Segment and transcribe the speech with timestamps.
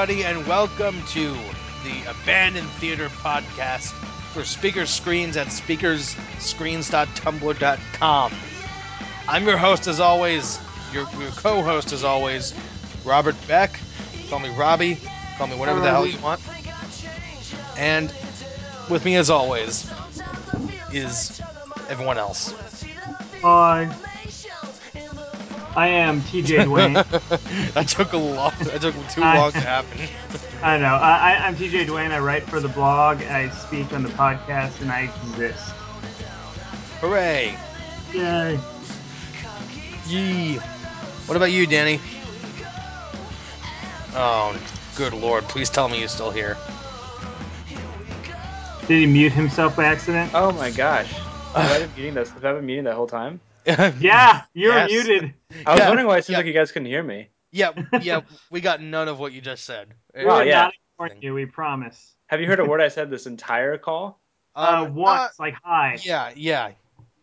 [0.00, 1.34] Everybody, and welcome to
[1.84, 3.92] the Abandoned Theater podcast
[4.32, 8.32] for Speaker Screens at speakersscreens.tumblr.com.
[9.28, 10.58] I'm your host, as always,
[10.90, 12.54] your, your co host, as always,
[13.04, 13.78] Robert Beck.
[14.30, 14.96] Call me Robbie.
[15.36, 16.40] Call me whatever the hell you want.
[17.76, 18.10] And
[18.88, 19.86] with me, as always,
[20.94, 21.42] is
[21.90, 22.54] everyone else.
[23.42, 23.94] Hi.
[25.76, 27.72] I am TJ Dwayne.
[27.74, 28.52] that took a long.
[28.64, 30.08] That took too I- long to happen.
[30.62, 30.86] I know.
[30.94, 32.10] I, I, I'm TJ Dwayne.
[32.10, 33.22] I write for the blog.
[33.22, 35.70] I speak on the podcast, and I exist.
[37.00, 37.54] Hooray!
[38.12, 38.58] Yay.
[40.06, 40.56] Yee.
[41.26, 41.98] What about you, Danny?
[44.12, 44.58] Oh,
[44.96, 45.44] good lord!
[45.44, 46.56] Please tell me you're still here.
[48.88, 50.32] Did he mute himself by accident?
[50.34, 51.10] Oh my gosh.
[51.54, 52.30] Have I been muting this?
[52.32, 53.40] Have I been muting that whole time?
[53.66, 54.90] Yeah, you're Yes.
[54.90, 55.32] muted.
[55.66, 56.38] I was Yeah, wondering why it seems yeah.
[56.38, 57.28] like you guys couldn't hear me.
[57.52, 58.20] Yeah, yeah.
[58.50, 59.94] We got none of what you just said.
[60.14, 60.62] We Oh, were yeah.
[60.62, 61.34] not ignoring you.
[61.34, 62.14] We promise.
[62.28, 64.20] Have you heard a word I said this entire call?
[64.54, 65.94] Uh, Um, once, like hi.
[65.94, 66.70] uh, yeah, yeah.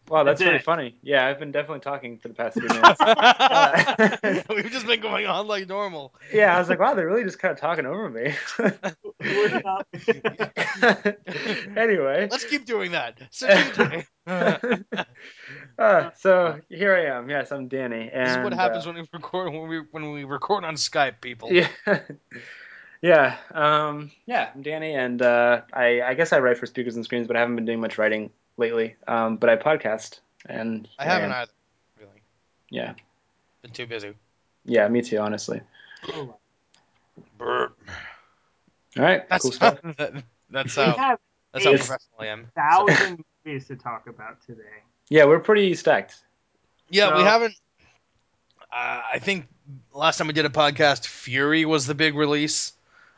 [0.09, 0.97] Wow, that's That's really funny.
[1.01, 3.01] Yeah, I've been definitely talking for the past three minutes.
[4.49, 6.15] We've just been going on like normal.
[6.33, 8.33] yeah, I was like, wow, they're really just kind of talking over me.
[9.19, 9.85] We're not-
[11.77, 12.29] anyway.
[12.31, 13.19] Let's keep doing that.
[13.31, 14.05] So, TJ,
[15.77, 17.29] Uh, so here I am.
[17.29, 18.09] Yes, I'm Danny.
[18.11, 20.75] And, this is what happens uh, when we record when we when we record on
[20.75, 21.51] Skype, people.
[21.51, 21.67] Yeah.
[22.99, 27.05] Yeah, um, yeah, I'm Danny, and uh, I, I guess I write for Speakers and
[27.05, 28.95] Screens, but I haven't been doing much writing lately.
[29.07, 31.51] Um, but I podcast, and I haven't and- either.
[31.99, 32.21] Really,
[32.71, 32.93] Yeah,
[33.61, 34.13] been too busy.
[34.65, 35.61] yeah, me too, honestly.
[37.37, 37.77] Burp.
[38.97, 39.77] All right, That's cool stuff.
[39.97, 41.17] that- that's we how
[41.53, 42.47] that's how professional I am.
[42.55, 44.63] thousand movies to talk about today.
[45.09, 46.15] Yeah, we're pretty stacked.
[46.89, 47.55] Yeah, we haven't.
[48.71, 49.47] Uh, I think
[49.93, 52.73] last time we did a podcast, Fury was the big release.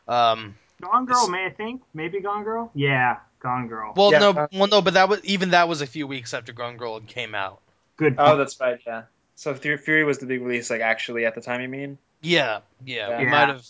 [0.07, 1.81] Um, Gone Girl, may I think?
[1.93, 2.71] Maybe Gone Girl?
[2.73, 3.93] Yeah, Gone Girl.
[3.95, 6.33] well, Yeah, no, uh, well, no, but that was even that was a few weeks
[6.33, 7.59] after Gone Girl came out.
[7.97, 8.15] Good.
[8.17, 8.79] Oh, that's right.
[8.85, 9.03] Yeah.
[9.35, 11.61] So Fury was the big release, like actually at the time.
[11.61, 11.97] You mean?
[12.21, 13.29] Yeah, yeah, we Yeah.
[13.31, 13.65] might have.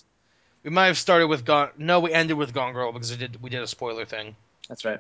[0.64, 1.70] We might have started with Gone.
[1.78, 4.36] No, we ended with Gone Girl because we did we did a spoiler thing.
[4.68, 5.00] That's right.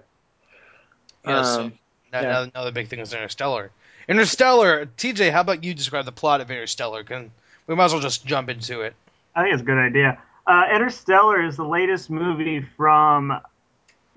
[1.25, 1.71] Yeah, so
[2.11, 2.47] Now, yeah.
[2.53, 3.71] another big thing is Interstellar.
[4.07, 7.03] Interstellar, TJ, how about you describe the plot of Interstellar?
[7.03, 7.31] Can
[7.67, 8.95] we might as well just jump into it?
[9.35, 10.19] I think it's a good idea.
[10.47, 13.39] Uh, Interstellar is the latest movie from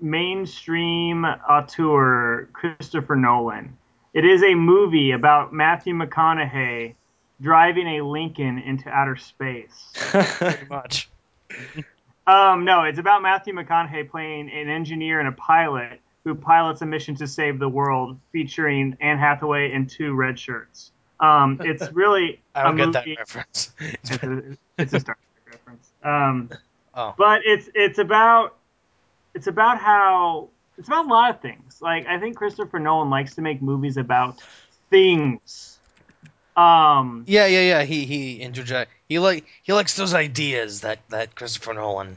[0.01, 3.77] mainstream auteur Christopher Nolan.
[4.13, 6.95] It is a movie about Matthew McConaughey
[7.41, 9.91] driving a Lincoln into outer space.
[9.93, 11.09] Pretty much.
[12.25, 16.85] Um, no, it's about Matthew McConaughey playing an engineer and a pilot who pilots a
[16.85, 20.91] mission to save the world, featuring Anne Hathaway and two red shirts.
[21.19, 23.71] Um, it's really I don't a get that movie- reference.
[23.79, 24.43] it's a,
[24.77, 25.89] it's a Star Trek reference.
[26.03, 26.49] Um,
[26.95, 27.15] Oh.
[27.17, 28.55] but it's it's about
[29.33, 31.79] it's about how it's about a lot of things.
[31.81, 34.39] Like I think Christopher Nolan likes to make movies about
[34.91, 35.79] things.
[36.55, 37.83] Um, Yeah, yeah, yeah.
[37.83, 38.91] He he interject.
[39.09, 42.15] He like he likes those ideas that that Christopher Nolan.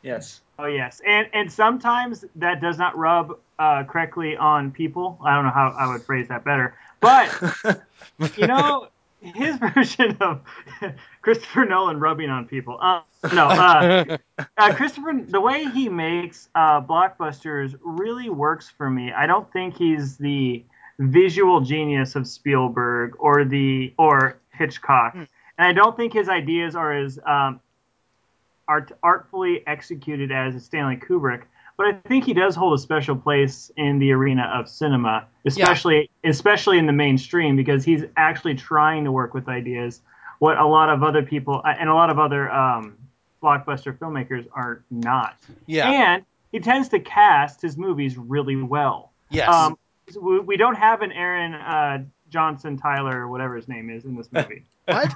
[0.00, 0.40] yes.
[0.58, 5.18] Oh yes, and and sometimes that does not rub uh, correctly on people.
[5.24, 7.30] I don't know how I would phrase that better, but
[8.36, 8.88] you know
[9.20, 10.42] his version of
[11.22, 12.78] Christopher Nolan rubbing on people.
[12.80, 13.00] Uh,
[13.32, 14.16] no, uh,
[14.58, 19.12] uh, Christopher, the way he makes uh, blockbusters really works for me.
[19.12, 20.64] I don't think he's the
[20.98, 25.24] visual genius of Spielberg or the or Hitchcock, Hmm.
[25.58, 27.60] and I don't think his ideas are as um,
[28.68, 31.42] art, artfully executed as Stanley Kubrick.
[31.76, 36.08] But I think he does hold a special place in the arena of cinema, especially
[36.22, 40.00] especially in the mainstream, because he's actually trying to work with ideas
[40.38, 42.96] what a lot of other people uh, and a lot of other um,
[43.42, 45.36] blockbuster filmmakers are not.
[45.66, 45.90] yeah.
[45.90, 49.12] And he tends to cast his movies really well.
[49.30, 49.48] yes.
[49.48, 49.78] Um,
[50.20, 54.16] we, we don't have an Aaron uh, Johnson Tyler or whatever his name is in
[54.16, 54.64] this movie.
[54.84, 55.14] what?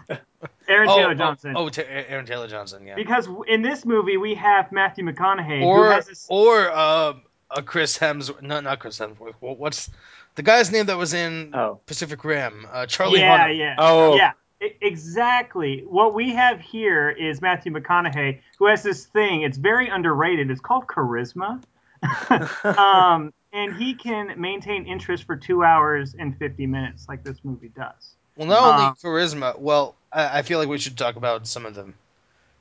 [0.68, 1.54] Aaron oh, Taylor oh, Johnson.
[1.56, 2.86] Oh, Ta- Aaron Taylor Johnson.
[2.86, 2.94] Yeah.
[2.94, 6.26] Because in this movie we have Matthew McConaughey who Or has this.
[6.28, 7.14] or uh,
[7.50, 8.42] a Chris Hemsworth.
[8.42, 9.34] No, not Chris Hemsworth.
[9.40, 9.90] What's
[10.36, 11.80] the guy's name that was in Oh.
[11.86, 12.66] Pacific Rim?
[12.70, 13.58] Uh, Charlie yeah, Hunnam.
[13.58, 14.14] yeah, Oh.
[14.16, 14.32] yeah.
[14.80, 15.84] Exactly.
[15.86, 19.42] What we have here is Matthew McConaughey, who has this thing.
[19.42, 20.50] It's very underrated.
[20.50, 21.62] It's called charisma.
[22.78, 27.68] um, and he can maintain interest for two hours and 50 minutes, like this movie
[27.68, 28.14] does.
[28.36, 29.58] Well, not only Um, charisma.
[29.58, 31.94] Well, I, I feel like we should talk about some of them,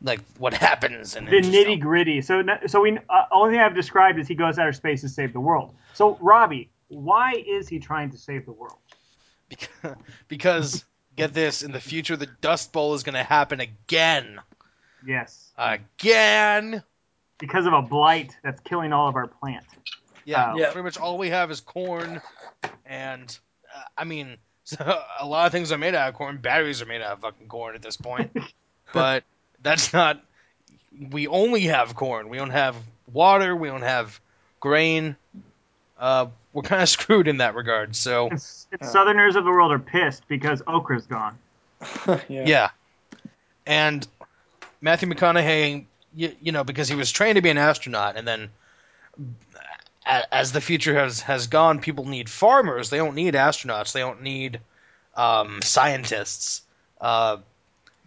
[0.02, 2.22] like what happens in The nitty gritty.
[2.22, 5.34] So, so we uh, only thing I've described is he goes outer space to save
[5.34, 5.74] the world.
[5.94, 8.78] So, Robbie, why is he trying to save the world?
[9.50, 9.96] Because,
[10.28, 10.86] because
[11.16, 14.40] get this, in the future the Dust Bowl is going to happen again.
[15.06, 15.52] Yes.
[15.58, 16.84] again.
[17.40, 19.66] Because of a blight that's killing all of our plant.
[20.26, 20.58] Yeah, Oh.
[20.58, 20.72] Yeah.
[20.72, 22.22] pretty much all we have is corn,
[22.86, 23.40] and
[23.74, 24.38] uh, I mean,
[25.20, 26.38] a lot of things are made out of corn.
[26.38, 28.36] Batteries are made out of fucking corn at this point,
[28.94, 29.24] but
[29.62, 30.22] that's not.
[31.12, 32.30] We only have corn.
[32.30, 32.76] We don't have
[33.12, 33.56] water.
[33.56, 34.20] We don't have
[34.60, 35.16] grain.
[36.00, 37.96] Uh, we're kind of screwed in that regard.
[37.96, 38.92] So It's, it's.
[38.92, 41.38] Southerners of the world are pissed because okra's gone.
[42.08, 42.20] yeah.
[42.28, 42.70] yeah,
[43.68, 44.08] and
[44.82, 45.86] Matthew McConaughey,
[46.16, 48.50] you, you know, because he was trained to be an astronaut, and then
[49.47, 49.47] a-
[50.08, 52.90] as the future has has gone, people need farmers.
[52.90, 53.92] They don't need astronauts.
[53.92, 54.60] They don't need
[55.16, 56.62] um, scientists.
[57.00, 57.38] Uh,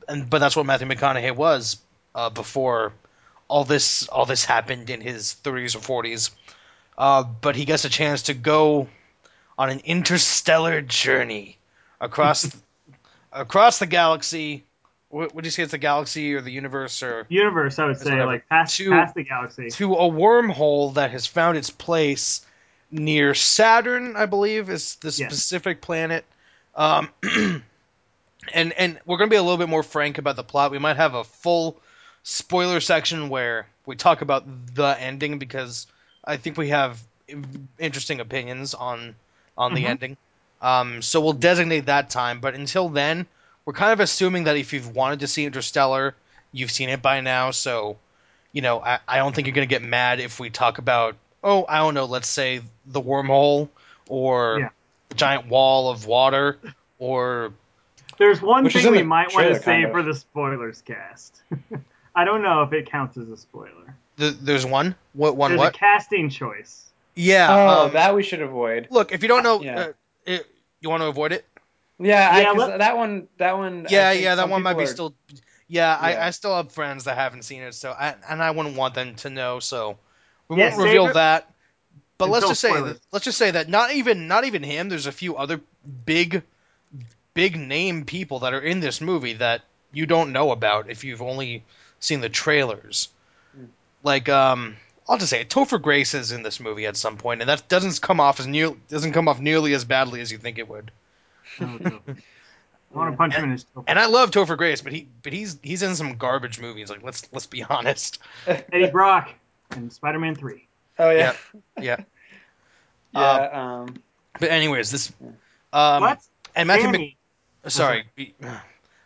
[0.09, 1.79] and but that's what Matthew McConaughey was
[2.15, 2.93] uh, before
[3.49, 6.31] all this all this happened in his 30s or 40s.
[6.97, 8.89] Uh, but he gets a chance to go
[9.59, 11.59] on an interstellar journey
[12.01, 12.51] across
[13.33, 14.65] across the galaxy.
[15.11, 18.11] What would you say it's the galaxy or the universe or Universe, I would say,
[18.13, 18.27] whatever.
[18.27, 19.69] like past, Two- past the galaxy.
[19.71, 22.47] to a wormhole that has found its place
[22.93, 25.17] near Saturn, I believe, is the Yes.
[25.33, 26.25] specific planet.
[26.77, 27.09] Um,
[28.55, 30.71] and and we're gonna be a little bit more frank about the plot.
[30.71, 31.77] We might have a full
[32.23, 35.87] spoiler section where we talk about the ending because
[36.25, 37.01] I think we have
[37.79, 39.15] interesting opinions on
[39.59, 39.89] on the Mhm.
[39.89, 40.17] ending.
[40.63, 42.41] Um, so we'll designate that time.
[42.41, 43.27] But until then,
[43.71, 46.17] we're kind of assuming that if you've wanted to see Interstellar,
[46.51, 47.53] you've seen it by now.
[47.53, 47.99] So,
[48.53, 51.15] you know, I, I don't think you're gonna get mad if we talk about
[51.45, 53.69] oh, I don't know, let's say the wormhole
[54.09, 54.69] or Yeah.
[55.09, 56.59] the giant wall of water
[56.99, 57.53] or
[58.19, 59.93] There's one Which thing we might want to say of.
[59.93, 61.41] for the spoilers cast.
[62.17, 63.95] I don't know if it counts as a spoiler.
[64.17, 66.91] the, there's one what one There's what a casting choice.
[67.15, 67.47] yeah.
[67.51, 68.89] Oh, um, that we should avoid.
[68.91, 69.79] look if you don't know, Yeah.
[69.79, 69.93] uh,
[70.27, 70.45] it,
[70.81, 71.45] you want to avoid it.
[72.01, 73.87] Yeah, I, let- that one, that one.
[73.91, 75.15] Yeah, yeah, that one might be are- still.
[75.69, 76.27] Yeah, I, Yeah.
[76.27, 79.15] I still have friends that haven't seen it, so I, and I wouldn't want them
[79.17, 79.61] to know.
[79.61, 79.99] So
[80.49, 81.53] we Yeah, won't reveal it that.
[82.19, 84.89] But let's just say, that, let's just say that not even not even him.
[84.89, 85.61] There's a few other
[86.05, 86.43] big,
[87.35, 89.63] big name people that are in this movie that
[89.93, 91.65] you don't know about if you've only
[91.99, 93.09] seen the trailers.
[93.55, 93.65] Hmm.
[94.03, 94.77] Like, um,
[95.09, 95.49] I'll just say it.
[95.51, 98.47] Topher Grace is in this movie at some point, and that doesn't come off as
[98.47, 100.91] near doesn't come off nearly as badly as you think it would.
[101.61, 102.01] Oh, no.
[102.93, 103.85] I want to punch him in his toe.
[103.87, 106.91] And I love Topher Grace, but he but he's he's in some garbage movies.
[106.91, 108.19] Like let's let's be honest.
[108.47, 109.31] Eddie Brock
[109.77, 110.67] in Spider-Man 3.
[110.99, 111.35] Oh yeah,
[111.81, 112.01] Yeah.
[113.15, 113.81] yeah.
[113.83, 113.95] um,
[114.39, 115.13] But anyways, this
[115.73, 116.21] um what?
[116.57, 117.17] and Matthew Mc,
[117.69, 118.07] sorry,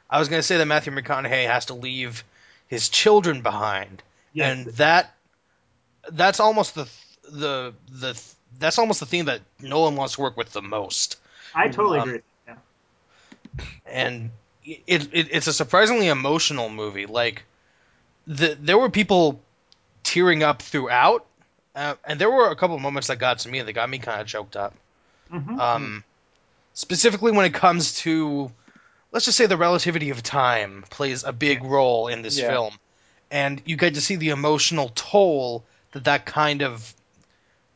[0.08, 2.24] I was gonna say that Matthew McConaughey has to leave
[2.68, 4.56] his children behind, Yes.
[4.56, 5.14] and that
[6.10, 6.88] that's almost the
[7.30, 8.20] the the
[8.58, 11.18] that's almost the theme that Nolan wants to work with the most.
[11.54, 12.20] I totally um, agree.
[13.86, 14.30] And
[14.64, 14.82] it,
[15.12, 17.06] it it's a surprisingly emotional movie.
[17.06, 17.44] Like
[18.26, 19.40] the there were people
[20.02, 21.26] tearing up throughout,
[21.74, 23.98] uh, and there were a couple of moments that got to me that got me
[23.98, 24.74] kind of choked up.
[25.32, 25.58] Mhm.
[25.58, 26.04] Um,
[26.74, 28.50] specifically when it comes to,
[29.12, 32.48] let's just say the relativity of time plays a big role in this Yeah.
[32.48, 32.78] film,
[33.30, 36.94] and you get to see the emotional toll that that kind of,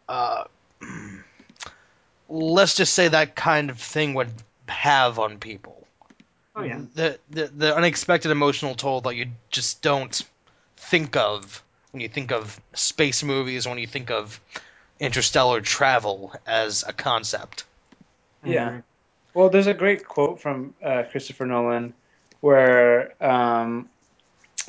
[0.09, 0.45] uh,
[2.29, 4.31] let's just say that kind of thing would
[4.69, 5.87] have on people.
[6.57, 6.81] oh yeah.
[6.95, 10.21] The, the the unexpected emotional toll that you just don't
[10.77, 14.41] think of when you think of space movies, when you think of
[15.01, 17.65] interstellar travel as a concept.
[18.45, 18.69] I Yeah.
[18.69, 18.83] agree.
[19.35, 21.95] Well, there's a great quote from uh, Christopher Nolan
[22.41, 23.89] where um,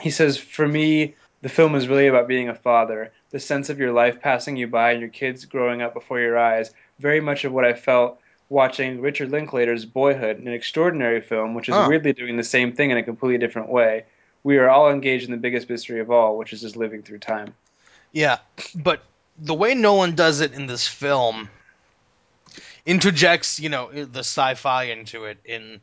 [0.01, 3.11] he says, For me, the film is really about being a father.
[3.31, 6.37] The sense of your life passing you by and your kids growing up before your
[6.37, 6.71] eyes.
[6.99, 11.75] Very much of what I felt watching Richard Linklater's Boyhood, an extraordinary film, which is
[11.75, 11.87] Huh.
[11.87, 14.05] weirdly doing the same thing in a completely different way.
[14.43, 17.19] We are all engaged in the biggest mystery of all, which is just living through
[17.19, 17.53] time.
[18.11, 18.37] Yeah,
[18.75, 19.01] but
[19.37, 21.49] the way Nolan does it in this film
[22.85, 25.81] interjects, you know, the sci-fi into it in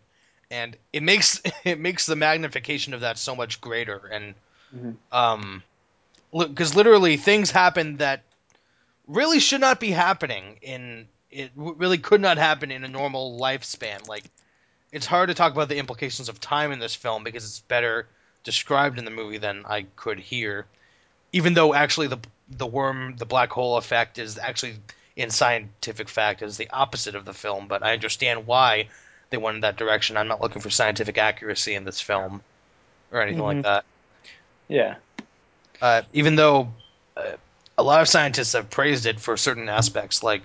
[0.51, 4.35] and it makes it makes the magnification of that so much greater and
[4.75, 4.97] Mhm.
[5.13, 5.63] um
[6.37, 8.23] because literally things happen that
[9.07, 13.39] really should not be happening in it w- really could not happen in a normal
[13.39, 14.25] lifespan like
[14.93, 18.07] it's hard to talk about the implications of time in this film because it's better
[18.45, 20.67] described in the movie than I could hear
[21.33, 24.77] even though actually the the worm the black hole effect is actually
[25.17, 28.89] in scientific fact is the opposite of the film but I understand why
[29.31, 32.41] they went in that direction I'm not looking for scientific accuracy in this film
[33.13, 33.63] or anything like Mhm.
[33.63, 33.85] that
[34.69, 34.97] Yeah.
[35.83, 36.69] uh, even though
[37.17, 37.33] uh,
[37.79, 40.43] a lot of scientists have praised it for certain aspects, like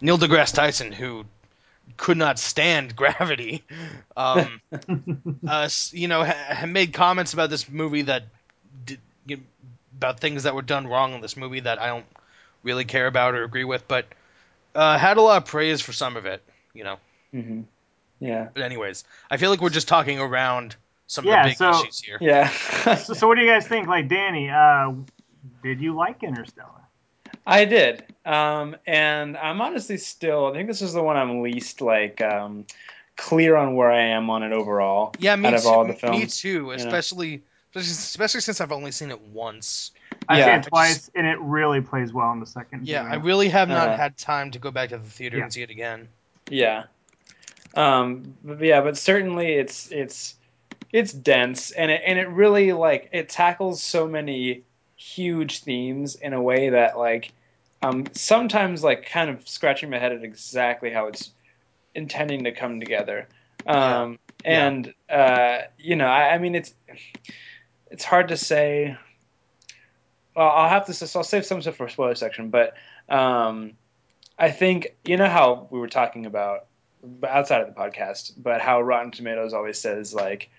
[0.00, 1.24] Neil deGrasse Tyson, who
[1.96, 3.62] could not stand gravity,
[4.16, 4.60] um,
[5.46, 8.24] uh, you know, ha- ha- made comments about this movie that
[9.26, 9.42] you know,
[9.96, 12.06] about things that were done wrong in this movie that I don't
[12.62, 14.06] really care about or agree with, but
[14.74, 16.42] uh, had a lot of praise for some of it.
[16.74, 16.96] You know.
[17.32, 17.62] hmm
[18.20, 18.48] Yeah.
[18.54, 20.76] But anyways, I feel like we're just talking around
[21.08, 22.18] some Yeah, of the big so- issues here.
[22.20, 22.48] Yeah.
[22.96, 23.88] so, so what do you guys think?
[23.88, 24.92] Like Danny, uh,
[25.62, 26.70] did you like Interstellar?
[27.46, 28.04] I did.
[28.24, 32.66] Um, and I'm honestly still, I think this is the one I'm least like um,
[33.16, 35.14] clear on where I am on it overall.
[35.18, 35.68] Yeah, me out of too.
[35.68, 36.70] all the Me too.
[36.72, 39.92] Especially, especially, especially since I've only seen it once.
[40.28, 42.86] I've Yeah, seen I it just- twice, and it really plays well in the second.
[42.86, 43.20] Yeah, viewing.
[43.20, 45.44] I really have not Uh, had time to go back to the theater Yeah.
[45.44, 46.08] and see it again.
[46.48, 46.84] Yeah.
[47.74, 50.34] Um, but yeah, but certainly it's it's
[50.92, 54.62] it's dense and it and it really like it tackles so many
[55.00, 57.32] huge themes in a way that like
[57.80, 61.30] um sometimes like kind of scratching my head at exactly how it's
[61.94, 63.26] intending to come together.
[63.66, 64.66] Um Yeah.
[64.66, 66.74] and uh you know, I, I mean it's
[67.90, 68.94] it's hard to say
[70.36, 72.74] well, I'll have to so I'll save some stuff for spoiler section, but
[73.08, 73.72] um
[74.38, 76.66] I think you know how we were talking about
[77.26, 80.50] outside of the podcast, but how Rotten Tomatoes always says like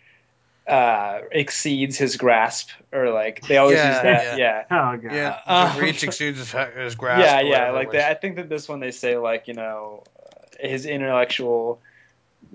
[0.68, 4.38] uh exceeds his grasp or like they always Yeah, use that yeah.
[4.38, 5.14] yeah Oh god.
[5.14, 7.22] Yeah, the reach exceeds his, his grasp.
[7.22, 8.06] yeah yeah like it they.
[8.06, 11.82] I think that this one they say like you know uh, his intellectual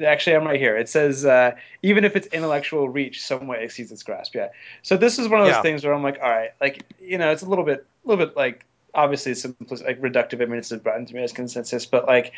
[0.05, 4.03] actually I'm right here it says uh even if its intellectual reach somewhat exceeds its
[4.03, 4.49] grasp yeah
[4.83, 5.63] so this is one of those Yeah.
[5.63, 8.25] things where I'm like all right like you know it's a little bit a little
[8.27, 12.07] bit like obviously it's simplistic, like reductive I mean it's a Rotten Tomatoes consensus but
[12.07, 12.33] like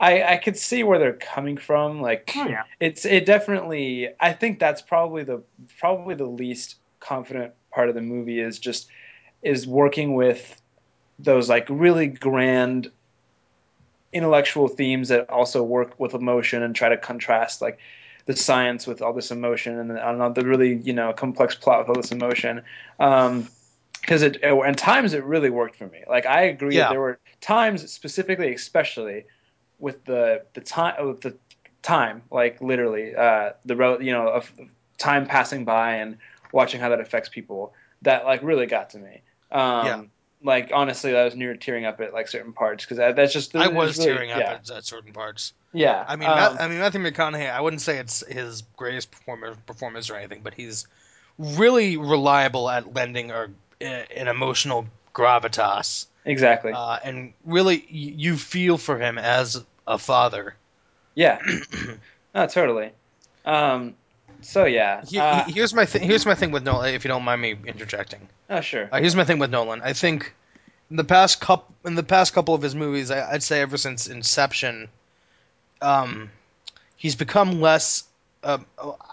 [0.00, 2.00] I, I could see where they're coming from.
[2.00, 2.64] Like Oh yeah.
[2.80, 4.08] it's it definitely.
[4.20, 5.42] I think that's probably the
[5.78, 8.88] probably the least confident part of the movie is just
[9.42, 10.60] is working with
[11.18, 12.90] those like really grand
[14.12, 17.78] intellectual themes that also work with emotion and try to contrast like
[18.26, 21.54] the science with all this emotion and I don't know the really you know complex
[21.54, 22.62] plot with all this emotion.
[22.98, 23.48] Um,
[24.00, 26.02] because it and times it really worked for me.
[26.08, 26.90] Like I agree, Yeah.
[26.90, 29.24] there were times specifically, especially
[29.78, 31.34] with the the time with the
[31.82, 34.52] time, like literally uh, the rel- you know of
[34.98, 36.18] time passing by and
[36.52, 37.72] watching how that affects people.
[38.02, 39.22] That like really got to me.
[39.50, 40.02] Um, Yeah.
[40.42, 43.68] Like honestly, I was near tearing up at like certain parts because that's just I
[43.68, 44.52] was really- tearing up yeah.
[44.52, 45.54] at, at certain parts.
[45.72, 47.50] Yeah, I mean, um, I mean Matthew McConaughey.
[47.50, 50.86] I wouldn't say it's his greatest performance performance or anything, but he's
[51.38, 53.48] really reliable at lending a,
[53.80, 56.72] an emotional gravitas, exactly.
[56.72, 57.84] uh, and really y-
[58.16, 60.54] you feel for him as a father.
[61.14, 61.38] yeah,
[62.34, 62.90] no, totally.
[63.44, 63.94] Um,
[64.40, 66.94] so yeah, He- uh, he- here's my th- here's my thing with Nolan.
[66.94, 69.80] If you don't mind me interjecting, oh sure, uh, here's my thing with Nolan.
[69.82, 70.34] I think
[70.90, 73.76] in the past couple in the past couple of his movies, I, I'd say ever
[73.76, 74.88] since Inception,
[75.82, 76.30] um,
[76.96, 78.04] he's become less.
[78.42, 78.58] Uh,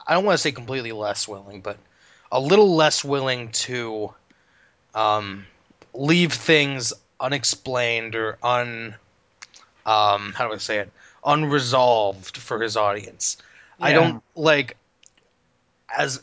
[0.08, 1.78] I don't want to say completely less willing, but
[2.32, 4.14] a little less willing to
[4.94, 5.46] um,
[5.94, 8.96] leave things unexplained or un.
[9.86, 10.92] Um, how do I say it?
[11.26, 13.38] Unresolved for his audience.
[13.80, 14.78] I don't like
[15.96, 16.22] as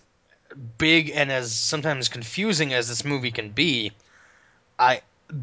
[0.78, 3.92] big and as sometimes confusing as this movie can be.
[4.78, 5.02] I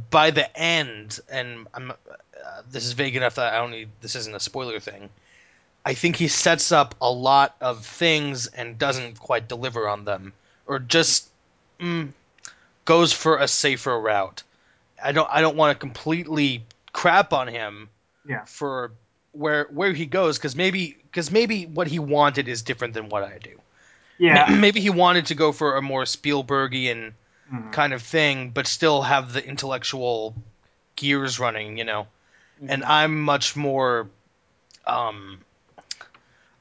[0.09, 4.15] by the end, and I'm uh, this is vague enough that I don't need this
[4.15, 5.09] isn't a spoiler thing.
[5.85, 10.33] I think he sets up a lot of things and doesn't quite deliver on them,
[10.65, 11.29] or just
[11.79, 12.11] mm,
[12.85, 14.43] goes for a safer route.
[15.03, 16.63] I don't I don't want to completely
[16.93, 17.89] crap on him
[18.27, 18.45] Yeah.
[18.45, 18.91] for
[19.33, 23.23] where where he goes because maybe because maybe what he wanted is different than what
[23.23, 23.59] I do.
[24.17, 24.47] Yeah.
[24.49, 27.13] Maybe he wanted to go for a more Spielbergian
[27.51, 27.71] Mhm.
[27.73, 30.33] kind of thing, but still have the intellectual
[30.95, 32.07] gears running, you know.
[32.67, 34.07] And I'm much more.
[34.87, 35.41] Um,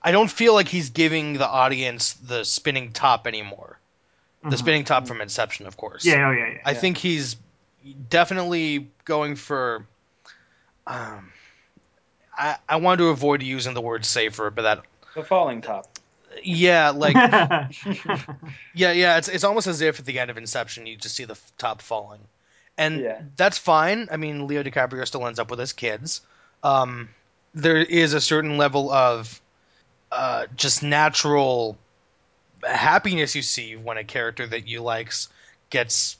[0.03, 3.79] I don't feel like he's giving the audience the spinning top anymore.
[4.45, 4.59] The Mhm.
[4.59, 6.05] spinning top from Inception, of course.
[6.05, 6.29] Yeah.
[6.29, 6.49] Oh yeah.
[6.49, 6.59] Yeah.
[6.65, 6.79] I Yeah.
[6.81, 7.37] think he's
[8.11, 9.87] definitely going for.
[10.87, 11.33] Um,
[12.37, 14.85] I I wanted to avoid using the word safer, but that
[15.15, 15.99] the falling top.
[16.43, 17.69] yeah, like yeah.
[18.75, 21.25] Yeah, yeah, it's it's almost as if at the end of Inception you just see
[21.25, 22.21] the f- top falling,
[22.77, 23.23] and Yeah.
[23.37, 24.09] that's fine.
[24.11, 26.21] I mean, Leo DiCaprio still ends up with his kids.
[26.63, 27.09] Um,
[27.55, 29.41] there is a certain level of
[30.13, 31.79] uh, just natural
[32.67, 35.29] happiness you see when a character that you likes
[35.71, 36.17] gets.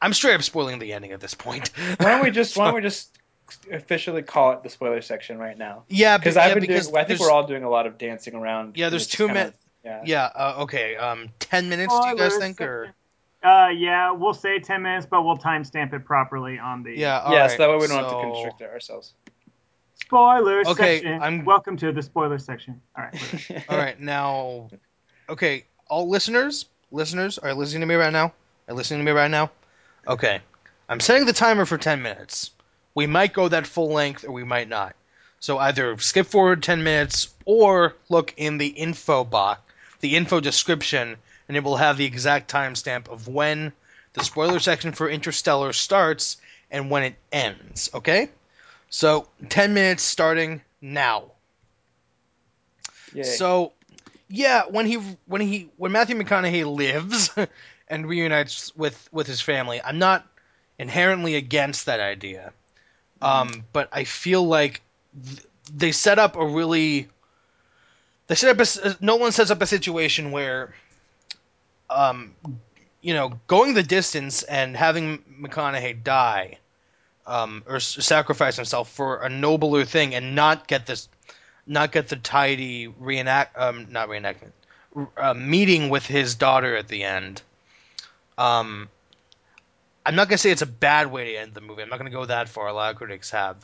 [0.00, 1.70] I'm straight up spoiling the ending at this point.
[1.98, 3.18] Why don't we just why don't we just
[3.70, 5.84] officially call it the spoiler section right now?
[5.88, 6.96] yeah, Because I've yeah, been because doing.
[6.98, 8.76] I think we're all doing a lot of dancing around.
[8.76, 9.56] Yeah, there's two minutes.
[9.84, 10.02] Yeah.
[10.04, 10.96] Yeah, uh, okay.
[10.96, 11.92] Um, ten minutes.
[11.92, 12.88] do you guys Spoilers think, or.
[13.42, 17.20] Uh, yeah, we'll say ten minutes, but we'll timestamp it properly on the yeah?
[17.20, 19.14] all yes, right, that way we don't have to constrict ourselves.
[19.96, 21.20] spoilers Okay, section.
[21.22, 22.80] I'm- Welcome to the spoiler section.
[22.96, 23.64] All right.
[23.68, 24.68] All right, now,
[25.28, 28.26] okay, all listeners, listeners are listening to me right now.
[28.26, 28.32] Are
[28.70, 29.50] you listening to me right now?
[30.06, 30.40] Okay.
[30.88, 32.50] I'm setting the timer for 10 minutes.
[32.94, 34.94] We might go that full length or we might not.
[35.40, 39.60] So either skip forward 10 minutes or look in the info box,
[40.00, 41.16] the info description,
[41.48, 43.72] and it will have the exact timestamp of when
[44.12, 46.36] the spoiler section for Interstellar starts
[46.70, 48.28] and when it ends, okay?
[48.90, 51.32] So 10 minutes starting now.
[53.14, 53.22] Yay.
[53.22, 53.72] So,
[54.32, 54.94] yeah, when he
[55.26, 57.30] when he when Matthew McConaughey lives
[57.88, 60.26] and reunites with with his family, I'm not
[60.78, 62.52] inherently against that idea.
[63.20, 64.80] Um, but I feel like
[65.24, 67.08] th- they set up a really
[68.26, 70.74] they set up a, Nolan sets up a situation where,
[71.90, 72.34] um,
[73.02, 76.58] you know, going the distance and having McConaughey die,
[77.26, 81.08] um, or s- sacrifice himself for a nobler thing and not get this
[81.66, 84.52] not get the tidy reenact um not reenactment
[85.16, 87.42] uh, meeting with his daughter at the end.
[88.38, 88.88] Um
[90.04, 91.82] i'm not gonna say it's a bad way to end the movie.
[91.82, 92.68] I'm not gonna go that far.
[92.68, 93.56] A lot of critics have.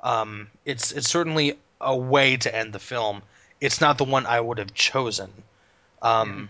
[0.00, 3.22] Um it's it's certainly a way to end the film.
[3.60, 5.30] It's not the one i would have chosen.
[6.02, 6.48] Um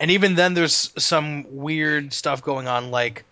[0.00, 3.24] and even then there's some weird stuff going on like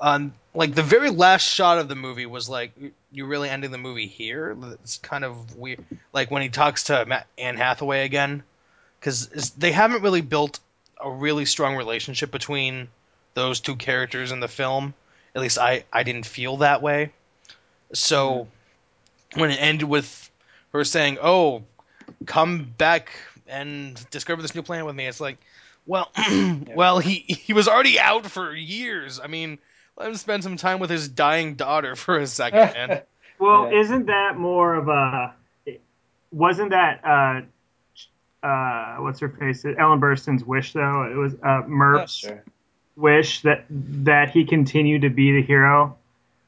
[0.00, 2.72] um like the very last shot of the movie was like
[3.12, 7.04] you're really ending the movie here it's kind of weird like when he talks to
[7.06, 8.42] Matt, Anne Hathaway again,
[8.98, 10.58] because they haven't really built
[11.00, 12.88] a really strong relationship between
[13.34, 14.94] those two characters in the film.
[15.34, 17.12] At least I I didn't feel that way.
[17.92, 18.48] So
[19.34, 20.30] when it ended with
[20.72, 21.62] her saying, "Oh,
[22.26, 23.10] come back
[23.46, 25.38] and discover this new planet with me," it's like,
[25.86, 26.10] well,
[26.74, 29.20] well he he was already out for years.
[29.20, 29.58] I mean,
[29.98, 32.58] let him spend some time with his dying daughter for a second,
[32.88, 33.02] man.
[33.38, 33.80] Well, Yeah.
[33.80, 35.34] isn't that more of a?
[36.30, 39.64] Wasn't that uh, uh, what's her face?
[39.64, 41.02] Ellen Burstyn's wish, though.
[41.10, 42.44] It was uh, Yeah, Murph's sure.
[42.96, 45.96] wish that that he continue to be the hero,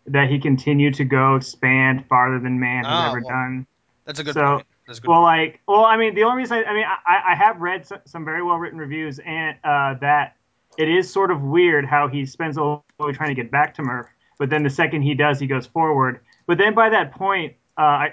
[0.07, 3.67] that he continue to go expand farther than man has Oh, ever well, done.
[4.05, 4.67] That's a good So, point.
[4.87, 7.35] That's good Well, like, well, I mean, the only reason I, I mean, I, I
[7.37, 10.37] have read some, some very well written reviews, and uh, that
[10.81, 13.75] it is sort of weird how he spends all the way trying to get back
[13.75, 14.07] to Murph,
[14.39, 16.21] but then the second he does, he goes forward.
[16.47, 18.13] But then by that point, uh, I,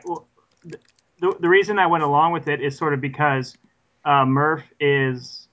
[1.19, 3.57] the, the reason I went along with it is sort of because
[4.03, 5.47] uh, Murph is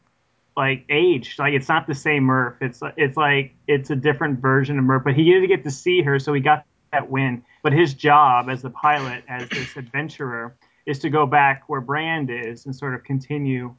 [0.57, 2.57] like aged, like it's not the same Murph.
[2.61, 6.03] It's it's like it's a different version of Murph, but he didn't get to see
[6.03, 7.45] her, so he got that win.
[7.63, 12.29] But his job as the pilot, as this adventurer, is to go back where Brand
[12.29, 13.77] is and sort of continue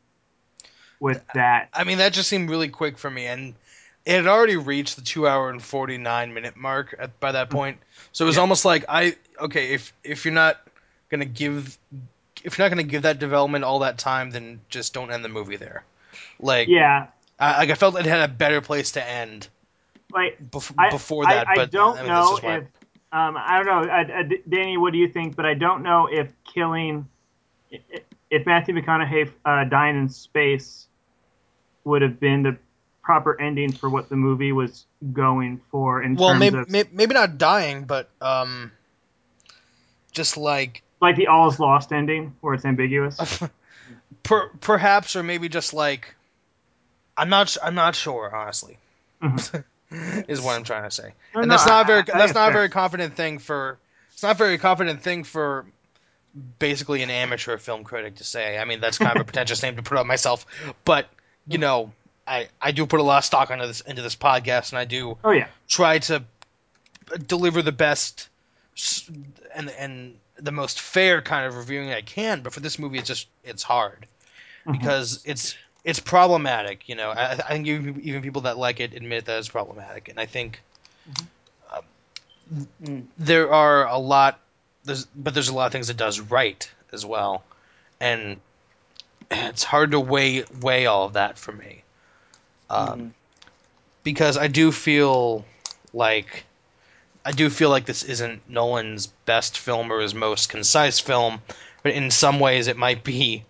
[1.00, 1.70] with that.
[1.74, 3.54] I mean, that just seemed really quick for me, and
[4.06, 7.50] it had already reached the two hour and forty nine minute mark at, by that
[7.50, 7.78] point.
[8.12, 8.42] So it was Yeah.
[8.42, 10.58] almost like I okay if if you're not
[11.10, 11.78] gonna give
[12.44, 15.30] if you're not gonna give that development all that time, then just don't end the
[15.30, 15.84] movie there.
[16.40, 17.08] Like Yeah,
[17.40, 19.48] I, like I felt it had a better place to end
[20.14, 21.48] like bef- I, before I- that.
[21.50, 22.64] I, but don't I mean, know that's just my- if
[23.12, 24.78] um, I don't know, Danny.
[24.78, 25.36] What do you think?
[25.38, 27.08] But I don't know if killing
[27.72, 30.88] i- i- if Matthew McConaughey uh, dying in space
[31.84, 32.58] would have been the
[33.04, 36.90] proper ending for what the movie was going for in well, terms maybe, of maybe
[36.92, 38.72] maybe not dying, but um,
[40.12, 43.44] just like like the all is lost ending where it's ambiguous.
[44.24, 46.16] per, perhaps or maybe just like
[47.18, 48.78] I'm not I'm not sure honestly
[49.22, 49.64] Mhm.
[50.28, 52.18] is what I'm trying to say No, and no, that's not I- very I- I
[52.18, 53.78] that's it's not a very confident thing for
[54.14, 55.66] it's not a very confident thing for
[56.60, 59.76] basically an amateur film critic to say I mean that's kind of a pretentious name
[59.78, 60.46] to put on myself
[60.84, 61.08] but
[61.48, 61.92] you know
[62.28, 64.86] I I do put a lot of stock into this into this podcast and I
[64.86, 66.24] do Oh yeah, try to
[67.28, 68.28] deliver the best
[69.54, 72.42] and and the most fair kind of reviewing I can.
[72.42, 74.06] But for this movie, it's just it's hard
[74.68, 74.74] Mhm.
[74.74, 76.90] because it's it's problematic.
[76.90, 80.10] You know, I, I think even, even people that like it admit that it's problematic,
[80.10, 80.62] and I think
[82.84, 83.06] Mm.
[83.18, 84.40] there are a lot.
[84.86, 87.44] There's but there's a lot of things it does right as well,
[88.00, 88.40] and
[89.32, 91.84] it's hard to weigh weigh all of that for me.
[92.70, 93.12] Um, Mhm.
[94.04, 95.46] because I do feel
[95.94, 96.46] like
[97.26, 101.42] I do feel like this isn't Nolan's best film or his most concise film,
[101.82, 103.44] but in some ways it might be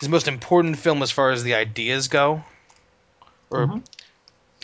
[0.00, 2.42] his most important film as far as the ideas go.
[3.50, 3.82] Or Mhm.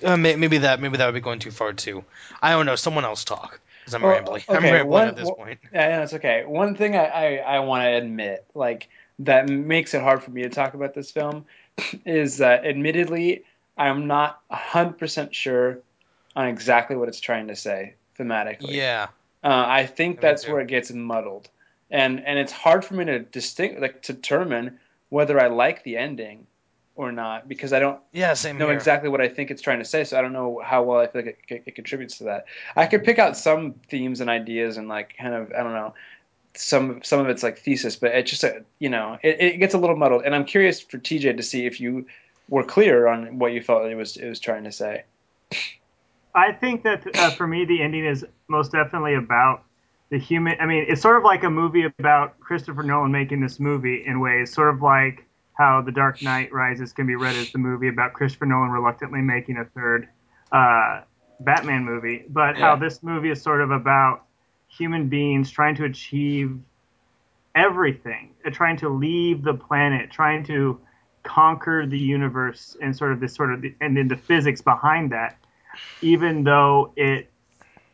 [0.02, 2.04] uh, maybe that maybe that would be going too far too.
[2.42, 2.76] I don't know.
[2.76, 4.42] Someone else talk because I'm Well, rambling.
[4.49, 5.59] I'm okay, rambling one- at this point.
[5.73, 6.44] Yeah, it's okay.
[6.47, 8.88] One thing I, I, I want to admit, like
[9.20, 11.44] that makes it hard for me to talk about this film,
[12.07, 13.44] is that admittedly
[13.77, 15.79] I'm not hundred percent sure
[16.35, 18.73] on exactly what it's trying to say thematically.
[18.75, 19.09] Yeah,
[19.42, 21.49] Uh, I think that's where it gets muddled,
[21.90, 24.79] and and it's hard for me to distinct like to determine
[25.11, 26.47] whether I like the ending
[26.96, 28.76] or not because I don't Yeah, same know here.
[28.76, 31.07] exactly what I think it's trying to say, so I don't know how well I
[31.07, 32.46] feel like it, it, it contributes to that.
[32.76, 35.94] I could pick out some themes and ideas and like kind of I don't know
[36.57, 39.74] some some of it's like thesis, but it just a you know it, it gets
[39.74, 40.22] a little muddled.
[40.24, 42.07] And I'm curious for TJ to see if you
[42.48, 45.04] were clear on what you felt it was it was trying to say.
[46.35, 49.62] I think that uh, for me, the ending is most definitely about
[50.11, 50.57] the human.
[50.61, 54.20] I mean, it's sort of like a movie about Christopher Nolan making this movie in
[54.20, 55.24] ways, sort of like
[55.55, 59.21] how The Dark Knight Rises can be read as the movie about Christopher Nolan reluctantly
[59.21, 60.09] making a third
[60.53, 61.03] uh,
[61.40, 64.25] Batman movie, but how this movie is sort of about
[64.69, 66.59] human beings trying to achieve
[67.55, 70.81] everything, uh, trying to leave the planet, trying to
[71.23, 75.38] conquer the universe, and sort of this sort of and then the physics behind that
[76.03, 77.31] even though it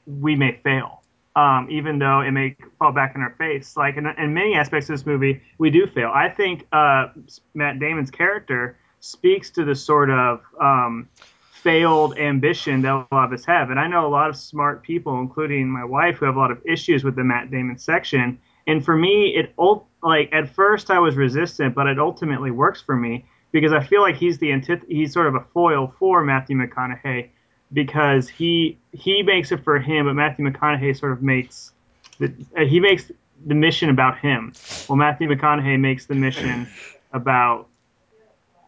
[0.06, 0.99] we may fail,
[1.36, 3.76] um, even though it may fall back in our face.
[3.76, 6.10] Like in, in many aspects of this movie, we do fail.
[6.14, 7.08] I think uh,
[7.54, 11.08] Matt Damon's character speaks to the sort of um,
[11.52, 14.82] failed ambition that a lot of us have, and I know a lot of smart
[14.82, 18.38] people, including my wife, who have a lot of issues with the Matt Damon section.
[18.66, 19.54] And for me, it
[20.02, 24.00] like at first I was resistant, but it ultimately works for me because I feel
[24.00, 27.30] like he's the antith- he's sort of a foil for Matthew McConaughey
[27.72, 31.72] because he he makes it for him, but Matthew McConaughey sort of makes
[32.18, 33.10] the uh, he makes
[33.46, 34.52] the mission about him.
[34.88, 36.68] Well, Matthew McConaughey makes the mission
[37.12, 37.68] about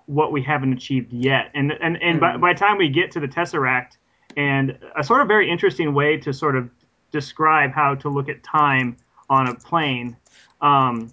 [0.06, 1.50] what we haven't achieved yet.
[1.54, 3.96] And and and by, by the time we get to the Tesseract,
[4.36, 6.70] and a sort of very interesting way to sort of
[7.10, 8.96] describe how to look at time
[9.28, 10.16] on a plane.
[10.60, 11.12] Um,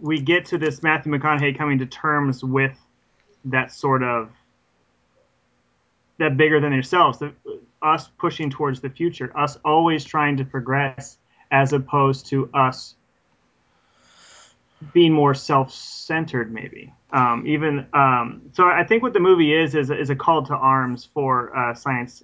[0.00, 2.76] we get to this Matthew McConaughey coming to terms with
[3.46, 4.30] that sort of
[6.18, 7.32] that bigger than yourselves, the,
[7.82, 11.18] us pushing towards the future, us always trying to progress,
[11.50, 12.94] as opposed to us
[14.92, 16.92] being more self-centered, maybe.
[17.10, 20.54] Um, even um, so, I think what the movie is is, is a call to
[20.54, 22.22] arms for uh, science,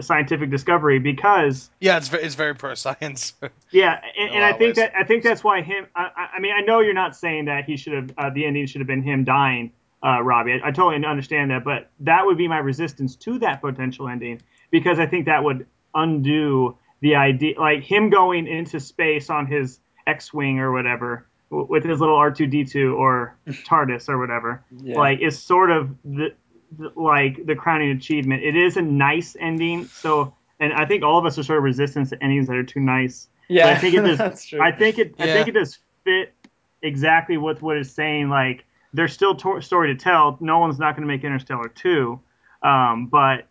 [0.00, 3.34] scientific discovery, because Yeah, it's very, it's very pro science.
[3.70, 4.76] yeah, and, and I think ways.
[4.76, 5.86] that I think that's why him.
[5.94, 8.46] I, I- I mean, I know you're not saying that he should have uh, the
[8.46, 9.72] ending should have been him dying,
[10.04, 10.52] uh, Robbie.
[10.62, 14.40] I, I totally understand that, but that would be my resistance to that potential ending
[14.70, 19.80] because I think that would undo the idea, like him going into space on his
[20.06, 24.64] X-wing or whatever w- with his little R2D2 or TARDIS or whatever.
[24.80, 24.96] Yeah.
[24.98, 26.34] Like is sort of the,
[26.78, 28.42] the like the crowning achievement.
[28.42, 30.34] It is a nice ending, so.
[30.60, 32.80] And I think all of us are sort of resistant to endings that are too
[32.80, 33.28] nice.
[33.48, 34.18] yeah, But I think it does.
[34.18, 34.60] that's true.
[34.60, 35.14] I think it.
[35.20, 36.34] I think it does fit
[36.82, 38.28] exactly with what it's saying.
[38.28, 40.38] Like there's still to- story to tell.
[40.40, 42.20] Nolan's not going to make Interstellar two,
[42.62, 43.46] um, but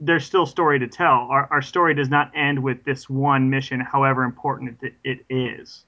[0.00, 1.28] there's still story to tell.
[1.30, 5.84] Our, our story does not end with this one mission, however important it, it is.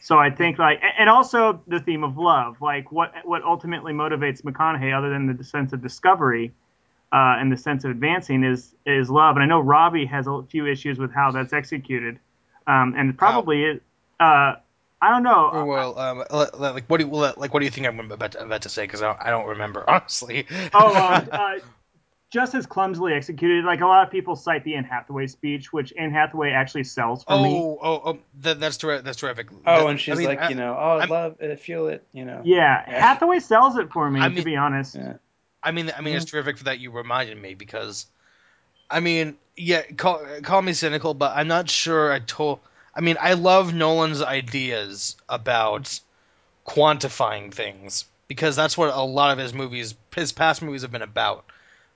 [0.00, 4.42] So I think like, and also the theme of love, like what what ultimately motivates
[4.42, 6.52] McConaughey, other than the sense of discovery
[7.12, 9.36] uh, and the sense of advancing, is is love.
[9.36, 12.20] And I know Robbie has a few issues with how that's executed,
[12.66, 13.82] um, and probably it.
[14.20, 14.54] Uh,
[15.00, 15.64] I don't know.
[15.66, 18.32] Well, um, li- li- like what do you, like what do you think I'm about
[18.32, 18.82] to, about to say?
[18.84, 20.46] Because I, don't- I don't remember honestly.
[20.74, 21.58] oh, uh, uh,
[22.30, 23.64] just as clumsily executed.
[23.64, 27.24] Like a lot of people cite the Anne Hathaway speech, which Anne Hathaway actually sells
[27.24, 27.56] for me.
[27.56, 29.04] oh, oh, oh, that, that's terrific.
[29.04, 29.48] That's terrific.
[29.52, 31.60] oh, That- and she's I mean, like, I- you know, oh, I I'm- love it,
[31.60, 32.42] feel it, you know.
[32.44, 33.00] Yeah, Yeah.
[33.00, 34.20] Hathaway sells it for me.
[34.20, 34.94] I to be honest.
[34.96, 35.14] Yeah.
[35.62, 38.06] I mean, I mean, it's terrific for that you reminded me because,
[38.90, 42.60] I mean, yeah, call call me cynical, but I'm not sure I told.
[42.98, 46.00] I mean, I love Nolan's ideas about
[46.66, 51.02] quantifying things because that's what a lot of his movies, his past movies, have been
[51.02, 51.44] about.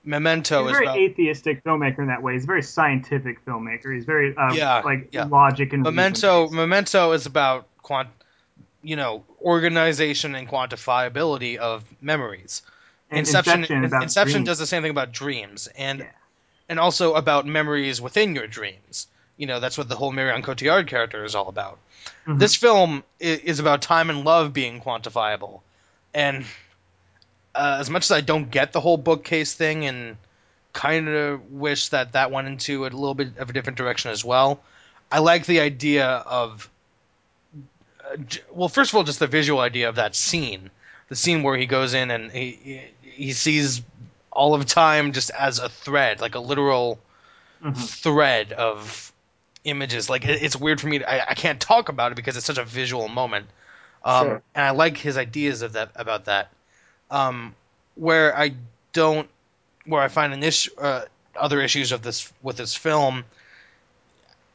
[0.05, 2.33] Memento He's a is very about atheistic filmmaker in that way.
[2.33, 3.93] He's a very scientific filmmaker.
[3.93, 5.25] He's very uh, Yeah, like yeah.
[5.25, 6.47] logic and Memento.
[6.49, 8.07] Memento is about quant,
[8.81, 12.61] you know, organization and quantifiability of memories.
[13.09, 13.65] And Inception.
[13.65, 16.05] Inception, Inception does the same thing about dreams, and Yeah.
[16.69, 19.07] and also about memories within your dreams.
[19.37, 21.79] You know, that's what the whole Marion Cotillard character is all about.
[22.27, 22.39] Mhm.
[22.39, 25.61] This film is about time and love being quantifiable,
[26.13, 26.45] and
[27.55, 30.17] uh, as much as I don't get the whole bookcase thing, and
[30.73, 34.25] kind of wish that that went into a little bit of a different direction as
[34.25, 34.59] well,
[35.11, 36.69] I like the idea of.
[38.03, 38.17] Uh,
[38.51, 40.71] well, first of all, just the visual idea of that scene,
[41.09, 43.81] the scene where he goes in and he he, sees
[44.31, 46.99] all of time just as a thread, like a literal
[47.63, 47.77] Mhm.
[47.77, 49.12] thread of
[49.63, 50.09] images.
[50.09, 50.99] Like it, it's weird for me.
[50.99, 53.47] To, I, I can't talk about it because it's such a visual moment.
[54.03, 54.41] Um, Sure.
[54.55, 56.49] And I like his ideas of that about that.
[57.09, 57.55] Um,
[57.95, 58.55] where I
[58.91, 59.29] don't,
[59.85, 63.23] where I find an issue, uh, other issues of this with this film.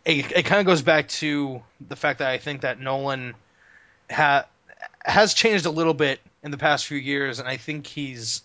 [0.04, 3.34] It, it kind of goes back to the fact that I think that Nolan
[4.10, 4.46] ha,
[5.04, 8.42] has changed a little bit in the past few years, and I think he's.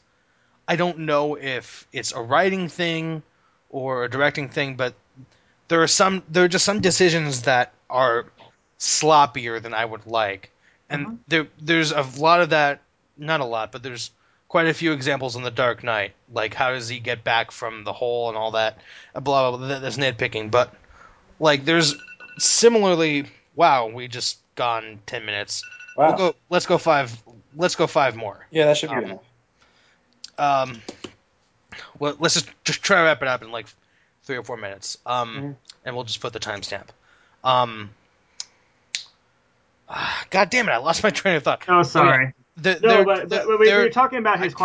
[0.67, 3.21] I don't know if it's a writing thing
[3.69, 4.93] or a directing thing, but
[5.67, 8.26] there are some there are just some decisions that are
[8.80, 10.52] sloppier than I would like,
[10.89, 11.17] and Mhm.
[11.28, 12.82] there there's a lot of that.
[13.17, 14.12] Not a lot, but there's
[14.49, 16.13] quite a few examples in the Dark Knight.
[16.32, 18.78] Like how does he get back from the hole and all that.
[19.13, 19.21] Blah
[19.52, 19.58] blah.
[19.58, 20.73] blah that- that's nitpicking, but
[21.39, 21.95] like there's
[22.38, 23.26] similarly.
[23.56, 25.63] Wow, we just gone ten minutes.
[25.95, 26.08] Wow.
[26.08, 26.36] We'll go.
[26.49, 27.15] Let's go five.
[27.56, 28.47] Let's go five more.
[28.49, 29.19] yeah, that should be Um, enough.
[30.39, 30.82] Um,
[31.99, 33.67] well, let's just just try to wrap it up in like
[34.24, 34.98] three or four minutes.
[35.06, 35.56] Um, Mhm.
[35.86, 36.88] and we'll just put the timestamp.
[37.44, 37.90] Um,
[39.90, 40.72] ah, God damn it!
[40.72, 41.64] I lost my train of thought.
[41.68, 42.34] Oh, sorry.
[42.58, 44.58] The, No, there- but, there- but we, we were talking about his I-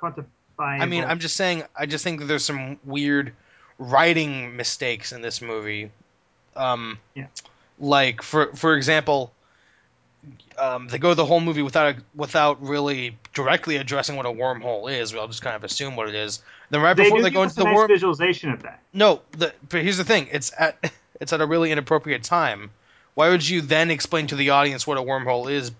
[0.00, 0.24] quantifying.
[0.58, 1.64] I mean, I'm just saying.
[1.76, 3.32] I just think that there's some weird
[3.78, 5.90] writing mistakes in this movie.
[6.56, 7.26] Um, Yeah.
[7.78, 9.32] Like for for example,
[10.58, 15.12] um, they go the whole movie without without really directly addressing what a wormhole is.
[15.12, 16.42] We'll just kind of assume what it is.
[16.70, 18.82] Then right they before they go into the nice worm, visualization of that.
[18.92, 19.22] no.
[19.32, 22.70] The, but here's the thing: it's at it's at a really inappropriate time.
[23.14, 25.72] Why would you then explain to the audience what a wormhole is?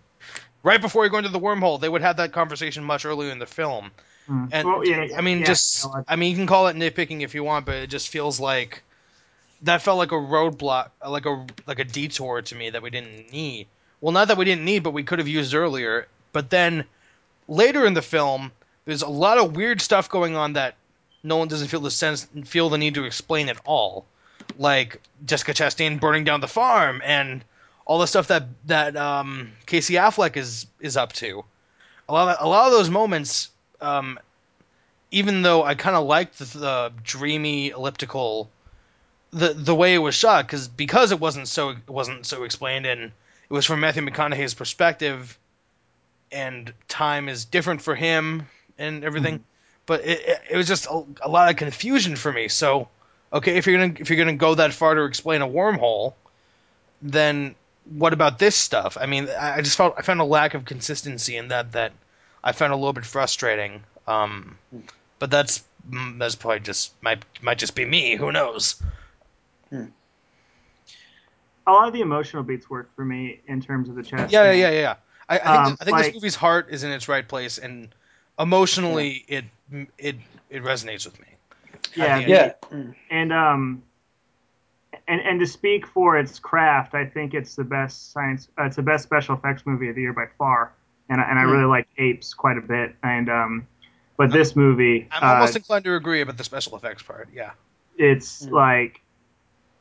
[0.64, 3.38] Right before you go into the wormhole, they would have that conversation much earlier in
[3.38, 3.92] the film.
[4.28, 4.48] Mm.
[4.52, 7.22] And Well, yeah, I mean, yeah, just no, I mean, you can call it nitpicking
[7.22, 8.82] if you want, but it just feels like
[9.62, 13.32] that felt like a roadblock, like a like a detour to me that we didn't
[13.32, 13.68] need.
[14.00, 16.06] Well, not that we didn't need, but we could have used earlier.
[16.32, 16.84] But then
[17.48, 18.52] later in the film,
[18.84, 20.74] there's a lot of weird stuff going on that
[21.22, 24.06] Nolan doesn't feel the sense feel the need to explain at all,
[24.58, 27.44] like Jessica Chastain burning down the farm and
[27.86, 31.44] all the stuff that that um, Casey Affleck is is up to.
[32.08, 34.18] A lot of, a lot of those moments um,
[35.10, 38.50] even though I kind of liked the, the dreamy elliptical,
[39.30, 42.86] the the way it was shot, because because it wasn't so it wasn't so explained,
[42.86, 43.12] and
[43.50, 45.38] it was from Matthew McConaughey's perspective,
[46.30, 48.46] and time is different for him
[48.78, 49.34] and everything.
[49.34, 49.42] Mm-hmm.
[49.86, 52.48] But it, it, it was just a, a lot of confusion for me.
[52.48, 52.88] So,
[53.32, 56.12] okay, if you're gonna if you're gonna go that far to explain a wormhole,
[57.00, 57.54] then
[57.90, 58.98] what about this stuff?
[59.00, 61.92] I mean, I just felt I found a lack of consistency in that that
[62.44, 63.82] I found a little bit frustrating.
[64.06, 64.80] Um, hmm.
[65.18, 68.16] but that's that's probably just might might just be me.
[68.16, 68.82] Who knows?
[69.70, 69.86] Hmm.
[71.68, 74.32] A lot of the emotional beats work for me in terms of the chest.
[74.32, 74.94] Yeah, yeah, yeah, yeah.
[75.28, 77.88] I, I think Um, I think this movie's heart is in its right place, and
[78.38, 79.44] emotionally, it
[79.98, 80.16] it
[80.50, 81.28] it resonates with me.
[81.94, 82.28] Yeah, At the end.
[82.30, 82.52] Yeah.
[82.72, 82.94] Mm.
[83.10, 83.82] and um,
[85.06, 88.48] and and to speak for its craft, I think it's the best science.
[88.58, 90.72] Uh, it's the best special effects movie of the year by far,
[91.10, 91.50] and I- and I Hmm.
[91.52, 92.94] really like Apes quite a bit.
[93.02, 93.66] And um,
[94.16, 97.28] but this movie, I'm uh, almost inclined to agree about the special effects part.
[97.32, 97.50] Yeah.
[97.98, 98.54] it's Hmm.
[98.54, 99.00] like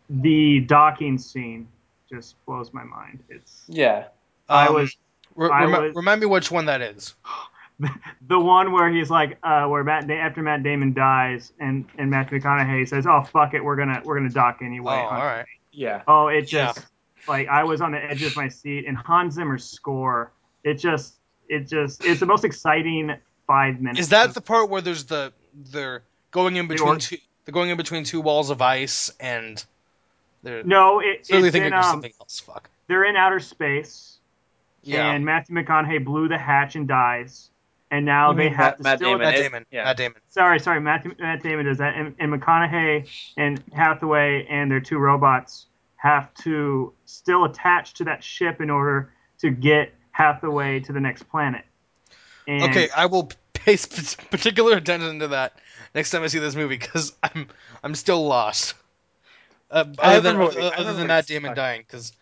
[0.09, 1.67] the docking scene
[2.09, 3.23] just blows my mind.
[3.29, 4.07] It's Yeah.
[4.49, 4.95] I Um, was
[5.35, 7.15] re- I remi- was- remind me which one that is.
[8.27, 12.39] the one where he's like, uh, where Matt after Matt Damon dies, and and Matthew
[12.39, 15.45] McConaughey says, "Oh fuck it, we're gonna we're gonna dock anyway." oh, all right.
[15.71, 16.01] Yeah.
[16.07, 16.73] Oh, it Yeah.
[16.73, 16.87] just
[17.27, 20.31] like I was on the edge of my seat, and Hans Zimmer's score,
[20.63, 21.13] it just
[21.49, 23.13] it just it's the most exciting
[23.45, 23.99] five minutes.
[23.99, 27.53] Is that of- the part where there's the they're going in between or- two they're
[27.53, 29.63] going in between two walls of ice and
[30.47, 30.99] they're no?
[30.99, 32.39] It, clearly it's thinking in, of um, something else.
[32.39, 32.69] Fuck.
[32.87, 34.17] they're in outer space,
[34.83, 35.11] Yeah.
[35.11, 37.49] and Matthew McConaughey blew the hatch and dies,
[37.91, 39.09] and now You they have Matt- to Matt still.
[39.11, 39.25] Damon.
[39.27, 39.65] Matt Damon.
[39.71, 39.83] yeah.
[39.83, 40.21] Matt Damon.
[40.29, 43.07] Sorry, sorry, Matt, Matt Damon does that, and, and McConaughey
[43.37, 45.65] and Hathaway and their two robots
[45.97, 51.23] have to still attach to that ship in order to get Hathaway to the next
[51.23, 51.63] planet.
[52.47, 55.53] And Okay, I will pay sp- particular attention to that
[55.95, 57.47] next time I see this movie because I'm
[57.83, 58.75] I'm still lost.
[59.69, 62.13] Uh, other than, remember what- other than what Matt Damon dying, because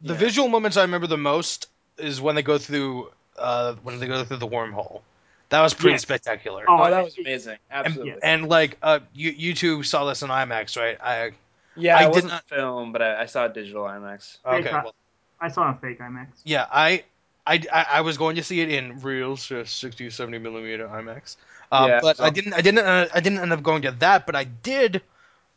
[0.00, 0.18] the Yeah.
[0.18, 4.22] visual moments I remember the most is when they go through uh, when they go
[4.24, 5.00] through the wormhole.
[5.48, 6.02] That was pretty Yes.
[6.02, 6.64] spectacular.
[6.68, 7.58] Oh, Oh, that was amazing.
[7.70, 8.22] and, Absolutely.
[8.22, 10.96] and like uh, you you two saw this in IMAX, right?
[11.02, 11.32] I
[11.76, 14.38] yeah, I I did wasn't not- film, but I, I saw a digital IMAX.
[14.44, 14.70] Fake okay.
[14.70, 14.94] I- Well,
[15.40, 16.28] I saw a fake IMAX.
[16.44, 17.02] yeah, I,
[17.46, 21.36] I I I was going to see it in real so 60 70 millimeter IMAX.
[21.72, 23.90] Um, Yeah, but so- I didn't I didn't uh, I didn't end up going to
[23.90, 25.02] that, but I did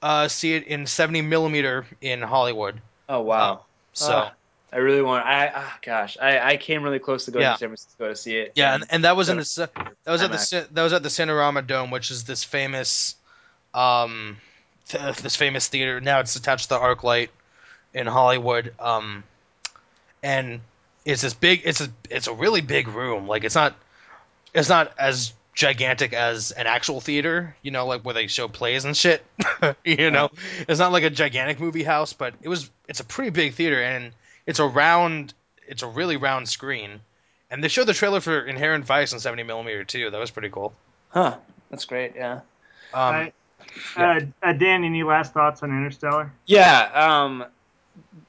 [0.01, 2.79] uh, see it in 70 millimeter in Hollywood.
[3.09, 3.61] Oh wow.
[3.93, 4.33] So Ah,
[4.71, 5.25] I really want.
[5.25, 7.53] I ah, gosh, I, I came really close to going Yeah.
[7.53, 8.51] to San Francisco to see it.
[8.55, 9.69] yeah, and, and that was in the
[10.03, 13.15] that was at the that was at the Cinerama Dome, which is this famous
[13.73, 14.37] um
[14.89, 15.99] th- this famous theater.
[16.01, 17.29] Now it's attached to the ArcLight
[17.93, 18.73] in Hollywood.
[18.79, 19.23] Um,
[20.23, 20.61] and
[21.05, 21.61] it's this big.
[21.63, 23.27] It's a it's a really big room.
[23.27, 23.75] Like it's not
[24.53, 27.55] it's not as gigantic as an actual theater.
[27.63, 29.25] You know, like where they show plays and shit.
[29.83, 30.29] you know,
[30.67, 32.69] it's not like a gigantic movie house, but it was.
[32.87, 34.13] It's a pretty big theater, and
[34.45, 35.33] it's a round.
[35.67, 37.01] It's a really round screen,
[37.51, 40.09] And they showed the trailer for Inherent Vice on 70 millimeter too.
[40.09, 40.73] That was pretty cool.
[41.09, 41.35] Huh.
[41.69, 42.13] That's great.
[42.15, 42.41] Yeah.
[42.93, 43.33] Um, Right.
[43.97, 46.31] Uh, uh, Dan, any last thoughts on Interstellar?
[46.45, 46.89] Yeah.
[46.93, 47.45] Um,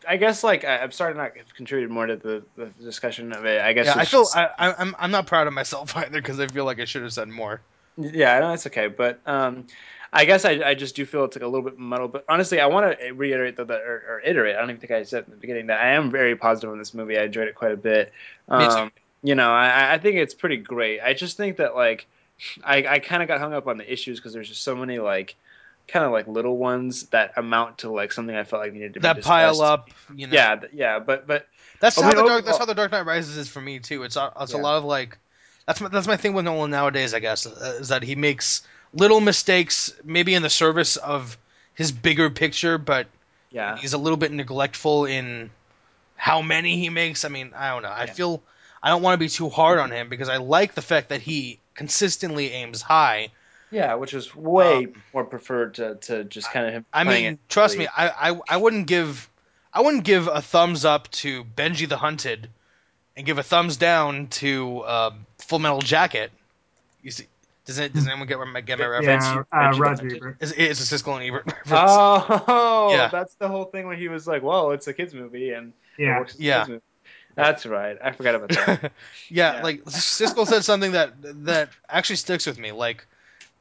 [0.08, 3.32] I guess like I, I'm sorry to not have contributed more to the, the discussion
[3.32, 3.60] of it.
[3.60, 3.86] I guess.
[3.86, 6.46] yeah, I feel just- I, I, I'm I'm not proud of myself either because I
[6.46, 7.60] feel like I should have said more.
[7.96, 8.86] Yeah, no, it's okay.
[8.86, 9.66] But um,
[10.12, 12.12] I guess I, I just do feel it's like a little bit muddled.
[12.12, 14.54] But honestly, I want to reiterate that, that or, or iterate.
[14.56, 16.78] I don't even think I said in the beginning that I am very positive on
[16.78, 17.18] this movie.
[17.18, 18.12] I enjoyed it quite a bit.
[18.48, 21.00] Um, you know, I, I think it's pretty great.
[21.00, 22.06] I just think that like
[22.64, 24.98] I, I kind of got hung up on the issues because there's just so many
[25.00, 25.34] like
[25.88, 29.00] kind of like little ones that amount to like something I felt like needed to
[29.00, 30.34] That be pile up, you know.
[30.34, 31.46] Yeah, yeah, but but
[31.80, 32.44] That's I how the dark.
[32.44, 34.02] That's how the Dark Knight Rises is for me too.
[34.02, 35.18] It's a, it's a lot of like.
[35.66, 37.14] That's my, that's my thing with Nolan nowadays.
[37.14, 41.36] I guess uh, is that he makes little mistakes, maybe in the service of
[41.74, 43.06] his bigger picture, but
[43.50, 45.50] yeah, he's a little bit neglectful in
[46.16, 47.24] how many he makes.
[47.24, 47.92] I mean, I don't know.
[47.92, 48.12] I Yeah.
[48.12, 48.42] feel
[48.82, 51.20] I don't want to be too hard on him because I like the fact that
[51.22, 53.28] he consistently aims high.
[53.70, 56.84] Yeah, which is way Um, more preferred to, to just kind of him.
[56.92, 59.28] I mean, it trust really- me, I, I I wouldn't give
[59.72, 62.48] I wouldn't give a thumbs up to Benji the Hunted,
[63.16, 66.30] and give a thumbs down to uh, Full Metal Jacket.
[67.02, 67.26] You see,
[67.66, 67.92] does it?
[67.92, 69.24] Does anyone get my get my reference?
[69.24, 70.36] Yeah, Benji- uh, Benji Roger Ebert.
[70.40, 71.68] It's, it's a Siskel and Ebert reference.
[71.68, 73.08] Oh, Yeah.
[73.08, 76.04] that's the whole thing when he was like, "Well, it's a kids movie and it
[76.04, 76.18] Yeah.
[76.18, 76.58] works as a Yeah.
[76.60, 76.82] kids movie."
[77.34, 77.96] That's right.
[78.02, 78.80] I forgot about that.
[79.28, 79.62] yeah, Yeah.
[79.62, 81.12] like Siskel said something that
[81.44, 82.72] that actually sticks with me.
[82.72, 83.06] Like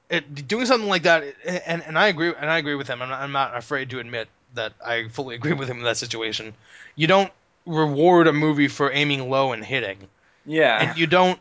[0.09, 3.01] it, doing something like that, and and I agree, and I agree with him.
[3.01, 5.97] I'm not, I'm not afraid to admit that I fully agree with him in that
[5.97, 6.53] situation.
[6.95, 7.31] You don't
[7.65, 9.97] reward a movie for aiming low and hitting,
[10.45, 11.39] yeah, and you don't.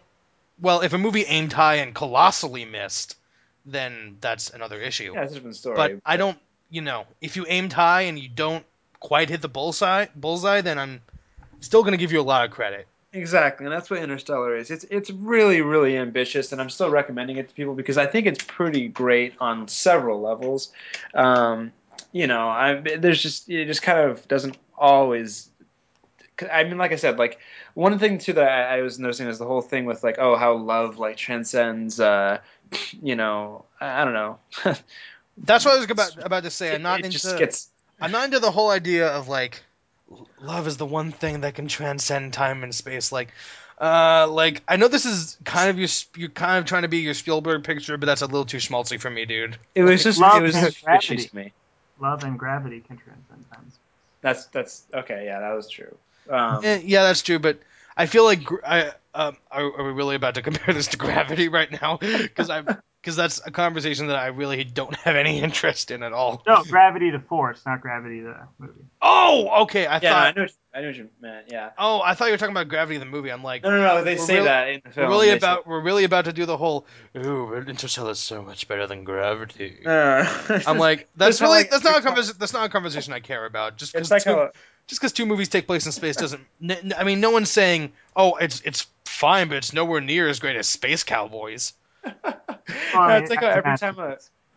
[0.61, 3.16] Well, if a movie aimed high and colossally missed,
[3.66, 5.12] then that's another issue.
[5.14, 5.76] yeah, it's a different story.
[5.76, 6.38] but I don't.
[6.68, 8.64] You know, if you aimed high and you don't
[8.98, 11.00] quite hit the bullseye, bullseye, then I'm
[11.61, 12.88] still going to give you a lot of credit.
[13.16, 14.70] Exactly, and that's what Interstellar is.
[14.70, 18.26] It's it's really really ambitious, and I'm still recommending it to people because I think
[18.26, 20.70] it's pretty great on several levels.
[21.14, 21.72] Um,
[22.12, 25.48] you know, I there's just it just kind of doesn't always.
[26.52, 27.38] I mean, like I said, like
[27.72, 30.37] one thing too that I, I was noticing is the whole thing with like, oh,
[30.37, 31.98] how love like transcends.
[31.98, 32.38] Uh,
[33.02, 34.38] you know, I, I don't know.
[35.38, 36.74] That's what I was about about to say.
[36.74, 37.18] I'm not it into.
[37.18, 39.62] just gets I'm not into the whole idea of like
[40.40, 43.12] love is the one thing that can transcend time and space.
[43.12, 43.32] Like,
[43.80, 46.98] uh, like I know this is kind of your you're kind of trying to be
[46.98, 49.58] your Spielberg picture, but that's a little too schmaltzy for me, dude.
[49.74, 51.16] it was just Love it was and just gravity.
[51.28, 51.52] to me.
[52.00, 53.72] Love and gravity can transcend time.
[54.22, 55.24] That's that's okay.
[55.26, 55.96] Yeah, that was true.
[56.30, 57.60] Um, Eh, yeah, that's true, but
[57.96, 60.96] I feel like gr- I um are, are we really about to compare this to
[60.96, 61.98] Gravity right now?
[61.98, 62.62] Because I
[63.06, 66.42] because that's a conversation that I really don't have any interest in at all.
[66.44, 68.82] No, Gravity the Force, not Gravity the movie.
[69.00, 69.86] Oh, okay.
[69.86, 70.36] I yeah, no, I thought.
[70.36, 70.42] know.
[70.42, 71.46] What, I know what you meant.
[71.48, 71.70] Yeah.
[71.78, 73.30] Oh, I thought you were talking about Gravity the movie.
[73.30, 74.02] I'm like, No, no, no.
[74.02, 75.07] They say really- that in the film.
[75.07, 76.84] we're really They say- about we're really about to do the whole
[77.16, 79.82] ooh is so much better than Gravity.
[79.86, 80.26] Uh,
[80.66, 83.20] I'm like that's It's really like- that's not a conversation that's not a conversation I
[83.20, 83.76] care about.
[83.76, 84.50] Just because like two, how
[84.88, 86.42] just because two movies take place in space doesn't.
[86.61, 90.28] N- n- I mean, no one's saying oh it's it's fine, but it's nowhere near
[90.28, 91.72] as great as Space Cowboys.
[92.94, 94.16] No, it's like every time a,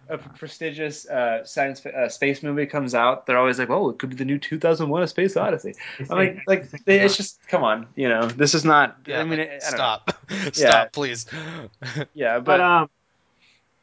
[0.10, 3.99] a prestigious uh, science fi- uh, space movie comes out, they're always like, "Oh, it
[3.99, 7.64] could be the new 2001: A Space Odyssey." I'm like, like they, it's just come
[7.64, 8.97] on, you know, this is not.
[9.05, 10.49] Yeah, I mean, like, I don't stop, Yeah.
[10.51, 11.28] stop, please.
[12.14, 12.89] Yeah, But but um,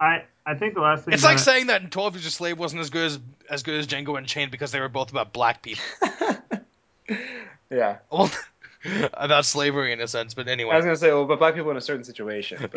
[0.01, 2.59] I I think the last thing It's like that- saying that Twelve Years a Slave
[2.59, 5.63] wasn't as good as as good as Django Unchained because they were both about black
[5.63, 5.85] people.
[7.71, 8.31] yeah, Well,
[9.15, 10.73] about slavery in a sense, but anyway.
[10.73, 12.69] I was gonna say, well, but black people in a certain situation.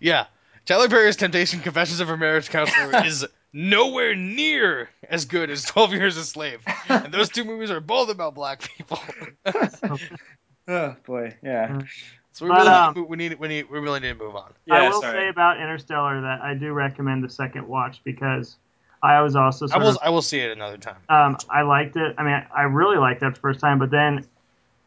[0.00, 0.26] yeah.
[0.66, 5.92] Tyler Perry's Temptation Confessions of a Marriage Counselor is nowhere near as good as 12
[5.94, 6.60] Years a Slave.
[6.88, 8.98] And those two movies are both about black people.
[10.68, 11.80] oh boy, yeah,
[12.32, 14.24] So we But, really um, need, to- we need we need we really need to
[14.24, 14.52] move on.
[14.66, 14.74] yeah.
[14.76, 15.18] I will sorry.
[15.18, 18.56] say about Interstellar that I do recommend the second watch because
[19.02, 20.96] I was also I will of I will see it another time.
[21.08, 22.14] um, I liked it.
[22.18, 24.24] I mean, I really liked that the first time, but then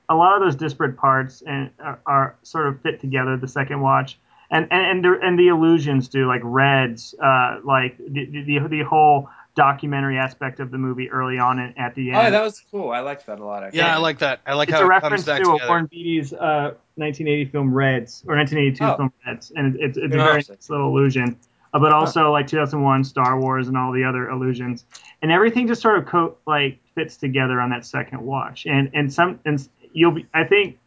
[0.07, 3.81] a lot of those disparate parts and are, are sort of fit together the second
[3.81, 4.17] watch,
[4.51, 8.83] and and and the, and the illusions do like Reds, uh, like the, the the
[8.83, 12.27] whole documentary aspect of the movie early on and at the end.
[12.27, 12.91] Oh, that was cool.
[12.91, 13.63] I liked that a lot.
[13.63, 13.79] Actually.
[13.79, 14.41] Yeah, I like that.
[14.45, 15.69] I like it's how a it comes reference back to a together.
[15.69, 18.97] Warren Beatty's uh, 1980 film Reds or 1982 Oh.
[18.97, 21.37] film Reds, and it's, it's a very nice little illusion.
[21.73, 24.85] Uh, but also like 2001 Star Wars and all the other illusions,
[25.21, 28.65] and everything just sort of co- like fits together on that second watch.
[28.65, 30.77] And and some and you'll be I think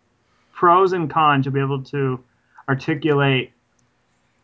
[0.53, 2.23] pros and cons you'll be able to
[2.69, 3.51] articulate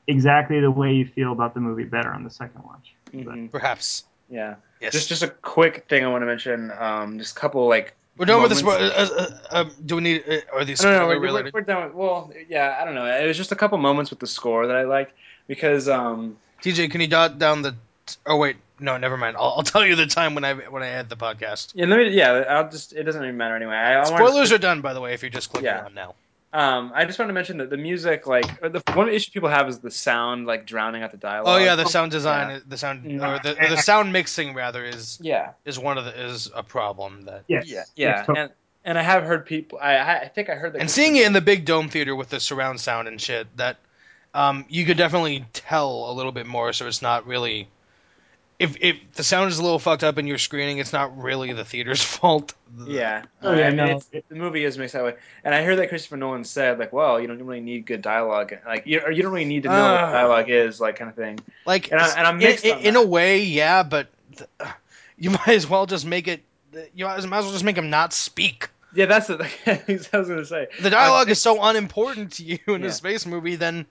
[0.07, 2.95] exactly the way you feel about the movie better on the second watch.
[3.13, 3.51] Mhm.
[3.51, 4.05] Perhaps.
[4.31, 4.57] Yeah.
[4.81, 4.93] Yes.
[4.93, 6.71] Just just a quick thing I want to mention.
[6.79, 8.63] Um, just a couple like We're done with this.
[8.63, 9.09] Uh, uh,
[9.51, 10.25] uh, um, do we need?
[10.29, 11.55] Uh, are these No, no, spoiler we're, we're, related?
[11.55, 11.85] we're done.
[11.87, 13.07] With, well, yeah, I don't know.
[13.07, 15.13] It was just a couple moments with the score that I liked
[15.47, 17.75] because um, TJ, can you jot down the?
[18.27, 19.37] Oh wait, no, never mind.
[19.37, 21.73] I'll, I'll tell you the time when I when I had the podcast.
[21.75, 23.75] yeah, let me, yeah, I'll just it doesn't even matter anyway.
[23.75, 25.15] I, I wanted to- Spoilers are done, by the way.
[25.15, 25.85] If you're just clicking Yeah.
[25.87, 26.15] on now.
[26.55, 29.69] Um, I just want to mention that the music, like the one issue people have
[29.69, 31.61] is the sound, like drowning out the dialogue.
[31.61, 32.59] Oh yeah, the sound design, yeah.
[32.65, 33.17] the sound, Mm.
[33.17, 36.63] or the, or the sound mixing rather is yeah, is one of the is a
[36.63, 37.43] problem that.
[37.49, 37.69] Yes.
[37.69, 38.43] yeah, Yes, yeah.
[38.43, 38.53] and
[38.85, 39.81] and I have heard people.
[39.83, 40.81] I I I think I heard that.
[40.81, 43.79] And seeing it in the big dome theater with the surround sound and shit, that
[44.33, 46.73] um, you could definitely tell a little bit more.
[46.73, 47.69] So it's not really.
[48.59, 51.53] If, if the sound is a little fucked up in your screening, it's not really
[51.53, 52.55] the theater's fault.
[52.87, 53.25] Yeah.
[53.43, 55.15] Oh, yeah, I mean, no, it's- it- the movie is mixed that way.
[55.43, 58.55] And I heard that Christopher Nolan said, like, well, you don't really need good dialogue.
[58.65, 60.13] Like, you, or you don't really need to know what Ah.
[60.13, 61.41] dialogue is, like, kind of thing.
[61.67, 64.49] Like, And I- and I'm mixed in, on in a way, yeah, but th-
[65.19, 66.43] you might as well just make it.
[66.95, 68.69] You might as well just make him not speak.
[68.97, 69.83] Yeah, that's the I
[70.19, 70.69] was going to say.
[70.81, 72.89] The dialogue is so unimportant to you in Yeah.
[72.89, 73.57] a space movie.
[73.57, 73.87] Then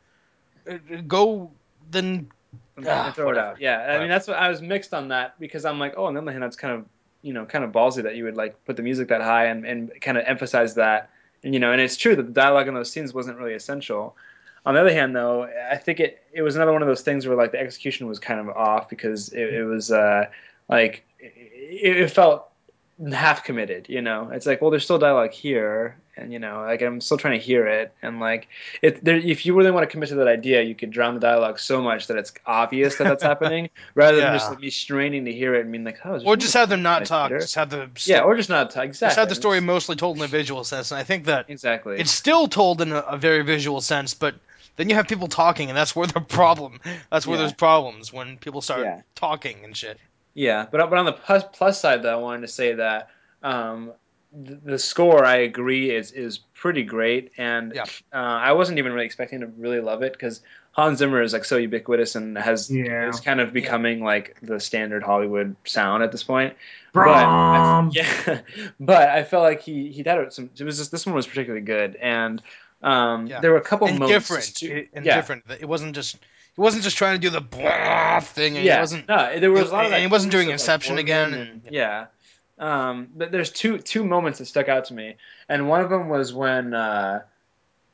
[0.69, 1.51] uh, go.
[1.91, 2.29] Then
[2.77, 3.59] And Ah, throw it out.
[3.59, 6.13] Yeah, I mean, that's what I was mixed on that because I'm like, oh, on
[6.15, 6.85] the other hand, that's kind of,
[7.21, 9.65] you know, kind of ballsy that you would, like, put the music that high and,
[9.65, 11.09] and kind of emphasize that.
[11.43, 14.15] And, you know, and it's true that the dialogue in those scenes wasn't really essential.
[14.65, 17.27] On the other hand, though, I think it, it was another one of those things
[17.27, 20.25] where, like, the execution was kind of off because it, it was, uh,
[20.69, 22.49] like, it, it felt
[23.11, 24.29] half committed, you know?
[24.31, 27.45] It's like, well, there's still dialogue here, and, you know, like, I'm still trying to
[27.45, 28.47] hear it, and, like,
[28.81, 31.19] it, there, if you really want to commit to that idea, you could drown the
[31.19, 35.25] dialogue so much that it's obvious that that's happening, rather than just like, me straining
[35.25, 37.31] to hear it and being like, oh, or just have them not talk.
[37.31, 38.85] Just have the yeah, or just not talk.
[38.85, 39.07] Exactly.
[39.07, 40.91] just have the story mostly told in a visual sense.
[40.91, 41.99] And I think that Exactly.
[41.99, 44.35] it's still told in a, a very visual sense, but
[44.75, 46.79] then you have people talking, and that's where the problem.
[47.11, 47.43] That's where Yeah.
[47.43, 49.01] there's problems when people start Yeah.
[49.15, 49.97] talking and shit.
[50.35, 53.09] Yeah, but but on the plus plus side, though, I wanted to say that
[53.43, 53.91] um,
[54.35, 57.83] the, score, I agree, is is pretty great, and Yeah.
[58.13, 61.45] uh, I wasn't even really expecting to really love it because Hans Zimmer is like
[61.45, 63.09] so ubiquitous and has Yeah.
[63.09, 66.55] is kind of becoming like the standard Hollywood sound at this point.
[66.93, 67.89] Brom.
[67.89, 67.95] But
[68.27, 68.39] yeah,
[68.79, 70.49] but I felt like he he did it some.
[70.57, 72.41] It was just this one was particularly good, and
[72.81, 73.39] um, Yeah.
[73.39, 75.15] there were a couple and moments different, too- and yeah.
[75.15, 75.43] different.
[75.59, 76.17] It wasn't just
[76.55, 79.07] he wasn't just trying to do the blah thing, and yeah, he wasn't.
[79.07, 81.33] no, there was a lot of and that he wasn't doing of, like, Inception again,
[81.33, 82.05] and- and- yeah.
[82.59, 85.15] Um, but there's two two moments that stuck out to me,
[85.49, 87.21] and one of them was when, uh,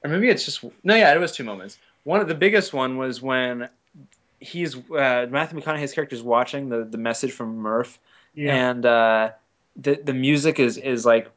[0.03, 1.77] or maybe it's just no, yeah, it was two moments.
[2.03, 3.69] One of the biggest one was when
[4.39, 7.99] he's uh, Matthew McConaughey's character is watching the the message from Murph,
[8.33, 8.69] Yeah.
[8.69, 9.31] and uh,
[9.75, 11.29] the the music is is like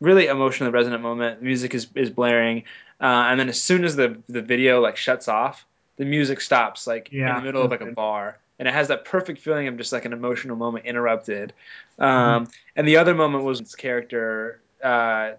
[0.00, 1.40] really emotionally resonant moment.
[1.40, 2.64] The music is is blaring,
[3.00, 5.66] uh, and then as soon as the the video like shuts off,
[5.96, 7.30] the music stops like yeah.
[7.30, 9.90] in the middle of like a bar, and it has that perfect feeling of just
[9.90, 11.54] like an emotional moment interrupted.
[11.98, 12.04] Mm-hmm.
[12.04, 14.60] Um, And the other moment was his character.
[14.84, 15.32] Uh,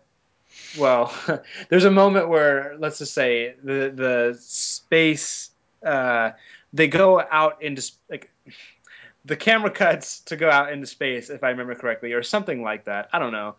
[0.77, 1.13] well,
[1.69, 5.51] there's a moment where let's just say the the space
[5.85, 6.31] uh,
[6.73, 8.31] they go out into sp- like
[9.23, 12.85] the camera cuts to go out into space if I remember correctly or something like
[12.85, 13.09] that.
[13.13, 13.55] I don't know.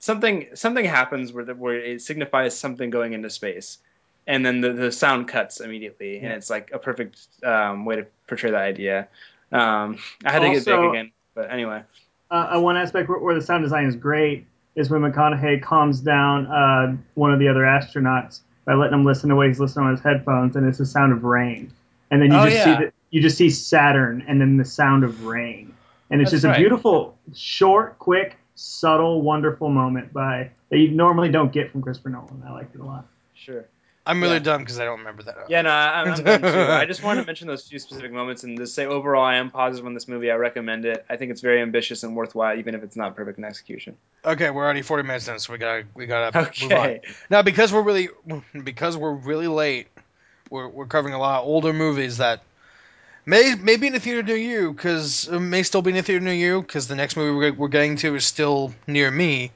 [0.00, 3.78] Something something happens where the, where it signifies something going into space.
[4.26, 8.06] And then the, the sound cuts immediately, and it's like a perfect um, way to
[8.26, 9.06] portray that idea.
[9.52, 11.82] Um, I had to get Also- big again, but anyway.
[12.30, 16.00] uh, uh, one aspect where, where the sound design is great is when McConaughey calms
[16.00, 19.86] down uh, one of the other astronauts by letting him listen to what he's listening
[19.86, 21.72] on his headphones, and it's the sound of rain.
[22.10, 22.64] And then you Oh, just yeah.
[22.78, 25.72] see the, you just see Saturn, and then the sound of rain,
[26.10, 31.30] and it's That's just a beautiful, short, quick, subtle, wonderful moment by that you normally
[31.30, 32.42] don't get from Christopher Nolan.
[32.44, 33.06] I liked it a lot.
[33.34, 33.64] Sure.
[34.06, 34.40] I'm really Yeah.
[34.40, 35.36] dumb because I don't remember that.
[35.48, 36.48] Yeah, no, I- I'm, I'm done too.
[36.72, 39.50] I just wanted to mention those few specific moments and just say overall, I am
[39.50, 40.30] positive on this movie.
[40.30, 41.04] I recommend it.
[41.10, 43.96] I think it's very ambitious and worthwhile, even if it's not perfect in execution.
[44.24, 46.78] Okay, we're already 40 minutes in, so we gotta we gotta move on.
[46.78, 47.00] Okay.
[47.30, 48.08] Now, because we're really
[48.64, 49.88] because we're really late,
[50.50, 52.42] we're we're covering a lot of older movies that
[53.24, 56.24] may may be in the theater near you, because may still be in the theater
[56.24, 59.50] near you, because the next movie we're, we're getting to is still near me,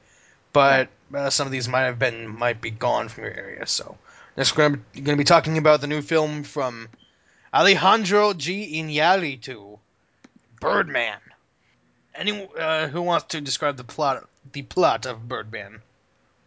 [0.53, 3.65] but uh, some of these might have been might be gone from your area.
[3.67, 3.97] So
[4.37, 4.69] next we're
[5.03, 6.89] gonna, be- talking about the new film from
[7.53, 8.81] Alejandro G.
[8.81, 9.77] Iñárritu,
[10.59, 11.19] Birdman.
[12.15, 15.81] Anyone uh, who wants to describe the plot the plot of Birdman?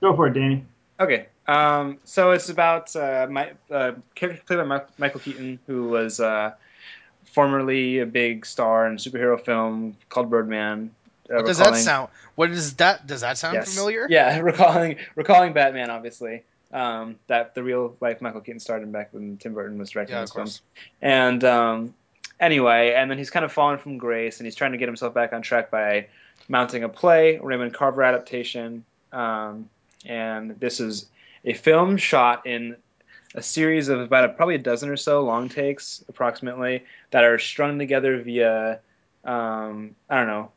[0.00, 0.64] Go for it, Danny.
[1.00, 1.26] Okay.
[1.46, 6.52] Um, so it's about uh, my uh, character played by Michael Keaton, who was uh,
[7.32, 10.90] formerly a big star in a superhero film called Birdman.
[11.30, 12.10] Uh, What does that sound?
[12.34, 13.06] What is that?
[13.06, 13.74] Does that sound Yes.
[13.74, 14.06] familiar?
[14.08, 16.42] Yeah, recalling recalling Batman, obviously.
[16.74, 20.16] Um, that the real life Michael Keaton starred in back when Tim Burton was directing
[20.16, 20.72] Yeah, of this film.
[21.00, 21.94] And um,
[22.40, 25.14] anyway, and then he's kind of fallen from grace, and he's trying to get himself
[25.14, 26.08] back on track by
[26.48, 29.70] mounting a play, Raymond Carver adaptation, um,
[30.04, 31.06] and this is
[31.44, 32.74] a film shot in
[33.36, 37.38] a series of about a, probably a dozen or so long takes, approximately, that are
[37.38, 38.80] strung together via,
[39.24, 40.50] um, I don't know,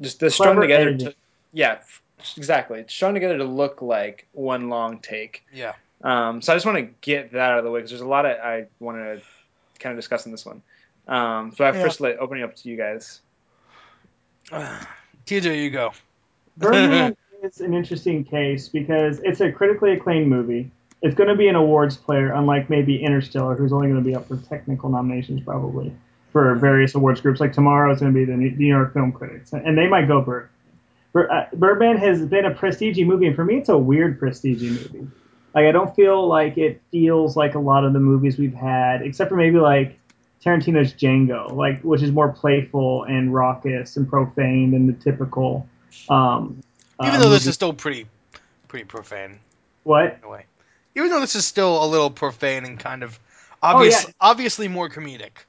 [0.00, 1.10] just they're strung Clever together.
[1.10, 1.14] To,
[1.52, 2.00] yeah, f-
[2.36, 2.80] exactly.
[2.80, 5.44] It's strung together to look like one long take.
[5.52, 5.72] Yeah.
[6.02, 8.06] Um, so I just want to get that out of the way because there's a
[8.06, 9.22] lot of I want to
[9.78, 10.62] kind of discuss in this one.
[11.08, 11.82] Um, so I Yeah.
[11.82, 13.20] first like opening up to you guys.
[15.26, 15.92] TJ, you go.
[16.58, 20.70] Birdman is an interesting case because it's a critically acclaimed movie.
[21.02, 24.14] It's going to be an awards player, unlike maybe Interstellar, who's only going to be
[24.14, 25.92] up for technical nominations probably
[26.32, 27.40] for various awards groups.
[27.40, 30.08] Like tomorrow is going to be the New New York Film Critics, and they might
[30.08, 30.48] go Bird.
[31.14, 35.06] Uh, Birdman has been a prestige movie, and for me, it's a weird prestige movie.
[35.54, 39.02] Like I don't feel like it feels like a lot of the movies we've had,
[39.02, 39.98] except for maybe like
[40.44, 45.68] Tarantino's Django, like which is more playful and raucous and profane than the typical.
[46.08, 46.60] Um,
[47.02, 48.06] Even uh, though this is still pretty,
[48.66, 49.38] pretty profane
[49.84, 50.18] what?
[50.18, 50.46] in a way.
[50.96, 53.18] Even though this is still a little profane and kind of
[53.64, 54.02] Oh, yeah.
[54.20, 55.46] obviously more comedic.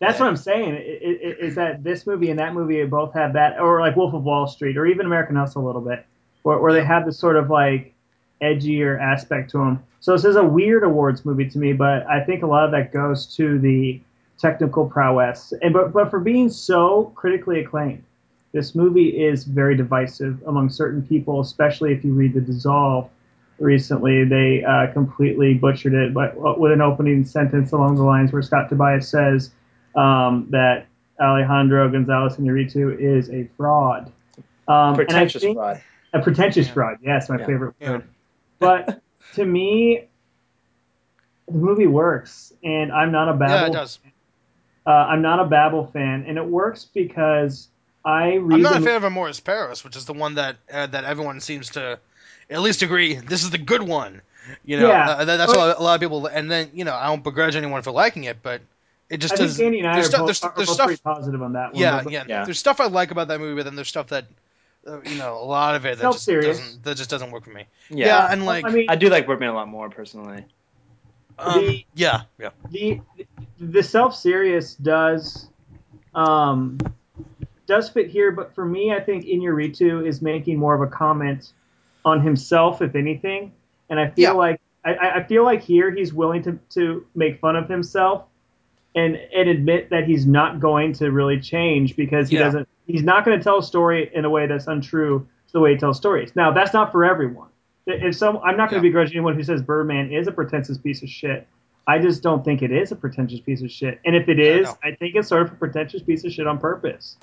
[0.00, 0.76] That's what I'm saying.
[0.76, 4.46] Is that this movie and that movie both have that, or like Wolf of Wall
[4.46, 6.06] Street, or even American Hustle a little bit,
[6.42, 7.94] where, where they have this sort of like
[8.40, 9.82] edgier aspect to them.
[10.00, 12.70] So this is a weird awards movie to me, but I think a lot of
[12.70, 14.00] that goes to the
[14.38, 15.52] technical prowess.
[15.62, 18.04] And but but for being so critically acclaimed,
[18.52, 23.10] this movie is very divisive among certain people, especially if you read The Dissolve.
[23.58, 28.42] Recently, they uh, completely butchered it, but with an opening sentence along the lines where
[28.42, 29.50] Scott Tobias says
[29.98, 30.86] um, that
[31.20, 34.12] Alejandro Gonzalez Iñárritu is a fraud.
[34.68, 35.80] Um, Pretentious think- fraud.
[36.12, 36.72] a pretentious Yeah.
[36.74, 36.98] fraud.
[37.02, 37.46] Yes, my Yeah.
[37.46, 37.90] favorite Yeah.
[37.90, 38.04] word.
[38.58, 39.00] But
[39.34, 40.04] to me,
[41.48, 43.74] the movie works, and I'm not a Yeah, Babel.
[43.74, 43.98] it does.
[44.86, 47.68] Uh, I'm not a Babel fan, and it works because
[48.04, 48.54] I read.
[48.56, 50.86] I'm not the a mo- fan of Amores Perros, which is the one that uh,
[50.86, 51.98] that everyone seems to
[52.50, 54.22] at least agree this is the good one.
[54.64, 55.10] You know, Yeah.
[55.10, 56.26] uh, that, that's But- what a lot of people.
[56.26, 58.60] And then you know, I don't begrudge anyone for liking it, but
[59.10, 59.56] it just I think does.
[59.58, 60.18] Danny and I are, there's stuff.
[60.20, 60.86] both, There's, are, are there's both stuff.
[60.86, 61.80] pretty positive on that one.
[61.82, 62.44] Yeah, but- yeah, Yeah.
[62.44, 64.26] There's stuff I like about that movie, but then there's stuff that
[64.86, 66.58] uh, you know a lot of it that just Self-serious.
[66.58, 67.64] doesn't that just doesn't work for me.
[67.90, 68.06] Yeah.
[68.06, 70.44] Yeah, and like I mean, I do like Birdman a lot more personally.
[71.38, 73.00] um, the- yeah, yeah, the
[73.60, 75.48] the self serious does
[76.14, 76.78] um
[77.66, 81.52] does fit here, but for me, I think Iñárritu is making more of a comment
[82.04, 83.52] on himself, if anything,
[83.90, 84.32] and I feel Yeah.
[84.32, 88.24] like I- I, I feel like here he's willing to to make fun of himself
[88.94, 92.44] and and admit that he's not going to really change because he Yeah.
[92.44, 95.60] doesn't he's not going to tell a story in a way that's untrue to the
[95.60, 96.34] way he tells stories.
[96.34, 97.48] Now that's not for everyone.
[97.86, 98.88] If some, I'm not going Yeah.
[98.88, 101.46] to begrudge anyone who says Birdman is a pretentious piece of shit.
[101.86, 103.98] I just don't think it is a pretentious piece of shit.
[104.04, 104.90] And if it is, Yeah, no.
[104.90, 107.16] I think it's sort of a pretentious piece of shit on purpose.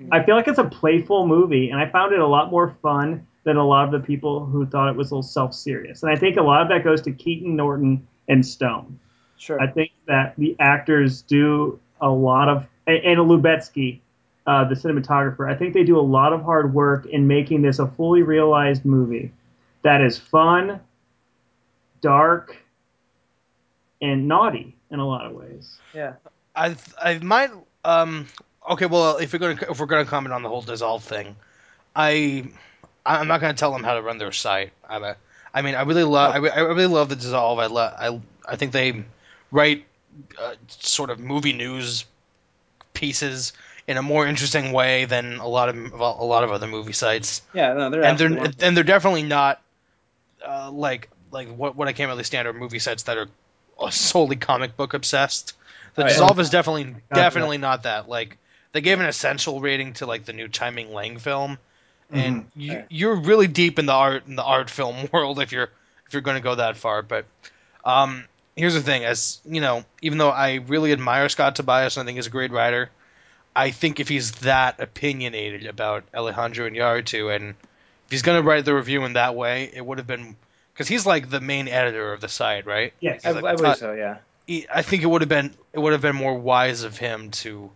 [0.00, 0.14] Mm-hmm.
[0.14, 3.26] I feel like it's a playful movie, and I found it a lot more fun
[3.44, 6.02] than a lot of the people who thought it was a little self-serious.
[6.02, 8.98] And I think a lot of that goes to Keaton, Norton, and Stone.
[9.38, 9.60] Sure.
[9.60, 14.00] I think that the actors do a lot of, and, and Lubezki,
[14.46, 15.50] uh, the cinematographer.
[15.50, 18.84] I think they do a lot of hard work in making this a fully realized
[18.84, 19.32] movie
[19.82, 20.80] that is fun,
[22.00, 22.56] dark,
[24.00, 25.78] and naughty in a lot of ways.
[25.94, 26.14] yeah.
[26.56, 27.50] I I might
[27.84, 28.26] um
[28.68, 31.36] okay well if we're gonna if we're gonna comment on the whole dissolve thing,
[31.94, 32.48] I
[33.06, 34.72] I'm not gonna tell them how to run their site.
[34.88, 35.16] I'm a,
[35.54, 37.58] I mean I really love I, I really love the dissolve.
[37.60, 39.04] I lo- I I think they
[39.50, 39.84] write
[40.40, 42.04] uh, sort of movie news
[42.94, 43.52] pieces
[43.86, 47.42] in a more interesting way than a lot of a lot of other movie sites
[47.52, 47.72] Yeah.
[47.74, 48.64] No, they're and they're wonderful.
[48.66, 49.60] and they're definitely not
[50.46, 53.28] uh, like like what what I can't really stand are movie sites that are
[53.90, 55.54] solely comic book obsessed.
[55.94, 56.08] The Oh, yeah.
[56.08, 58.08] Dissolve is definitely definitely not that.
[58.08, 58.36] Like
[58.72, 61.58] they gave an essential rating to like the new Tsai Ming-liang film,
[62.12, 62.84] and you, Okay.
[62.88, 65.70] you're really deep in the art in the art film world if you're
[66.06, 67.02] if you're going to go that far.
[67.02, 67.26] But
[67.84, 68.24] um,
[68.58, 72.06] here's the thing: as you know, even though I really admire Scott Tobias and I
[72.06, 72.90] think he's a great writer,
[73.54, 78.46] I think if he's that opinionated about Alejandro and Iñárritu and if he's going to
[78.48, 80.36] write the review in that way, it would have been
[80.72, 82.92] because he's like the main editor of the site, right?
[83.00, 83.24] Yes.
[83.24, 83.92] I, like I believe top- so.
[83.92, 84.18] Yeah.
[84.46, 87.30] he- I think it would have been it would have been more wise of him
[87.42, 87.70] to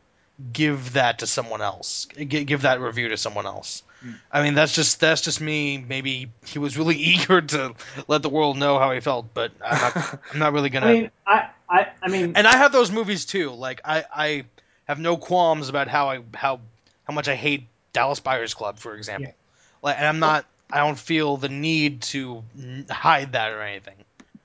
[0.52, 3.82] give that to someone else, G- give that review to someone else.
[4.00, 4.12] Hmm.
[4.30, 5.78] I mean, that's just that's just me.
[5.78, 7.74] Maybe he was really eager to
[8.08, 10.86] let the world know how he felt, but I'm not, I'm not really gonna.
[10.86, 13.50] I mean, I, I, I mean, and I have those movies too.
[13.50, 14.44] Like I, I
[14.84, 16.60] have no qualms about how I how
[17.04, 19.28] how much I hate Dallas Buyers Club, for example.
[19.28, 19.34] Yeah.
[19.82, 20.46] Like, and I'm not.
[20.70, 22.42] I don't feel the need to
[22.90, 23.96] hide that or anything.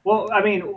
[0.03, 0.75] Well, I mean,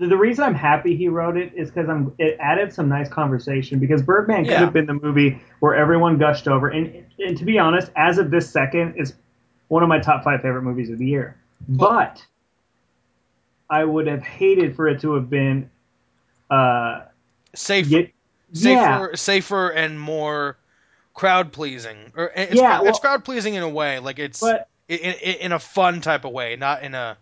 [0.00, 3.08] the, the reason I'm happy he wrote it is because I'm it added some nice
[3.08, 4.60] conversation because Birdman could Yeah.
[4.60, 8.30] have been the movie where everyone gushed over and and to be honest, as of
[8.30, 9.12] this second, it's
[9.68, 11.36] one of my top five favorite movies of the year.
[11.68, 12.24] But
[13.68, 15.70] I would have hated for it to have been
[16.50, 17.02] uh
[17.54, 18.10] Safer, get,
[18.52, 20.56] yeah safer, safer, and more
[21.14, 21.98] crowd pleasing.
[22.16, 25.34] Or it's, Yeah, it's well- crowd pleasing in a way, like it's but in, in,
[25.36, 27.18] in a fun type of way, not in a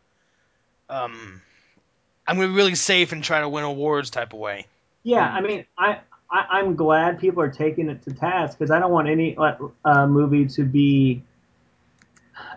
[0.89, 1.43] um.
[2.29, 4.67] I'm gonna be really safe and try to win awards type of way.
[5.03, 5.37] Yeah, Hmm.
[5.37, 6.01] I mean, I,
[6.31, 9.37] I I'm glad people are taking it to task because I don't want any
[9.85, 11.23] uh, movie to be.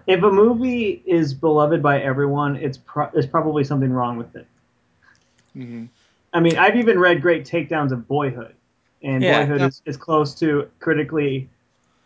[0.07, 4.47] If a movie is beloved by everyone, it's pro- there's probably something wrong with it.
[5.53, 5.85] hmm
[6.33, 8.55] I mean, I've even read great takedowns of Boyhood,
[9.03, 11.49] and Yeah, Boyhood is as close to critically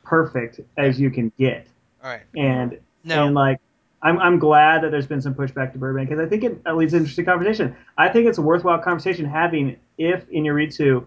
[0.04, 1.68] perfect as you can get.
[2.04, 2.24] All right.
[2.36, 3.60] And Now, and like
[4.06, 6.94] I'm, I'm glad that there's been some pushback to Birdman because I think it leads
[6.94, 7.76] an interesting conversation.
[7.98, 11.04] I think it's a worthwhile conversation having if Iñárritu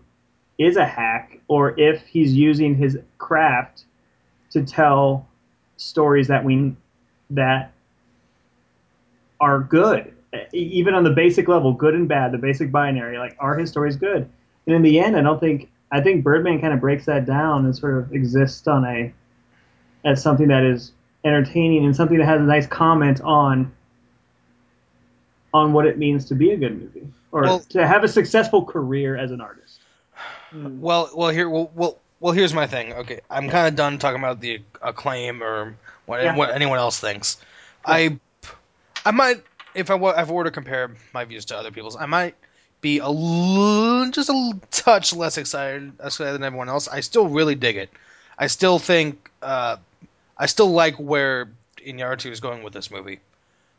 [0.58, 3.84] is a hack or if he's using his craft
[4.50, 5.28] to tell
[5.76, 6.74] stories that we
[7.30, 7.70] that
[9.40, 10.12] are good,
[10.52, 13.16] even on the basic level, good and bad, the basic binary.
[13.16, 14.28] Like, are his stories good?
[14.66, 17.64] And in the end, I don't think I think Birdman kind of breaks that down
[17.64, 19.12] and sort of exists on a
[20.04, 20.90] as something that is
[21.24, 23.72] entertaining and something that has a nice comment on
[25.54, 28.64] on what it means to be a good movie or Well- to have a successful
[28.64, 29.80] career as an artist.
[30.52, 32.92] well, well, here, well, well, well, here's my thing.
[32.92, 35.74] Okay, I'm kind of done talking about the acclaim or
[36.06, 36.36] what, Yeah.
[36.36, 37.38] what anyone else thinks.
[37.84, 38.18] I,
[39.06, 39.42] I might,
[39.74, 42.34] if I, if I were to compare my views to other people's, I might
[42.80, 46.88] be a l- just a l- touch less excited, excited than everyone else.
[46.88, 47.90] I still really dig it.
[48.38, 49.76] I still think, uh,
[50.38, 53.20] I still like where Iñárritu is going with this movie.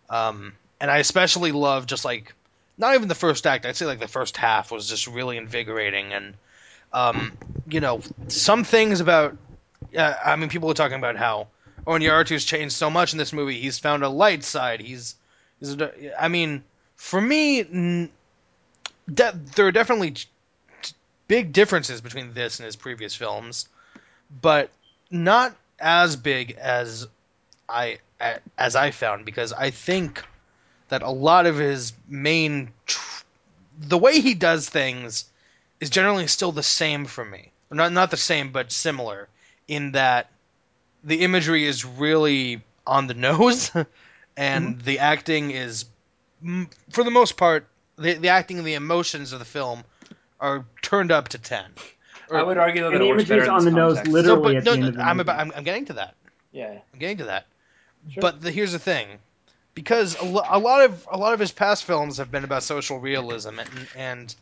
[0.09, 2.33] Um, and I especially love just like
[2.77, 3.65] not even the first act.
[3.65, 6.33] I'd say like the first half was just really invigorating and
[6.93, 7.37] um,
[7.67, 9.37] you know some things about.
[9.97, 11.47] Uh, I mean, people are talking about how
[11.85, 13.59] Iñárritu's changed so much in this movie.
[13.59, 14.81] He's found a light side.
[14.81, 15.15] He's,
[15.59, 15.75] he's
[16.19, 16.63] I mean,
[16.95, 18.09] for me, n-
[19.11, 20.27] de- there are definitely ch-
[21.27, 23.67] big differences between this and his previous films,
[24.41, 24.69] but
[25.09, 27.07] not as big as
[27.67, 27.99] I
[28.57, 30.23] as I found because I think
[30.89, 33.23] that a lot of his main tr-
[33.79, 35.25] the way he does things
[35.79, 37.51] is generally still the same for me.
[37.71, 39.29] Not not the same, but similar
[39.67, 40.29] in that
[41.03, 43.71] the imagery is really on the nose,
[44.35, 44.85] and mm-hmm.
[44.85, 45.85] the acting is,
[46.89, 47.67] for the most part,
[47.97, 49.83] the the acting and the emotions of the film
[50.39, 51.65] are turned up to ten.
[52.31, 54.03] I would argue though that it the works imagery better is in on this the
[54.03, 55.63] nose literally no, but at no, the end no, of the I'm, about, I'm I'm
[55.63, 56.15] getting to that.
[56.51, 56.79] Yeah.
[56.93, 57.45] I'm getting to that.
[58.09, 58.21] Sure.
[58.21, 59.07] But the, here's the thing,
[59.75, 62.63] because a, lo- a lot of a lot of his past films have been about
[62.63, 64.35] social realism, and, and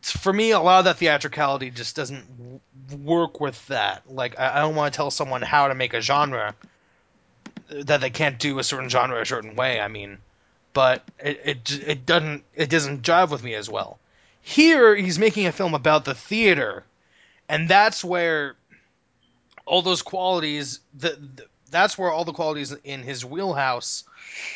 [0.00, 2.60] for me, a lot of that theatricality just doesn't w-
[3.04, 4.02] work with that.
[4.08, 6.54] Like, I, I don't want to tell someone how to make a genre
[7.68, 9.80] that they can't do a certain genre a certain way.
[9.80, 10.18] I mean,
[10.72, 13.98] but it it, it doesn't it doesn't jive with me as well.
[14.40, 16.84] Here, he's making a film about the theater,
[17.48, 18.56] and that's where
[19.64, 24.04] all those qualities the, the that's where all the qualities in his wheelhouse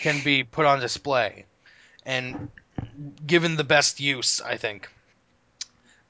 [0.01, 1.45] can be put on display
[2.07, 2.49] and
[3.26, 4.88] given the best use i think.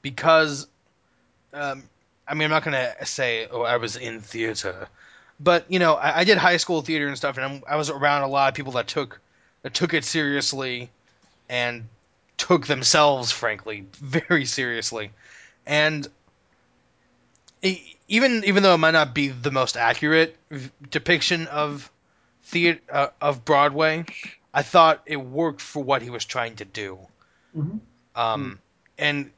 [0.01, 0.67] Because
[1.53, 1.83] um,
[2.27, 4.87] i mean i'm not going to say oh i was in theater
[5.39, 7.89] but you know I, I did high school theater and stuff and I'm, i was
[7.89, 9.19] around a lot of people that took
[9.63, 10.89] that took it seriously
[11.49, 11.87] and
[12.37, 15.11] took themselves frankly very seriously.
[15.65, 16.07] And
[17.61, 21.91] even even though it might not be the most accurate v- depiction of
[22.43, 24.05] theater uh, of Broadway,
[24.53, 26.99] I thought it worked for what he was trying to do.
[27.55, 27.79] Mhm.
[28.15, 28.59] Um,
[28.97, 29.31] and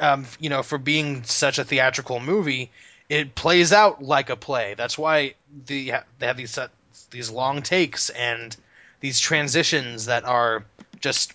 [0.00, 2.70] um, you know, for being such a theatrical movie,
[3.08, 4.74] it plays out like a play.
[4.74, 5.34] That's why
[5.66, 6.70] the they have these set,
[7.10, 8.56] these long takes and
[9.00, 10.64] these transitions that are
[11.00, 11.32] just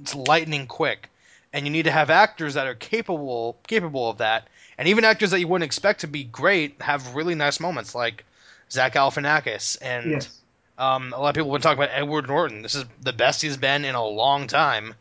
[0.00, 1.10] it's lightning quick.
[1.52, 4.48] And you need to have actors that are capable capable of that,
[4.78, 8.24] and even actors that you wouldn't expect to be great have really nice moments, like
[8.70, 10.40] Zach Galifianakis and yes.
[10.78, 12.62] um, a lot of people would talking about Edward Norton.
[12.62, 14.94] This is the best he's been in a long time,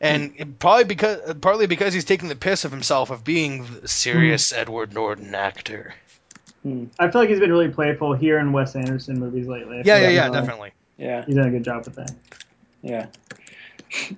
[0.00, 3.88] and it- probably because partly because he's taking the piss of himself of being the
[3.88, 5.94] serious Edward Norton actor.
[6.98, 9.78] I feel like he's been really playful here in Wes Anderson movies lately.
[9.78, 10.72] I Yeah, yeah, yeah, definitely.
[10.98, 11.24] Yeah.
[11.24, 12.12] He's done a good job with that.
[12.82, 13.06] Yeah.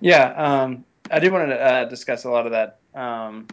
[0.03, 0.35] Yeah.
[0.37, 3.49] Um, I did want to uh, discuss a lot of that, um,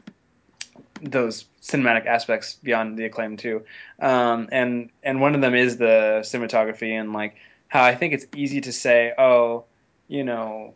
[1.01, 3.63] those cinematic aspects beyond the acclaim too,
[3.99, 7.35] um, and and one of them is the cinematography and like
[7.69, 9.65] how I think it's easy to say, oh,
[10.07, 10.73] you know,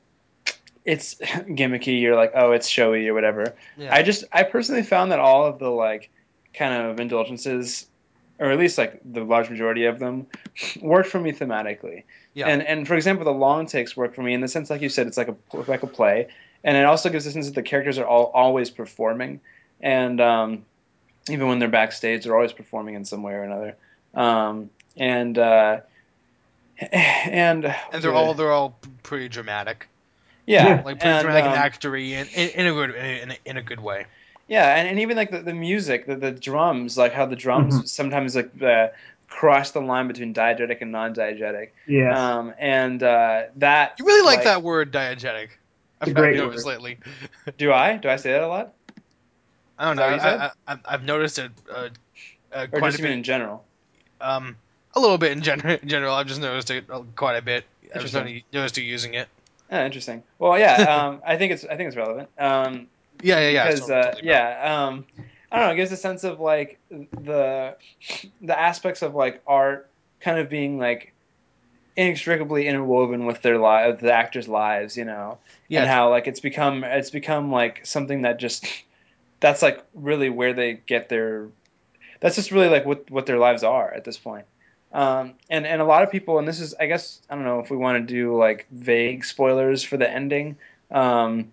[0.85, 1.99] it's gimmicky.
[1.99, 3.55] You're like, oh, it's showy or whatever.
[3.77, 3.93] Yeah.
[3.93, 6.09] I just I personally found that all of the like
[6.53, 7.87] kind of indulgences,
[8.39, 10.27] or at least like the large majority of them,
[10.81, 12.03] worked for me thematically.
[12.33, 12.47] Yeah.
[12.47, 14.89] And and for example, the long takes work for me in the sense, like you
[14.89, 15.35] said, it's like a
[15.67, 16.27] like a play,
[16.63, 19.41] and it also gives the sense that the characters are all always performing,
[19.83, 20.65] and um,
[21.29, 23.75] even when they're backstage, they're always performing in some way or another.
[24.15, 25.81] Um, and uh,
[26.91, 29.87] and and they're all they're all pretty dramatic,
[30.47, 30.75] yeah, Yeah.
[30.83, 33.57] like pretty and, dramatic um, and actory, in, in, in a good in a, in
[33.57, 34.05] a good way.
[34.47, 37.73] Yeah, and, and even like the, the music, the, the drums, like how the drums
[37.75, 37.87] Mhm.
[37.87, 38.87] sometimes like uh,
[39.29, 41.69] cross the line between diegetic and non-diegetic.
[41.87, 45.49] Yeah, Um, and uh, that You really like, that word diegetic.
[46.01, 46.99] I've a great noticed lately.
[47.57, 47.95] Do I?
[47.97, 48.73] Do I say that a lot?
[49.79, 50.09] I don't know.
[50.17, 51.89] that what you I, I, I, I've noticed it uh,
[52.53, 53.11] uh, Or quite just a bit.
[53.11, 53.63] in general?
[54.21, 54.55] Um,
[54.95, 55.77] a little bit in general.
[55.81, 57.65] In general, I've just noticed it uh, quite a bit.
[57.95, 59.27] I've just noticed you using it.
[59.71, 60.23] Oh, interesting.
[60.39, 60.75] Well, yeah.
[60.83, 62.29] Um, I think it's I think it's relevant.
[62.39, 62.87] Um,
[63.21, 63.63] Yeah, yeah, yeah.
[63.67, 64.27] because totally, uh, totally.
[64.27, 65.05] yeah, um,
[65.51, 65.73] I don't know.
[65.73, 67.75] It gives a sense of like the
[68.41, 71.13] the aspects of like art kind of being like
[71.95, 75.37] inextricably interwoven with their lives, the actors' lives, you know,
[75.69, 75.81] Yeah.
[75.81, 78.65] and how like it's become it's become like something that just
[79.43, 81.49] that's like really where they get their
[82.21, 84.45] that's just really like what what their lives are at this point.
[84.93, 87.59] Um, and and a lot of people, and this is I guess I don't know
[87.59, 90.55] if we want to do like vague spoilers for the ending.
[90.89, 91.51] Um,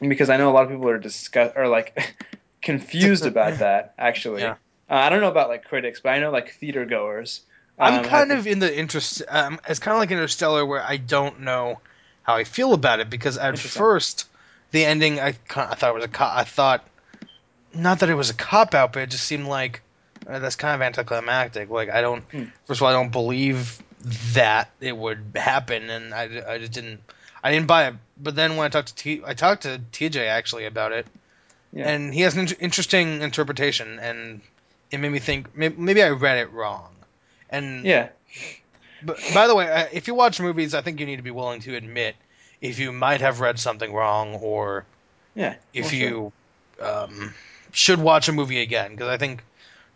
[0.00, 2.14] because I know a lot of people are discuss or like
[2.62, 3.94] confused about that.
[3.96, 4.56] Actually, Yeah.
[4.90, 7.40] uh, I don't know about like critics, but I know like theater goers.
[7.78, 9.22] I'm um, kind of in the interest.
[9.30, 11.80] Um, it's kind of like Interstellar, where I don't know
[12.22, 14.28] how I feel about it because at first
[14.72, 16.86] the ending, I, I thought it was a I thought
[17.74, 19.82] not that it was a cop out, but it just seemed like
[20.28, 21.70] uh, that's kind of anticlimactic.
[21.70, 22.22] Like I don't.
[22.24, 22.44] Hmm.
[22.66, 23.78] First of all, I don't believe
[24.34, 27.00] that it would happen, and I, I just didn't.
[27.42, 27.94] I didn't buy it.
[28.20, 31.06] But then when I talked to T, I talked to TJ actually about it,
[31.72, 31.88] Yeah.
[31.88, 34.40] and he has an inter- interesting interpretation, and
[34.90, 36.90] it made me think maybe, maybe I read it wrong.
[37.50, 38.08] And yeah,
[39.02, 41.60] but by the way, if you watch movies, I think you need to be willing
[41.62, 42.16] to admit
[42.60, 44.86] if you might have read something wrong or
[45.34, 45.56] yeah.
[45.74, 46.32] if you
[46.80, 47.34] um,
[47.74, 48.92] should watch a movie again.
[48.92, 49.44] Because I think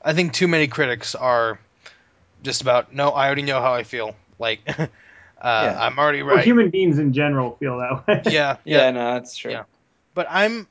[0.03, 1.59] I think too many critics are
[2.43, 3.11] just about no.
[3.11, 4.15] I already know how I feel.
[4.39, 4.87] Like uh,
[5.43, 6.45] I'm already Well, right.
[6.45, 8.23] human beings in general feel that way.
[8.33, 9.53] yeah, yeah, yeah, no, that's true.
[9.53, 9.65] Yeah.
[10.15, 10.67] But I'm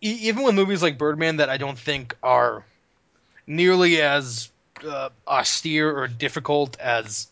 [0.00, 2.64] even with movies like Birdman that I don't think are
[3.46, 4.50] nearly as
[4.86, 7.28] uh, austere or difficult as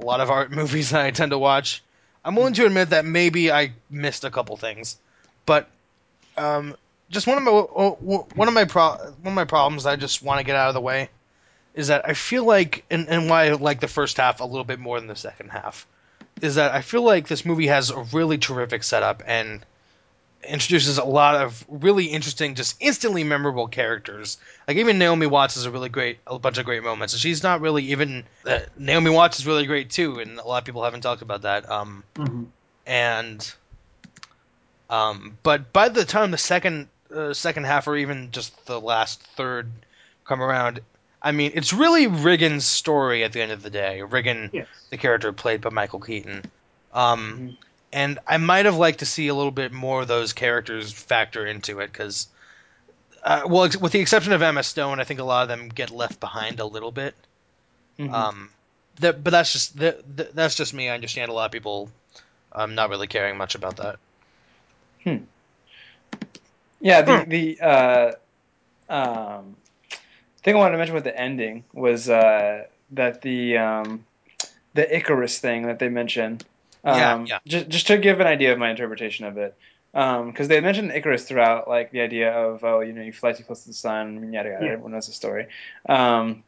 [0.00, 1.82] a lot of art movies that I tend to watch.
[2.24, 4.96] I'm willing to admit that maybe I missed a couple things,
[5.44, 5.68] but
[6.36, 6.74] um,
[7.10, 10.40] just one of my one of my pro- one of my problems I just want
[10.40, 11.08] to get out of the way
[11.74, 14.64] is that I feel like and, and why I like the first half a little
[14.64, 15.86] bit more than the second half
[16.42, 19.64] is that I feel like this movie has a really terrific setup and
[20.46, 24.38] introduces a lot of really interesting, just instantly memorable characters.
[24.68, 27.42] Like even Naomi Watts has a really great, a bunch of great moments, and she's
[27.42, 30.84] not really even uh, Naomi Watts is really great too, and a lot of people
[30.84, 31.68] haven't talked about that.
[31.70, 32.46] Um, Mhm.
[32.86, 33.54] and
[34.88, 39.22] um, but by the time the second uh, second half, or even just the last
[39.36, 39.70] third,
[40.24, 40.80] come around,
[41.22, 44.00] I mean, it's really Riggan's story at the end of the day.
[44.04, 44.66] Riggan, Yes.
[44.90, 46.44] the character played by Michael Keaton.
[46.92, 47.56] Um, Mhm.
[47.92, 51.46] and I might have liked to see a little bit more of those characters factor
[51.46, 52.28] into it because,
[53.22, 55.68] uh, well, ex- with the exception of Emma Stone, I think a lot of them
[55.68, 57.14] get left behind a little bit.
[57.98, 58.12] Mhm.
[58.12, 58.50] Um,
[59.00, 60.88] that, but that's just that, that- that's just me.
[60.88, 61.90] I understand a lot of people
[62.52, 63.96] um, not really caring much about that.
[66.80, 67.30] Yeah, the Hmm.
[67.30, 68.12] the uh,
[68.88, 69.56] um,
[70.42, 74.04] thing I wanted to mention with the ending was uh, that the um,
[74.74, 76.44] the Icarus thing that they mentioned.
[76.84, 77.38] Um, Yeah, yeah.
[77.46, 79.56] Just just to give an idea of my interpretation of it,
[79.92, 83.42] because they mentioned Icarus throughout, like the idea of oh, you know, you fly too
[83.42, 84.64] close to the sun, yada yada.
[84.64, 84.72] Yeah.
[84.72, 85.46] Everyone knows the story.
[85.88, 86.44] Um,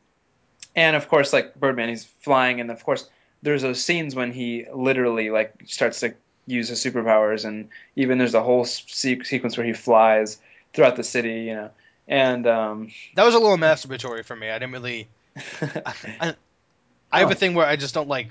[0.76, 3.08] and of course, like Birdman, he's flying, and of course,
[3.42, 6.14] there's those scenes when he literally like starts to
[6.48, 10.38] use his superpowers, and even there's a whole se- sequence where he flies
[10.72, 11.70] throughout the city, you know.
[12.08, 14.50] And um, That was a little masturbatory for me.
[14.50, 15.08] I didn't really.
[16.20, 16.34] I,
[17.12, 17.32] I have Oh.
[17.32, 18.28] a thing where I just don't like.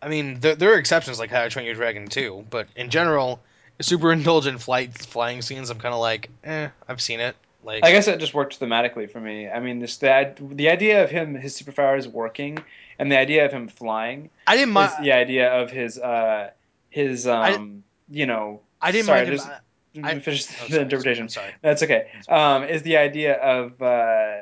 [0.00, 2.90] I mean, there, there are exceptions like How to Train Your Dragon too, but in
[2.90, 3.40] general,
[3.80, 5.70] super indulgent flight flying scenes.
[5.70, 7.36] I'm kind of like, eh, I've seen it.
[7.64, 9.48] Like, I guess it just worked thematically for me.
[9.48, 12.58] I mean, this the the idea of him his superpowers working,
[12.98, 14.92] and the idea of him flying I didn't mind.
[15.04, 16.50] the idea of his uh
[16.92, 18.60] his um you know.
[18.80, 19.40] I didn't sorry, mind.
[19.40, 21.28] Him, I, let I- finish oh, the sorry, interpretation.
[21.28, 21.52] Sorry.
[21.62, 22.08] That's okay.
[22.28, 24.38] Um, is the idea of uh,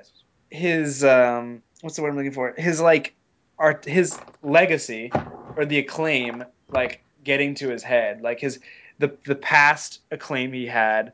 [0.50, 2.54] his um, what's the word I'm looking for?
[2.56, 3.14] His like
[3.58, 5.12] art, his legacy
[5.56, 8.60] or the acclaim, like getting to his head, like his
[8.98, 11.12] the the past acclaim he had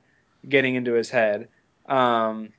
[0.49, 1.49] getting into his head.
[1.87, 2.51] Um,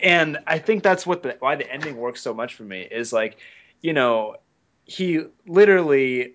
[0.00, 3.12] and I think that's what the why the ending works so much for me is
[3.12, 3.38] like,
[3.80, 4.36] you know,
[4.84, 6.34] he literally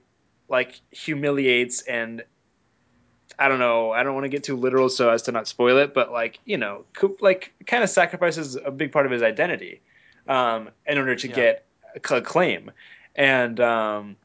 [0.52, 2.24] like humiliates and
[3.40, 3.92] I don't know.
[3.92, 6.40] I don't want to get too literal so as to not spoil it, but like
[6.46, 6.86] you know,
[7.20, 9.82] like kind of sacrifices a big part of his identity
[10.28, 11.36] um, in order to Yeah.
[11.36, 11.66] get
[12.06, 12.70] acclaim,
[13.16, 14.18] and um,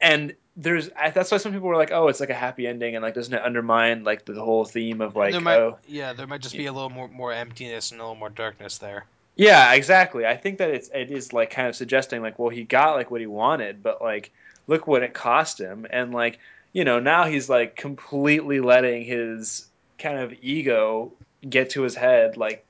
[0.00, 2.96] and there's I, that's why some people were like, oh, it's like a happy ending,
[2.96, 6.14] and like doesn't it undermine like the, whole theme of like there might, oh yeah,
[6.14, 9.04] there might just be a little more more emptiness and a little more darkness there.
[9.36, 10.26] Yeah, exactly.
[10.26, 13.08] I think that it's it is like kind of suggesting like, well, he got like
[13.10, 14.32] what he wanted, but like,
[14.68, 16.38] look what it cost him, and like,
[16.72, 19.66] you know, now he's like completely letting his
[19.98, 21.12] kind of ego
[21.48, 22.64] get to his head, like,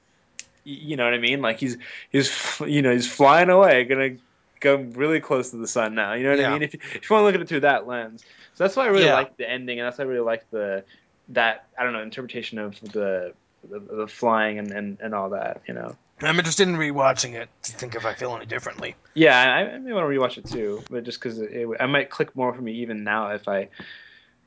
[0.65, 1.43] you know what I mean?
[1.43, 1.77] Like he's
[2.11, 4.17] he's you know he's flying away, gonna
[4.61, 6.15] go really close to the sun now.
[6.15, 6.51] You know what Yeah.
[6.51, 6.63] I mean?
[6.63, 8.23] If you, if you want to look at it through that lens,
[8.55, 9.15] so that's why I really Yeah.
[9.15, 10.85] like the ending, and that's why I really like the
[11.31, 13.35] that I don't know interpretation of the
[13.69, 15.63] the, the flying and, and and all that.
[15.67, 15.97] You know.
[16.21, 18.97] I'm interested in rewatching it to think if I feel any differently.
[19.15, 21.87] Yeah, I, I may want to rewatch it too, but just because it, it, I
[21.87, 23.69] might click more for me even now if I,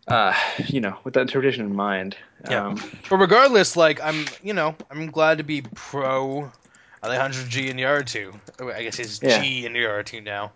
[0.07, 0.33] uh,
[0.67, 2.17] you know, with that interpretation in mind.
[2.49, 2.67] Yeah.
[2.67, 6.51] Um, But regardless, like I'm, you know, I'm glad to be pro
[7.03, 8.37] Alejandro G Iñárritu.
[8.59, 9.41] Oh, I guess he's Yeah.
[9.41, 10.51] G Iñárritu now.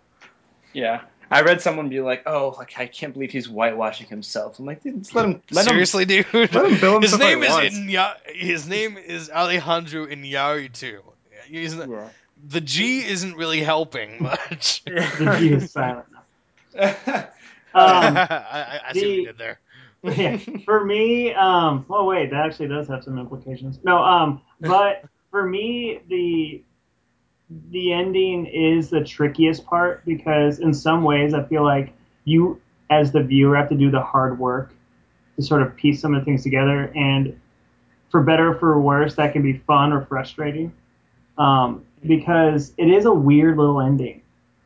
[0.72, 1.00] yeah.
[1.30, 4.82] I read someone be like, "Oh, like I can't believe he's whitewashing himself." I'm like,
[4.82, 5.42] dude, just let him.
[5.50, 6.26] Let Seriously, dude.
[6.32, 7.76] Let him bill his himself how he name is wants.
[7.76, 11.00] in Ya- his name is Alejandro Iñárritu.
[11.48, 12.08] He's not- Him.
[12.48, 14.82] the G isn't really helping much.
[14.86, 16.06] The G is silent.
[17.74, 17.82] Um,
[18.16, 19.58] I, I, I see what you did there.
[20.02, 23.78] yeah, for me, um, oh wait, that actually does have some implications.
[23.84, 26.62] No, um, but for me, the
[27.70, 31.92] the ending is the trickiest part because in some ways I feel like
[32.24, 34.74] you, as the viewer, have to do the hard work
[35.36, 37.38] to sort of piece some of the things together, and
[38.10, 40.72] for better or for worse, that can be fun or frustrating
[41.38, 44.22] um, because it is a weird little ending.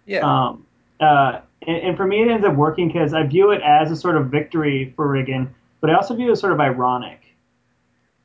[0.07, 0.20] yeah.
[0.20, 0.66] Um,
[1.01, 3.97] uh, and, and for me, it ends up working because I view it as a
[3.97, 5.49] sort of victory for Riggan,
[5.81, 7.20] but I also view it as sort of ironic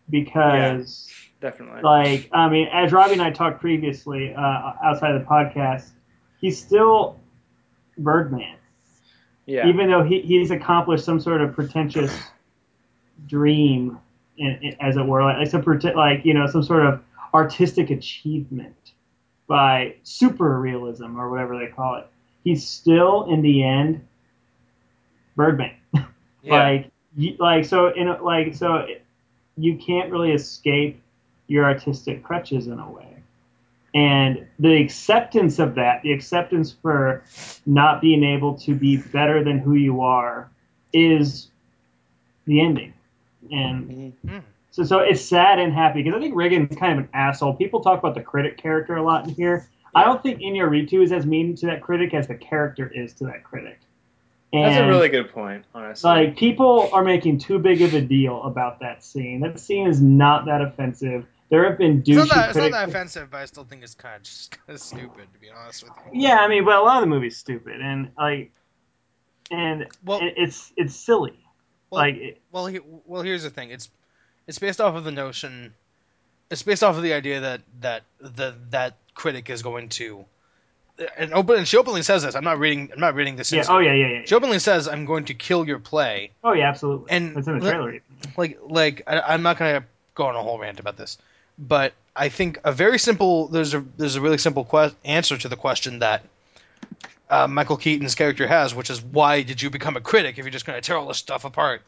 [0.09, 1.11] because,
[1.49, 1.81] definitely.
[1.81, 5.89] like, I mean, as Robbie and I talked previously uh, outside of the podcast,
[6.41, 7.19] he's still
[7.97, 8.57] Birdman,
[9.45, 9.67] yeah.
[9.67, 12.17] even though he, he's accomplished some sort of pretentious
[13.27, 13.99] dream,
[14.37, 17.01] in, in, as it were, like some prete- like you know some sort of
[17.33, 18.93] artistic achievement
[19.47, 22.07] by super realism or whatever they call it.
[22.43, 24.05] He's still in the end
[25.35, 25.75] Birdman.
[25.93, 26.03] yeah.
[26.51, 28.87] Like you, like so in like so
[29.57, 31.01] you can't really escape
[31.47, 33.07] your artistic crutches in a way.
[33.93, 37.23] And the acceptance of that, the acceptance for
[37.65, 40.49] not being able to be better than who you are
[40.91, 41.49] is
[42.45, 42.93] the ending.
[43.51, 44.41] And Mhm.
[44.71, 47.53] so, so it's sad and happy because I think Reagan's kind of an asshole.
[47.53, 49.67] People talk about the critic character a lot in here.
[49.93, 53.25] I don't think Iñárritu is as mean to that critic as the character is to
[53.25, 53.79] that critic.
[54.51, 56.07] And That's a really good point, honestly.
[56.09, 59.39] like people are making too big of a deal about that scene.
[59.41, 61.25] That scene is not that offensive.
[61.49, 63.93] There have been It's not, that, it's not that offensive, but I still think it's
[63.93, 66.21] kind of just kind of stupid, to be honest with you.
[66.21, 68.51] Yeah, I mean, but a lot of the movie's stupid and like,
[69.51, 71.37] and Well, it's it's silly.
[71.91, 73.69] well, like, it, well, he, well, here's the thing.
[73.69, 73.89] It's
[74.47, 75.73] it's based off of the notion.
[76.49, 80.25] It's based off of the idea that that the that critic is going to.
[81.17, 82.35] And open and she openly says this.
[82.35, 82.89] I'm not reading.
[82.93, 83.51] I'm not reading this.
[83.51, 83.65] yeah.
[83.67, 84.21] Oh yeah, yeah, yeah.
[84.25, 87.11] She openly says, "I'm going to kill your play." Oh yeah, absolutely.
[87.11, 87.99] And it's in the trailer.
[88.37, 89.83] like like I, I'm not gonna
[90.13, 91.17] go on a whole rant about this,
[91.57, 95.47] but I think a very simple there's a there's a really simple que- answer to
[95.49, 96.23] the question that
[97.29, 100.51] uh, Michael Keaton's character has, which is why did you become a critic if you're
[100.51, 101.81] just gonna tear all this stuff apart?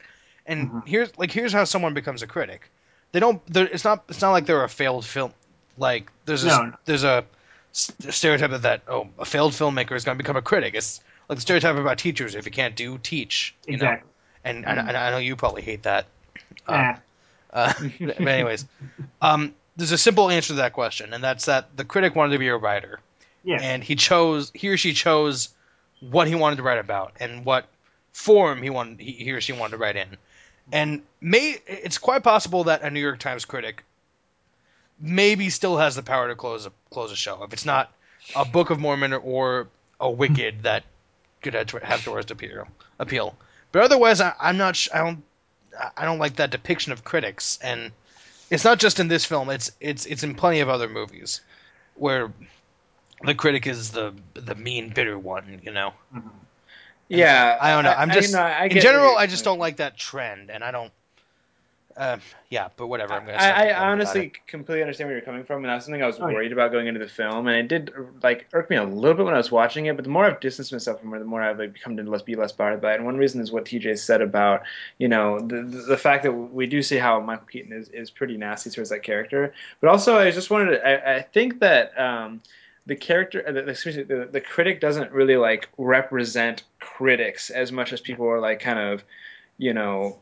[0.45, 0.87] And Mhm.
[0.87, 2.69] here's like here's how someone becomes a critic.
[3.11, 3.41] They don't.
[3.55, 4.03] It's not.
[4.09, 5.33] It's not like they're a failed film.
[5.77, 7.23] Like there's a No, there's a
[7.71, 8.81] stereotype of that.
[8.87, 10.73] Oh, a failed filmmaker is gonna become a critic.
[10.75, 10.99] It's
[11.29, 12.35] like the stereotype about teachers.
[12.35, 13.55] If you can't do, teach.
[13.65, 13.85] You know?
[13.85, 14.09] Exactly.
[14.43, 16.05] And, and, and I know you probably hate that.
[16.67, 16.99] Uh, Ah,
[17.53, 18.65] uh, but anyways,
[19.21, 22.39] um, there's a simple answer to that question, and that's that the critic wanted to
[22.39, 22.99] be a writer,
[23.43, 23.59] yeah.
[23.61, 25.49] and he chose he or she chose
[25.99, 27.67] what he wanted to write about and what
[28.11, 30.17] form he wanted he, he or she wanted to write in,
[30.71, 33.83] and may it's quite possible that a New York Times critic
[34.99, 37.91] maybe still has the power to close a close a show if it's not
[38.35, 39.67] a Book of Mormon or
[39.99, 40.83] a Wicked that
[41.41, 42.67] could have to- have towards appeal
[42.99, 43.35] appeal.
[43.71, 44.75] But otherwise, I, I'm not.
[44.75, 45.23] sh- I don't.
[45.95, 47.91] I don't like that depiction of critics, and
[48.49, 49.49] it's not just in this film.
[49.49, 51.41] It's it's it's in plenty of other movies
[51.95, 52.31] where
[53.23, 55.61] the critic is the the mean, bitter one.
[55.63, 55.93] You know.
[56.13, 56.29] Mhm.
[57.09, 57.93] Yeah, I don't know.
[57.93, 60.71] I'm just you know, I in general, I just don't like that trend, and I
[60.71, 60.91] don't.
[61.97, 62.17] Uh,
[62.49, 63.13] yeah, but whatever.
[63.13, 63.37] I'm gonna.
[63.37, 66.27] I, I honestly completely understand where you're coming from, and that's something I was Oh,
[66.27, 66.35] yeah.
[66.35, 67.91] worried about going into the film, and it did
[68.21, 69.95] like irk me a little bit when I was watching it.
[69.95, 72.21] But the more I've distanced myself from it, the more I've like, become to less
[72.21, 72.97] be less bothered by it.
[72.97, 74.61] And one reason is what TJ said about
[74.99, 78.11] you know the the, the fact that we do see how Michael Keaton is, is
[78.11, 81.99] pretty nasty towards that character, but also I just wanted to I, I think that.
[81.99, 82.41] Um,
[82.85, 87.69] the character, uh, the, excuse me, the, the critic doesn't really like represent critics as
[87.69, 89.03] much as people are like kind of,
[89.57, 90.17] you know,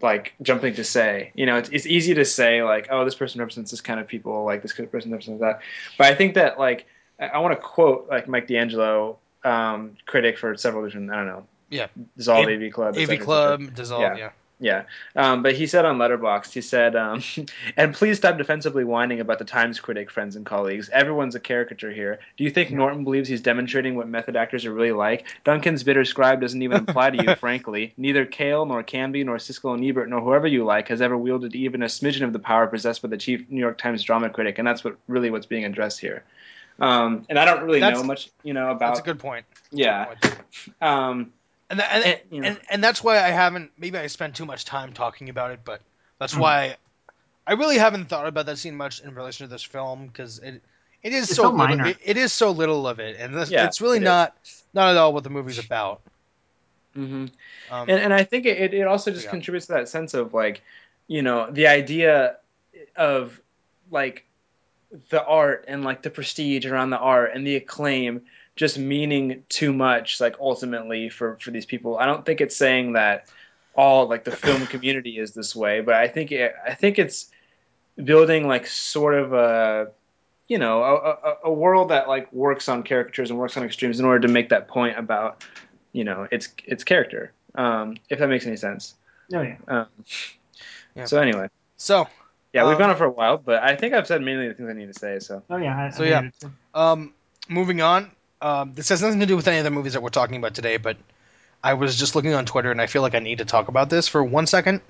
[0.00, 1.32] like jumping to say.
[1.34, 4.06] You know, it's, it's easy to say like, oh, this person represents this kind of
[4.06, 5.60] people, like this person represents that.
[5.98, 6.86] But I think that like
[7.18, 11.26] I, I want to quote like Mike D'Angelo, um, critic for several different, I don't
[11.26, 11.86] know, Yeah.
[12.16, 13.24] Dissolve A- AV Club, AV cetera, et cetera.
[13.24, 14.02] Club dissolve.
[14.02, 14.16] Yeah.
[14.16, 14.30] Yeah.
[14.62, 14.82] Yeah,
[15.16, 17.22] um, but he said on Letterboxd, he said, um,
[17.78, 20.90] and please stop defensively whining about the Times critic, friends and colleagues.
[20.90, 22.18] Everyone's a caricature here.
[22.36, 25.26] Do you think Norton believes he's demonstrating what method actors are really like?
[25.44, 27.94] Duncan's bitter scribe doesn't even apply to you, frankly.
[27.96, 31.54] Neither Kael, nor Canby, nor Siskel and Ebert, nor whoever you like has ever wielded
[31.54, 34.58] even a smidgen of the power possessed by the chief New York Times drama critic,
[34.58, 36.22] and that's what really what's being addressed here.
[36.80, 39.46] Um, and I don't really That's- know much, you know, about That's a good point.
[39.70, 40.14] yeah.
[41.70, 42.46] And, that, and, And, you know.
[42.48, 43.72] and and that's why I haven't.
[43.78, 45.80] Maybe I spent too much time talking about it, but
[46.18, 46.40] that's Mhm.
[46.40, 46.76] why
[47.46, 50.62] I really haven't thought about that scene much in relation to this film because it
[51.02, 51.86] it is It's so, so little, minor.
[51.86, 54.08] it, it is so little of it, and this, Yeah, it's really it is.
[54.08, 54.34] not
[54.74, 56.00] not at all what the movie's about.
[56.96, 57.30] mhm.
[57.70, 59.30] Um, and, and I think it, it also just Yeah.
[59.30, 60.62] contributes to that sense of like,
[61.08, 62.36] you know, the idea
[62.96, 63.40] of
[63.90, 64.24] like
[65.10, 68.22] the art and like the prestige around the art and the acclaim
[68.60, 71.96] just meaning too much like ultimately for for these people.
[71.96, 73.26] I don't think it's saying that
[73.74, 77.30] all like the film community is this way, but I think it, I think it's
[77.96, 79.92] building like sort of a
[80.46, 83.98] you know a, a, a world that like works on caricatures and works on extremes
[83.98, 85.42] in order to make that point about
[85.92, 87.32] you know its its character.
[87.54, 88.94] Um, if that makes any sense.
[89.32, 89.56] Oh yeah.
[89.68, 89.86] Um,
[90.94, 91.06] Yeah.
[91.06, 91.48] So anyway,
[91.78, 92.08] so
[92.52, 94.54] yeah, we've Um, gone on for a while, but I think I've said mainly the
[94.54, 95.18] things I need to say.
[95.18, 95.86] So Oh yeah.
[95.86, 96.28] I, So, I yeah.
[96.74, 97.14] Um,
[97.48, 98.10] moving on.
[98.42, 100.54] Um, this has nothing to do with any of the movies that we're talking about
[100.54, 100.96] today, but
[101.62, 103.90] I was just looking on Twitter and I feel like I need to talk about
[103.90, 104.80] this for one second.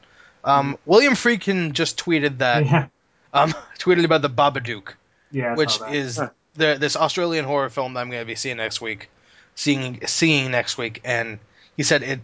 [0.44, 2.86] Um, William Friedkin just tweeted that yeah.
[3.34, 4.94] um, tweeted about the Babadook,
[5.30, 5.54] Yeah.
[5.54, 6.20] Which is
[6.54, 9.10] the this Australian horror film that I'm going to be seeing next week,
[9.54, 11.38] seeing seeing next week, and
[11.76, 12.22] he said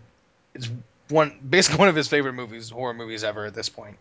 [0.54, 0.70] it's
[1.08, 3.96] one basically one of his favorite movies, horror movies ever at this point.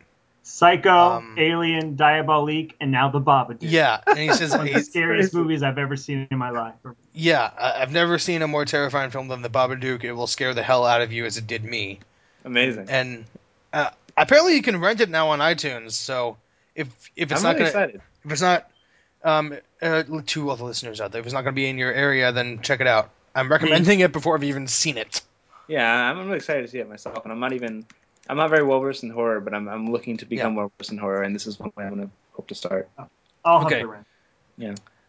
[0.47, 3.57] Psycho, um, Alien, Diabolique, and now The Babadook.
[3.61, 6.75] Yeah, and he says One of the scariest movies I've ever seen in my life.
[7.15, 10.03] yeah, I- I've never seen a more terrifying film than the Babadook.
[10.03, 11.99] It will scare the hell out of you as it did me.
[12.45, 12.85] amazing.
[12.89, 13.25] and
[13.73, 15.93] uh, apparently you can rent it now on iTunes.
[15.93, 16.37] So
[16.75, 18.01] if if it's I'm not really gonna excited.
[18.23, 18.69] if it's not
[19.23, 21.91] um uh, to all the listeners out there, if it's not gonna be in your
[21.91, 23.09] area, then check it out.
[23.33, 25.21] I'm recommending it before I've even seen it.
[25.67, 27.83] Yeah, I'm really excited to see it myself, and I'm not even.
[28.27, 30.91] I'm not very well versed in horror, but I'm I'm looking to become well versed
[30.91, 32.89] in horror, and this is one way I'm gonna hope to start.
[32.97, 33.79] I'll Okay.
[33.79, 34.07] to rent.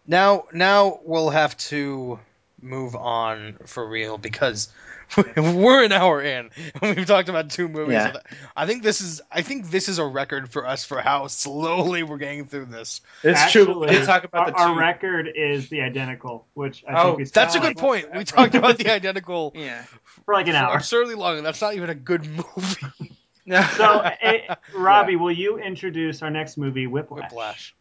[0.07, 2.19] Now now we'll have to
[2.61, 4.68] move on for real because
[5.36, 6.50] we're an hour in
[6.80, 7.92] and we've talked about two movies.
[7.94, 8.16] Yeah.
[8.57, 12.02] I think this is I think this is a record for us for how slowly
[12.02, 13.02] we're getting through this.
[13.22, 13.62] It's true.
[13.84, 17.18] Actually, We talk about our, the our record is the identical, which I Oh, think
[17.18, 18.14] we That's a good like- point.
[18.16, 19.82] We talked about the identical yeah.
[20.24, 20.74] for like an for hour.
[20.76, 23.12] absurdly long, and that's not even a good movie.
[23.48, 27.30] So, eh, Robbie, will you introduce our next movie, Whiplash?
[27.30, 27.74] Whiplash.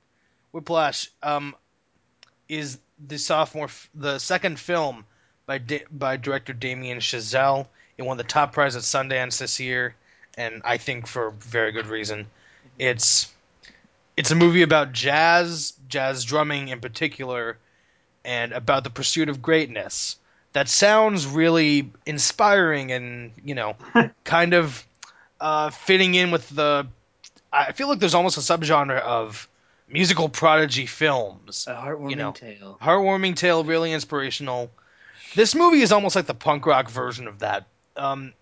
[0.51, 1.55] Whiplash um,
[2.47, 2.77] is
[3.07, 5.05] the sophomore, f- the second film
[5.45, 7.67] by da- by director Damien Chazelle.
[7.97, 9.95] It won the top prize at Sundance this year,
[10.37, 12.27] and I think for very good reason.
[12.77, 13.31] It's
[14.17, 17.57] it's a movie about jazz, jazz drumming in particular,
[18.23, 20.17] and about the pursuit of greatness.
[20.53, 23.75] That sounds really inspiring and you know,
[24.23, 24.85] kind of
[25.39, 26.87] uh, fitting in with the.
[27.51, 29.47] I feel like there's almost a subgenre of
[29.87, 31.65] musical prodigy films.
[31.67, 32.31] A heartwarming You know.
[32.31, 32.77] tale.
[32.81, 34.71] Heartwarming tale, really inspirational.
[35.35, 37.65] This movie is almost like the punk rock version of that.
[37.97, 38.33] Um,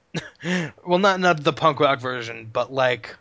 [0.85, 3.15] well, not not the punk rock version, but like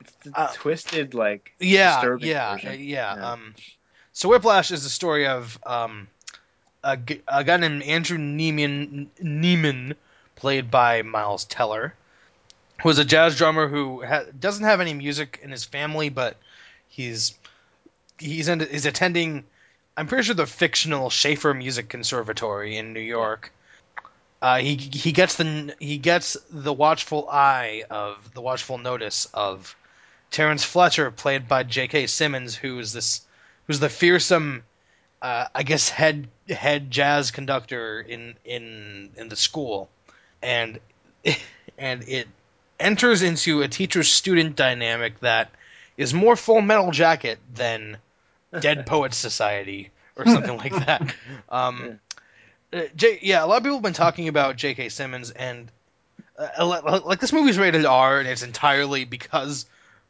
[0.00, 2.68] It's the Uh, twisted, like yeah, disturbing yeah, version.
[2.70, 3.16] uh, yeah.
[3.16, 3.30] Yeah.
[3.32, 3.54] Um,
[4.12, 6.08] so Whiplash is the story of um,
[6.82, 6.98] a,
[7.28, 9.94] a guy named Andrew Neiman, Neiman,
[10.36, 11.94] played by Miles Teller,
[12.82, 16.36] who is a jazz drummer who ha- doesn't have any music in his family, but
[16.94, 17.34] he's
[18.18, 19.44] he's in, attending.
[19.96, 23.52] I'm pretty sure the fictional Shaffer Music Conservatory in New York.
[24.42, 29.74] Uh, he he gets the he gets the watchful eye of the watchful notice of
[30.30, 32.06] Terrence Fletcher, played by J.K.
[32.06, 33.22] Simmons, who is this
[33.66, 34.62] who's the fearsome
[35.22, 39.88] uh, I guess head head jazz conductor in in in the school,
[40.42, 40.78] and
[41.78, 42.28] and it
[42.78, 45.50] enters into a teacher student dynamic that
[45.96, 47.98] is more Full Metal Jacket than
[48.60, 51.14] Dead Poets Society or something like that.
[51.48, 52.00] Um,
[52.72, 54.88] uh, J- yeah, a lot of people have been talking about J.K.
[54.88, 55.70] Simmons, and
[56.36, 59.66] uh, like this movie's rated R, and it's entirely because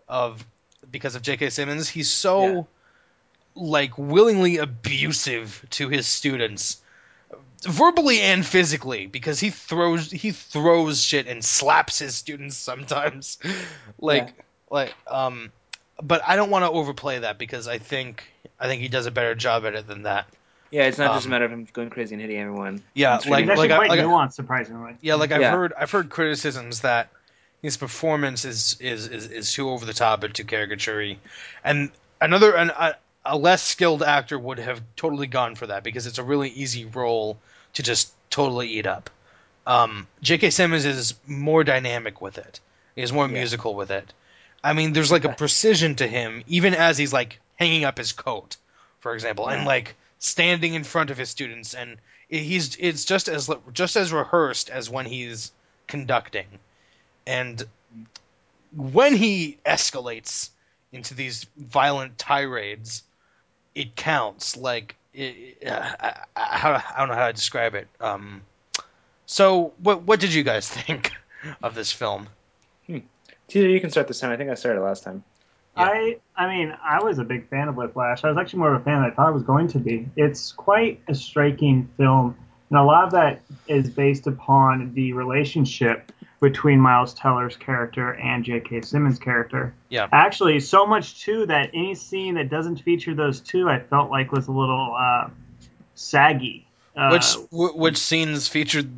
[0.08, 0.44] of
[0.90, 1.50] because of J.K.
[1.50, 1.88] Simmons.
[1.88, 2.62] He's so Yeah.
[3.56, 6.78] like willingly abusive to his students,
[7.62, 13.38] verbally and physically, because he throws he throws shit and slaps his students sometimes,
[13.98, 14.32] like
[14.70, 15.52] like um.
[16.02, 18.24] But I don't want to overplay that because I think
[18.58, 20.26] I think he does a better job at it than that.
[20.70, 22.82] Yeah, it's not just a Um, matter of him going crazy and hitting everyone.
[22.94, 24.96] Yeah, like like I- like I- nuanced, surprisingly.
[25.00, 25.52] Yeah, like I've Yeah.
[25.52, 27.08] heard I've heard criticisms that
[27.62, 31.14] his performance is is is, is too over the top and too caricature
[31.62, 31.90] and
[32.20, 36.18] another an, a, a less skilled actor would have totally gone for that because it's
[36.18, 37.38] a really easy role
[37.74, 39.10] to just totally eat up.
[39.66, 40.50] Um, J.K.
[40.50, 42.60] Simmons is more dynamic with it.
[42.96, 43.32] He's more Yeah.
[43.32, 44.12] musical with it.
[44.64, 48.12] I mean, there's like a precision to him, even as he's like hanging up his
[48.12, 48.56] coat,
[49.00, 51.98] for example, and like standing in front of his students, and
[52.30, 55.52] he's it's just as just as rehearsed as when he's
[55.86, 56.46] conducting,
[57.26, 57.62] and
[58.74, 60.48] when he escalates
[60.92, 63.02] into these violent tirades,
[63.74, 64.56] it counts.
[64.56, 67.86] Like it, uh, I, I, I don't know how to describe it.
[68.00, 68.40] Um,
[69.26, 71.12] so what what did you guys think
[71.62, 72.28] of this film?
[73.54, 74.32] Teeter, you can start this time.
[74.32, 75.22] I think I started last time.
[75.76, 75.84] Yeah.
[75.84, 78.24] I I mean, I was a big fan of Whiplash.
[78.24, 80.08] I was actually more of a fan than I thought I was going to be.
[80.16, 82.36] It's quite a striking film,
[82.70, 88.44] and a lot of that is based upon the relationship between Miles Teller's character and
[88.44, 88.80] J.K.
[88.80, 89.72] Simmons' character.
[89.88, 90.08] Yeah.
[90.10, 94.32] Actually, so much too that any scene that doesn't feature those two, I felt like
[94.32, 95.30] was a little uh,
[95.94, 96.66] saggy.
[96.96, 98.90] Uh, Which wh- which scenes featured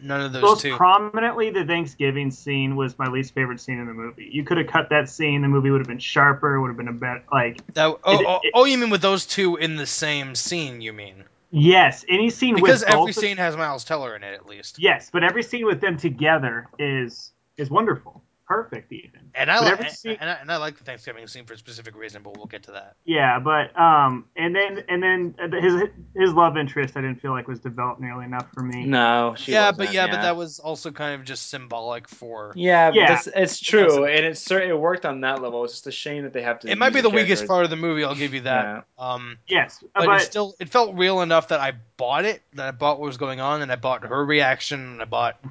[0.00, 0.76] none of those most two?
[0.76, 4.28] prominently, the Thanksgiving scene was my least favorite scene in the movie.
[4.30, 6.60] You could have cut that scene; the movie would have been sharper.
[6.60, 7.66] Would have been a better like.
[7.74, 10.80] That, oh, It- oh, it- oh, you mean with those two in the same scene?
[10.80, 14.46] You mean Yes, any scene because with every scene has Miles Teller in it at
[14.46, 14.78] least.
[14.78, 19.20] Yes, but every scene with them together is is wonderful, perfect even.
[19.34, 21.96] And I like scene- and I, and I like the Thanksgiving scene for a specific
[21.96, 22.96] reason, but we'll get to that.
[23.04, 25.82] Yeah, but um, and then and then his
[26.16, 28.84] his love interest I didn't feel like was developed nearly enough for me.
[28.84, 32.52] No, she yeah, wasn't, but yeah, but that was also kind of just symbolic for.
[32.56, 33.20] Yeah, but Yeah.
[33.36, 35.64] it's true, and it's it worked on that level.
[35.64, 36.70] It's just a shame that they have to.
[36.70, 38.04] It might be the the weakest part of the movie.
[38.04, 38.64] I'll give you that.
[38.98, 39.12] Yeah.
[39.12, 42.68] Um, Yes, but, but, it still it felt real enough that I bought it, that
[42.68, 45.42] I bought what was going on, and I bought her reaction, and I bought.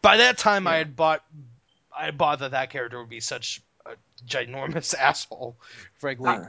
[0.00, 1.22] By that time, I had bought,
[1.96, 3.90] I bought that that character would be such a
[4.26, 5.56] ginormous asshole,
[5.98, 6.30] frankly.
[6.30, 6.44] Uh,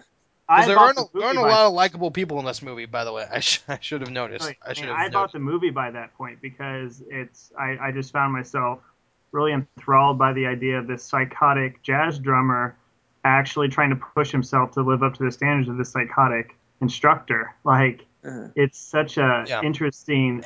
[0.50, 2.62] 'Cause I there aren't, the a- there aren't a lot of likable people in this
[2.62, 3.26] movie, by the way.
[3.32, 4.46] I, sh- I should have noticed.
[4.46, 7.78] Like, I should man, have I bought the movie by that point because it's I,
[7.82, 8.80] I just found myself
[9.32, 12.76] really enthralled by the idea of this psychotic jazz drummer
[13.24, 17.56] actually trying to push himself to live up to the standards of this psychotic instructor.
[17.64, 19.62] Like uh, it's such a Yeah.
[19.64, 20.44] interesting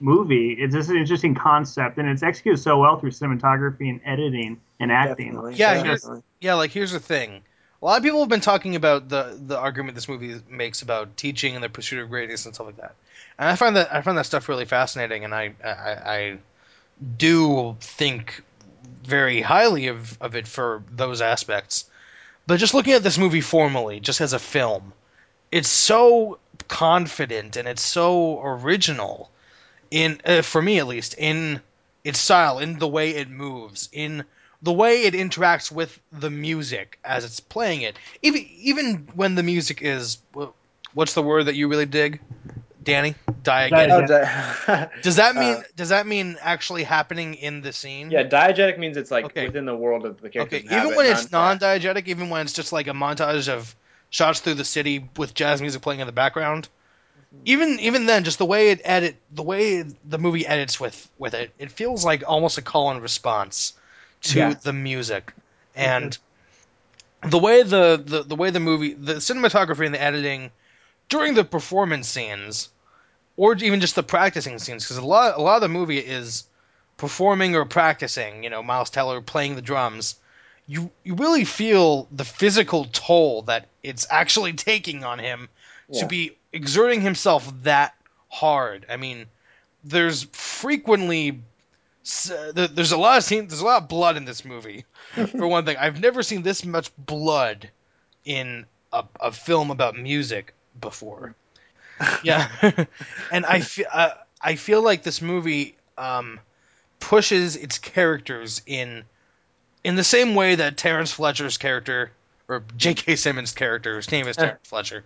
[0.00, 0.52] movie.
[0.52, 4.92] It's just an interesting concept, and it's executed so well through cinematography and editing and
[4.92, 5.28] acting.
[5.28, 6.22] definitely, Yeah, definitely.
[6.40, 7.42] Yeah, like here's the thing.
[7.80, 11.16] A lot of people have been talking about the the argument this movie makes about
[11.16, 12.94] teaching and the pursuit of greatness and stuff like that.
[13.38, 16.38] And I find that I find that stuff really fascinating, and I I, I
[17.16, 18.42] do think
[19.04, 21.84] very highly of, of it for those aspects.
[22.46, 24.92] But just looking at this movie formally, just as a film,
[25.52, 26.38] it's so
[26.68, 29.30] confident and it's so original
[29.90, 31.60] in uh, for me at least in
[32.04, 34.24] its style, in the way it moves, in
[34.62, 37.96] the way it interacts with the music as it's playing it.
[38.22, 40.18] Even even when the music is
[40.94, 42.20] what's the word that you really dig,
[42.82, 43.14] Danny?
[43.42, 43.90] Diegetic.
[43.92, 48.10] Oh, di- Does that mean Uh, does that mean actually happening in the scene?
[48.10, 49.46] yeah, diegetic means it's like Okay.
[49.46, 50.56] within the world of the character.
[50.56, 53.74] Okay, even when it's non-diegetic, even when it's just like a montage of
[54.10, 56.68] shots through the city with jazz music playing in the background,
[57.44, 61.34] even even then, just the way it edit, the way the movie edits with with
[61.34, 63.74] it, it feels like almost a call and response
[64.22, 64.54] to Yeah.
[64.54, 65.80] the music, mm-hmm.
[65.80, 66.18] and
[67.30, 70.50] the way the, the the way the movie, the cinematography and the editing
[71.08, 72.68] during the performance scenes,
[73.36, 76.44] or even just the practicing scenes, because a lot a lot of the movie is
[76.96, 78.42] performing or practicing.
[78.42, 80.16] You know, Miles Teller playing the drums.
[80.66, 85.48] You you really feel the physical toll that it's actually taking on him
[85.88, 86.02] Yeah.
[86.02, 87.94] to be exerting himself that
[88.28, 88.86] hard.
[88.88, 89.26] I mean,
[89.84, 91.40] there's frequently
[92.04, 94.84] s- there's a lot of scenes, there's a lot of blood in this movie.
[95.14, 97.70] For one thing, I've never seen this much blood
[98.24, 101.34] in a, a film about music before.
[102.22, 102.48] yeah,
[103.32, 104.10] and I feel uh,
[104.40, 106.38] I feel like this movie um,
[107.00, 109.04] pushes its characters in
[109.84, 112.12] in the same way that Terrence Fletcher's character
[112.46, 113.16] or J.K.
[113.16, 115.04] Simmons' character, his name is Terrence Fletcher,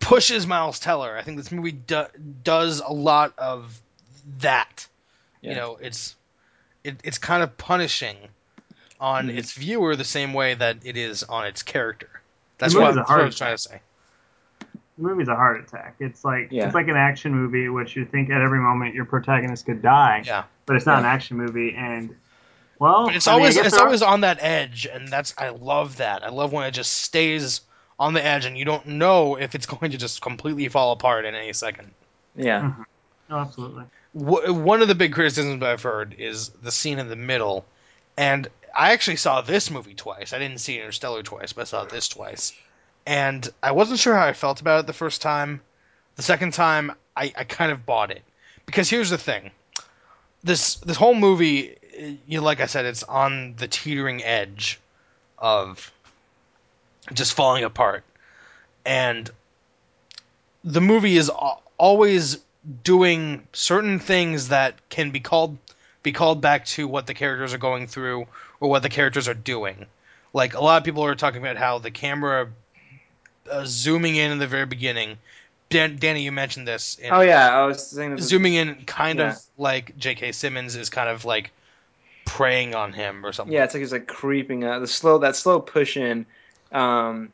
[0.00, 1.16] pushes Miles Teller.
[1.16, 2.04] I think this movie do,
[2.42, 3.80] does a lot of
[4.40, 4.86] that.
[5.40, 5.50] Yeah.
[5.50, 6.16] You know, it's
[6.84, 8.16] it, it's kind of punishing
[9.00, 9.38] on Mhm.
[9.38, 12.08] its viewer the same way that it is on its character.
[12.58, 13.80] That's what, that's what I was trying to say.
[14.60, 15.96] The movie's a heart attack.
[15.98, 16.66] It's like Yeah.
[16.66, 20.22] it's like an action movie, which you think at every moment your protagonist could die,
[20.24, 21.74] Yeah, but it's not an action movie.
[21.76, 22.14] And
[22.78, 25.34] well, but it's I always guess it's there are- always on that edge, and that's
[25.36, 26.22] I love that.
[26.22, 27.60] I love when it just stays
[27.98, 31.24] on the edge, and you don't know if it's going to just completely fall apart
[31.24, 31.90] in any second.
[32.36, 32.72] Yeah.
[33.30, 33.84] Oh, absolutely.
[34.16, 37.64] w- one of the big criticisms I've heard is the scene in the middle,
[38.16, 40.32] and I actually saw this movie twice.
[40.32, 42.52] I didn't see Interstellar twice, but I saw this twice,
[43.06, 45.60] and I wasn't sure how I felt about it the first time.
[46.16, 48.22] The second time, I, I kind of bought it
[48.66, 49.52] because here's the thing:
[50.42, 54.80] this this whole movie, eh, you like I said, it's on the teetering edge
[55.38, 55.90] of
[57.12, 58.04] just falling apart,
[58.84, 59.30] and
[60.64, 61.30] the movie is
[61.78, 62.38] always
[62.82, 65.58] doing certain things that can be called
[66.02, 68.26] be called back to what the characters are going through
[68.60, 69.86] or what the characters are doing.
[70.32, 72.48] Like a lot of people are talking about how the camera
[73.50, 75.16] uh, zooming in in the very beginning.
[75.70, 76.98] Dan- Danny, you mentioned this.
[76.98, 79.30] In, Oh yeah, I was saying zooming in, kind Yeah.
[79.32, 80.32] of like J.K.
[80.32, 81.50] Simmons is kind of like
[82.26, 83.52] preying on him or something.
[83.52, 84.80] Yeah, it's like he's like creeping up.
[84.80, 86.26] The slow that slow push in.
[86.74, 87.32] Um,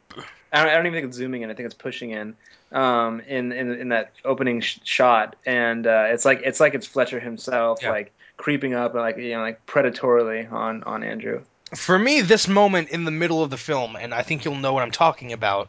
[0.53, 1.51] I don't, I don't even think it's zooming in.
[1.51, 2.37] I think it's pushing in.
[2.73, 6.87] Um, in in in that opening sh- shot, and uh, it's like it's like it's
[6.87, 7.91] Fletcher himself, Yeah.
[7.91, 11.43] like creeping up and like you know like predatorily on on Andrew.
[11.75, 14.73] For me, this moment in the middle of the film, and I think you'll know
[14.73, 15.69] what I'm talking about.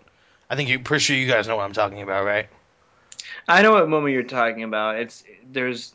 [0.49, 2.47] I think you pretty sure you guys know what I'm talking about, right?
[3.47, 4.97] I know what moment you're talking about.
[4.97, 5.93] It's there's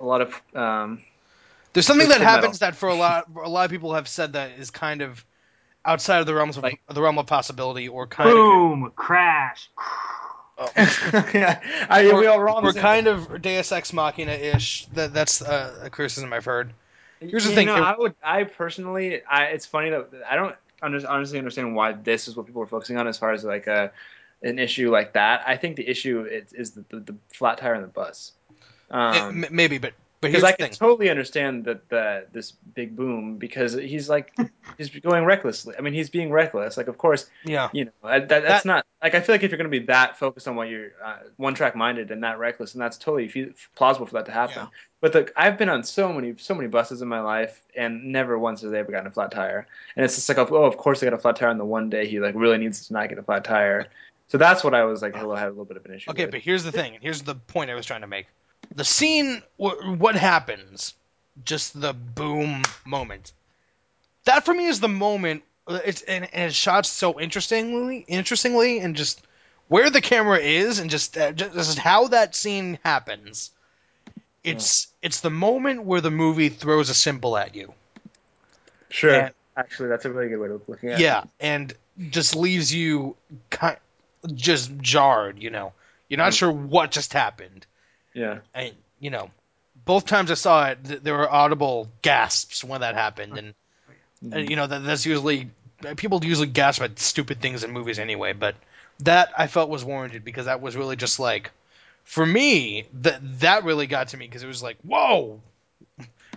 [0.00, 1.02] a lot of um,
[1.74, 2.40] There's something that Twisted metal.
[2.42, 5.24] happens that for a lot a lot of people have said that is kind of
[5.84, 8.92] outside of the realms of Like- the realm of possibility or kind of Boom!
[8.96, 9.70] Crash!
[10.76, 11.58] yeah,
[11.88, 14.84] I, we all were on the we're same- kind of Deus Ex Machina ish.
[14.92, 16.72] That that's uh, a criticism I've heard.
[17.20, 20.36] Here's the You thing, know, it- I would, I personally, I, it's funny that I
[20.36, 23.42] don't under, honestly understand why this is what people are focusing on as far as
[23.44, 23.90] like a
[24.42, 25.42] an issue like that.
[25.46, 28.32] I think the issue is, is the, the, the flat tire on the bus.
[28.90, 30.76] Um, M- maybe, but but here's because I the can thing.
[30.76, 34.36] totally understand that the this big boom because he's like
[34.78, 35.74] he's going recklessly.
[35.78, 36.76] I mean, he's being reckless.
[36.76, 39.58] Like, of course, Yeah, you know that, that's not like I feel like if you're
[39.58, 42.74] going to be that focused on what you're uh, one track minded and that reckless,
[42.74, 44.56] and that's totally fe- plausible for that to happen.
[44.58, 44.66] Yeah.
[45.00, 48.38] But the, I've been on so many so many buses in my life, and never
[48.38, 49.66] once has they ever gotten a flat tire.
[49.96, 51.88] And it's just like, oh, of course they got a flat tire on the one
[51.88, 53.88] day he like really needs to not get a flat tire.
[54.28, 56.10] So that's what I was like, I had a little bit of an issue.
[56.10, 56.30] Okay, with.
[56.30, 56.94] but here's the thing.
[56.94, 58.26] and Here's the point I was trying to make.
[58.74, 60.94] The scene, wh- what happens?
[61.44, 63.32] Just the boom moment.
[64.24, 65.42] That for me is the moment.
[65.66, 69.22] uh, It's and, and it's shot so interestingly, interestingly, and just
[69.68, 73.50] where the camera is, and just uh, just, how that scene happens.
[74.44, 77.72] It's it's the moment where the movie throws a cymbal at you.
[78.88, 81.02] sure, and- actually, that's a really good way of looking at it.
[81.02, 81.72] Yeah, and
[82.10, 83.16] just leaves you
[83.50, 83.76] kind
[84.34, 85.38] just jarred.
[85.42, 85.72] You know,
[86.08, 86.38] you're not Mm.
[86.38, 87.66] sure what just happened.
[88.14, 89.30] Yeah, and you know,
[89.84, 93.54] both times I saw it, th- there were audible gasps when that happened, and,
[94.32, 95.50] and you know that that's usually
[95.96, 98.54] people usually gasp at stupid things in movies anyway, but
[99.00, 101.50] that I felt was warranted because that was really just like,
[102.04, 105.40] for me, that that really got to me because it was like, whoa,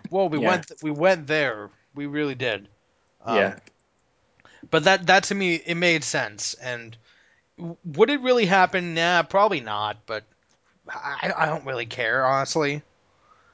[0.09, 0.47] whoa, we Yeah.
[0.49, 2.67] went we went there, we really did.
[3.25, 3.59] Um, yeah.
[4.69, 6.53] but that that to me it made sense.
[6.55, 6.95] And
[7.57, 8.93] w- would it really happen?
[8.93, 10.23] Nah probably not but
[10.89, 12.81] i, I don't really care honestly.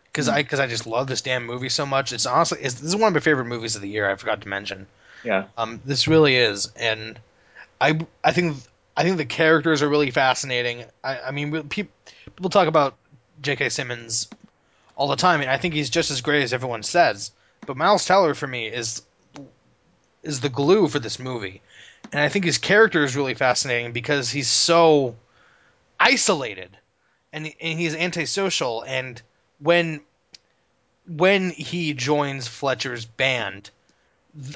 [0.06, 0.34] Because Hmm.
[0.36, 2.12] i because i just love this damn movie so much.
[2.12, 4.42] It's honestly it's, this is one of my favorite movies of the year i forgot
[4.42, 4.88] to mention.
[5.24, 5.46] Yeah.
[5.58, 7.20] um this really is and
[7.82, 8.58] i i think
[8.96, 10.86] i think the characters are really fascinating.
[11.04, 11.92] I i mean people
[12.36, 12.96] people talk about
[13.42, 14.28] j.k simmons
[14.96, 17.32] all the time and i think he's just as great as everyone says
[17.66, 19.02] but miles teller for me is
[20.24, 21.62] is the glue for this movie.
[22.12, 25.16] And i think his character is really fascinating because he's so
[26.00, 26.78] isolated
[27.34, 29.22] and, and he's antisocial and
[29.60, 30.02] when
[31.08, 33.70] when he joins fletcher's band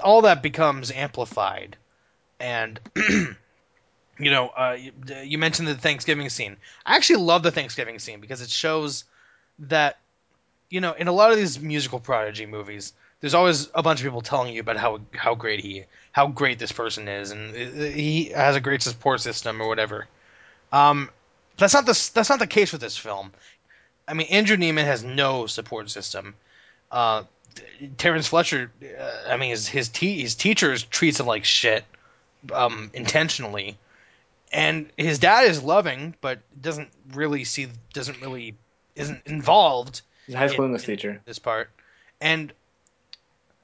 [0.03, 1.77] all that becomes amplified
[2.39, 3.35] and you
[4.19, 4.91] know uh, you,
[5.23, 9.03] you mentioned the thanksgiving scene i actually love the thanksgiving scene because it shows
[9.59, 9.97] that
[10.69, 12.93] you know in a lot of these musical prodigy movies
[13.23, 16.59] there's always a bunch of people telling you about how how great he how great
[16.59, 20.07] this person is, and uh, he has a great support system or whatever.
[20.73, 21.09] Um,
[21.57, 23.31] that's not the that's not the case with this film.
[24.07, 26.35] I mean, Andrew Neiman has no support system.
[26.91, 27.23] Uh,
[27.97, 31.83] Terrence Fletcher, uh, I mean, his his, te- his teachers treats him like shit,
[32.51, 33.77] um, intentionally,
[34.51, 38.55] and his dad is loving, but doesn't really see doesn't really
[38.95, 40.01] isn't involved.
[40.25, 41.21] He's a high school in- English teacher.
[41.25, 41.69] This part,
[42.19, 42.51] and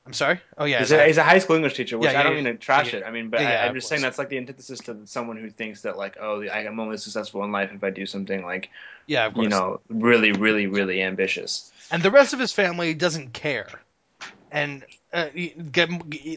[0.05, 0.39] I'm sorry.
[0.57, 2.38] Oh yeah, He's a, he's a high school English teacher, which Yeah, yeah, I don't
[2.38, 2.43] yeah.
[2.43, 3.03] mean to trash it.
[3.05, 5.49] I mean, but I, I'm of just saying that's like the antithesis to someone who
[5.49, 8.69] thinks that like, oh, I'm only successful in life if I do something like,
[9.07, 11.71] yeah, you know, really, really, really ambitious.
[11.91, 13.67] and the rest of his family doesn't care,
[14.51, 15.27] and uh,
[15.71, 15.89] get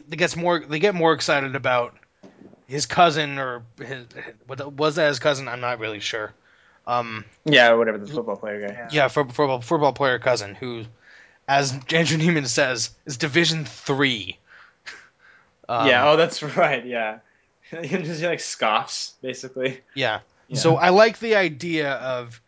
[0.09, 1.95] gets more they get more excited about
[2.67, 4.05] his cousin or his
[4.47, 5.47] what was that his cousin?
[5.47, 6.31] I'm not really sure.
[6.85, 8.73] Um, Yeah, or whatever the football player guy.
[8.73, 8.89] Yeah.
[8.91, 10.83] yeah, for football football player cousin who,
[11.47, 14.37] as Andrew Neiman says, is Division Three.
[15.67, 16.09] Um, yeah.
[16.09, 16.85] Oh, that's right.
[16.85, 17.19] Yeah.
[17.81, 19.81] he just like scoffs basically.
[19.95, 20.19] Yeah.
[20.47, 20.59] Yeah.
[20.59, 22.41] So I like the idea of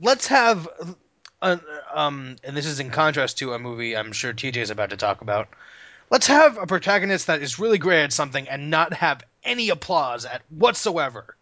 [0.00, 0.68] let's have
[1.42, 1.60] a,
[1.94, 4.96] um and this is in contrast to a movie I'm sure TJ is about to
[4.96, 5.48] talk about.
[6.10, 10.24] Let's have a protagonist that is really great at something and not have any applause
[10.24, 11.36] at whatsoever.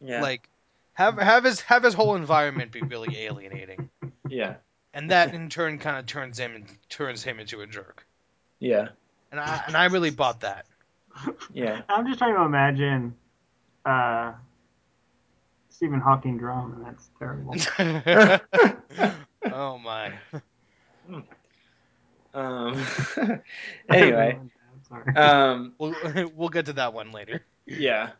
[0.00, 0.20] Yeah.
[0.20, 0.48] Like
[0.94, 3.88] have have his have his whole environment be really alienating.
[4.28, 4.56] yeah.
[4.94, 8.06] And that in turn kind of turns him and turns him into a jerk.
[8.60, 8.88] Yeah.
[9.30, 10.66] And I and I really bought that.
[11.52, 11.82] Yeah.
[11.88, 13.14] I'm just trying to imagine
[13.84, 14.32] uh,
[15.70, 17.54] Stephen Hawking drum, and that's terrible.
[19.52, 20.12] oh my.
[22.34, 22.84] Um.
[23.88, 24.38] anyway.
[24.88, 25.16] Sorry.
[25.16, 25.74] Um.
[25.78, 25.94] We'll
[26.36, 27.44] we'll get to that one later.
[27.66, 28.10] Yeah.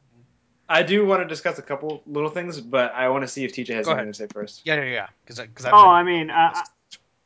[0.73, 3.53] I do want to discuss a couple little things, but I want to see if
[3.53, 4.63] TJ has Go something to say first.
[4.65, 5.07] Yeah, yeah, yeah.
[5.25, 6.63] Because because Oh, I mean, uh, I,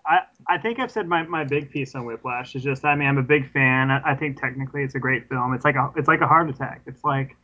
[0.04, 0.18] I,
[0.48, 3.18] I think I've said my, my big piece on Whiplash is just, I mean, I'm
[3.18, 3.92] a big fan.
[3.92, 5.54] I, I think technically it's a great film.
[5.54, 6.82] It's like a, it's like a heart attack.
[6.86, 7.36] It's like,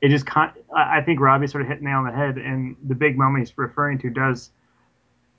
[0.00, 2.38] it just, con- I I think Robbie sort of hit the nail on the head,
[2.38, 4.50] and the big moment he's referring to does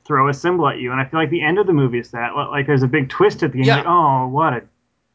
[0.06, 0.92] throw a cymbal at you.
[0.92, 3.10] And I feel like the end of the movie is that, like, there's a big
[3.10, 3.68] twist at the end.
[3.68, 3.78] Yeah.
[3.78, 4.62] Like, oh, what a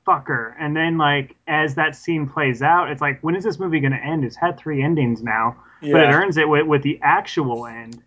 [0.07, 0.55] fucker.
[0.59, 3.93] And then, like, as that scene plays out, it's like, when is this movie going
[3.93, 4.25] to end?
[4.25, 8.03] It's had three endings now but it earns it with, with the actual end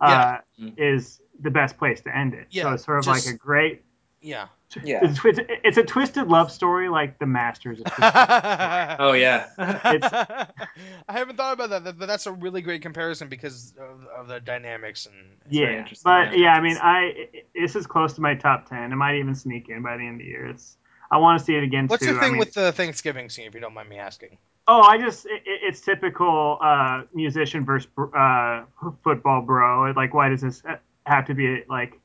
[0.00, 0.66] uh, Yeah.
[0.68, 0.74] Mm.
[0.76, 2.48] is the best place to end it.
[2.50, 3.82] Yeah, so it's sort of just- like a great.
[4.20, 4.48] yeah.
[4.82, 5.00] Yeah.
[5.02, 7.78] It's, it's, it's a twisted love story, like The Masters.
[7.84, 8.96] Of twisted.
[9.00, 9.46] Oh yeah.
[9.58, 14.40] I haven't thought about that, but that's a really great comparison because of, of the
[14.40, 15.14] dynamics and
[15.50, 16.10] very yeah, interesting.
[16.10, 18.92] but yeah, I mean, I this is close to my top ten.
[18.92, 20.46] It might even sneak in by the end of the year.
[20.46, 20.76] It's
[21.12, 22.14] I want to see it again What's too.
[22.14, 24.38] the I thing mean- with the Thanksgiving scene, if you don't mind me asking?
[24.66, 28.62] Oh, I just it, it- it's typical uh, musician versus uh,
[29.04, 29.92] football bro.
[29.94, 30.62] Like, why does this
[31.04, 31.98] have to be like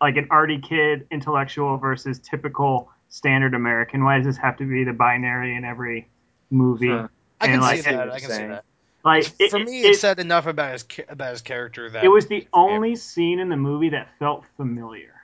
[0.00, 4.02] like an arty kid intellectual versus typical standard American?
[4.02, 6.08] Why does this have to be the binary in every
[6.50, 6.88] movie?
[6.88, 7.08] Huh.
[7.40, 7.94] I can And, see like, that.
[7.94, 8.64] I you're can see that.
[9.04, 12.08] Like it, For me, it, it said enough about his about his character that it
[12.08, 15.14] was the only scene in the movie that felt familiar,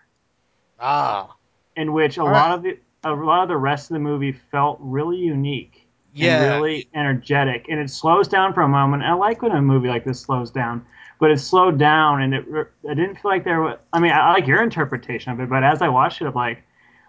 [0.81, 1.35] ah
[1.77, 2.55] in which a All lot right.
[2.55, 2.79] of the
[3.13, 5.87] a lot of the rest of the movie felt really unique.
[6.15, 7.67] yeah and really energetic.
[7.69, 9.03] And it slows down for a moment.
[9.03, 10.85] I like when a movie like this slows down,
[11.21, 12.45] but it slowed down, and it
[12.89, 13.79] I didn't feel like there was.
[13.93, 16.63] I mean, I like your interpretation of it, but as I watched it, I'm like,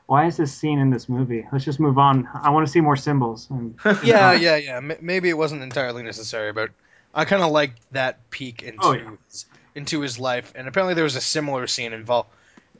[0.05, 1.45] why is this scene in this movie?
[1.51, 2.27] Let's just move on.
[2.33, 3.49] I want to see more cymbals.
[3.49, 4.77] And yeah yeah yeah.
[4.77, 6.69] M- maybe it wasn't entirely necessary, but
[7.13, 9.09] I kind of liked that peek into Oh, yeah.
[9.29, 9.45] his,
[9.75, 10.53] into his life.
[10.55, 12.29] And apparently, there was a similar scene involved.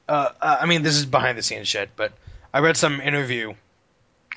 [0.08, 2.14] Uh, uh, I mean, this is behind the scenes shit, but
[2.54, 3.54] I read some interview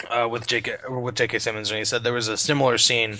[0.08, 0.76] uh, with J.K.
[0.88, 1.38] with J.K.
[1.38, 3.18] Simmons, and he said there was a similar scene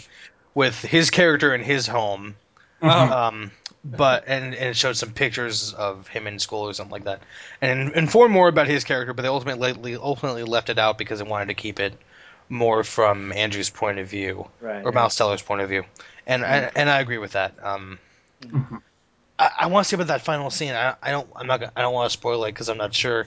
[0.55, 2.37] with his character in his home.
[2.83, 3.51] Um,
[3.85, 7.23] but and, and it showed some pictures of him in school or something like that,
[7.61, 9.13] and informed more about his character.
[9.13, 11.95] But they ultimately ultimately left it out because they wanted to keep it
[12.49, 14.85] more from Andrew's point of view right.
[14.85, 15.85] or Miles Teller's point of view,
[16.27, 17.55] and I, and I agree with that.
[17.63, 17.99] Um,
[18.43, 18.83] Mhm.
[19.39, 20.73] I, I want to see about that final scene.
[20.73, 21.29] I, I don't.
[21.37, 21.63] I'm not.
[21.77, 23.27] I don't want to spoil it because I'm not sure.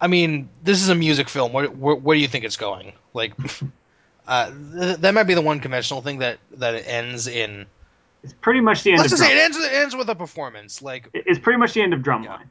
[0.00, 1.52] I mean, this is a music film.
[1.52, 2.92] Where where, where do you think it's going?
[3.12, 3.34] Like,
[4.26, 7.66] uh, th- that might be the one conventional thing that that it ends in.
[8.22, 9.18] it's pretty much the end Let's of.
[9.18, 9.56] just say it ends.
[9.58, 10.80] It ends with a performance.
[10.80, 12.46] Like, it's pretty much the end of Drumline.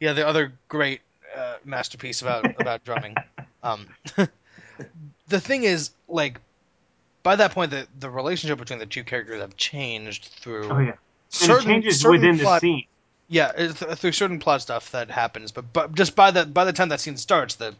[0.00, 1.00] yeah, the other great
[1.36, 3.14] uh, masterpiece about about drumming.
[3.62, 3.86] Um,
[5.28, 6.40] the thing is, like,
[7.22, 10.88] by that point, the the relationship between the two characters have changed through Oh yeah,
[10.88, 10.96] and it
[11.28, 12.84] certain changes certain within the scene.
[13.32, 16.64] Yeah, uh, th- through certain plot stuff that happens, but but just by the by
[16.64, 17.76] the time that scene starts, the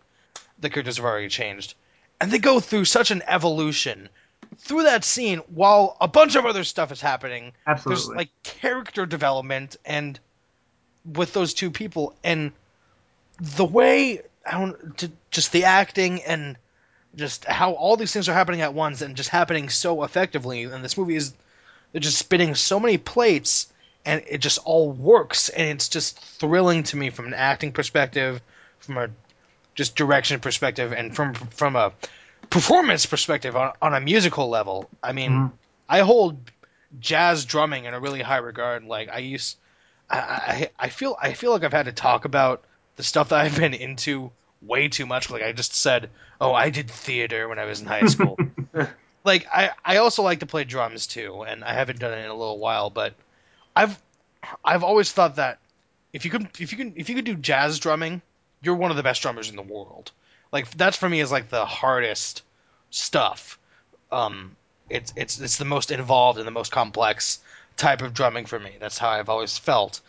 [0.61, 1.75] the characters have already changed,
[2.21, 4.09] and they go through such an evolution
[4.59, 7.53] through that scene while a bunch of other stuff is happening.
[7.67, 8.17] There's Absolutely.
[8.17, 10.19] like character development and
[11.05, 12.53] with those two people and
[13.41, 16.57] the way I don't j- just the acting and
[17.17, 20.63] just how all these things are happening at once and just happening so effectively.
[20.65, 21.33] And this movie is
[21.91, 23.67] they're just spinning so many plates
[24.05, 28.41] and it just all works and it's just thrilling to me from an acting perspective,
[28.79, 29.09] from a
[29.75, 31.93] just direction perspective, and from from a
[32.49, 34.89] performance perspective on, on a musical level.
[35.03, 35.53] I mean, Mhm.
[35.89, 36.39] I hold
[36.99, 38.85] jazz drumming in a really high regard.
[38.85, 39.57] Like I used,
[40.09, 42.65] I, I I feel I feel like I've had to talk about
[42.97, 44.33] the stuff that I've been into
[44.63, 45.31] way too much.
[45.31, 46.11] Like I just said,
[46.41, 48.39] oh, I did theater when I was in high school.
[49.25, 52.31] like I I also like to play drums too, and I haven't done it in
[52.31, 53.15] a little while, but
[53.81, 54.03] I've
[54.65, 55.59] I've always thought that
[56.13, 58.21] if you could if you can if you could do jazz drumming,
[58.63, 60.13] you're one of the best drummers in the world.
[60.53, 62.43] Like that's for me is like the hardest
[62.91, 63.59] stuff.
[64.13, 64.57] Um,
[64.91, 67.39] it's it's it's the most involved and the most complex
[67.77, 68.73] type of drumming for me.
[68.79, 70.01] That's how I've always felt.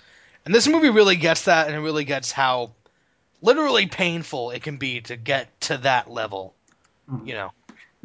[0.44, 2.72] And this movie really gets that, and it really gets how
[3.42, 6.54] literally painful it can be to get to that level.
[7.10, 7.28] Mhm.
[7.28, 7.52] You know,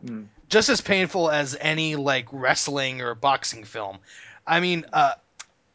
[0.05, 0.27] Mm.
[0.49, 3.99] just as painful as any like wrestling or boxing film.
[4.47, 5.15] I mean, uh,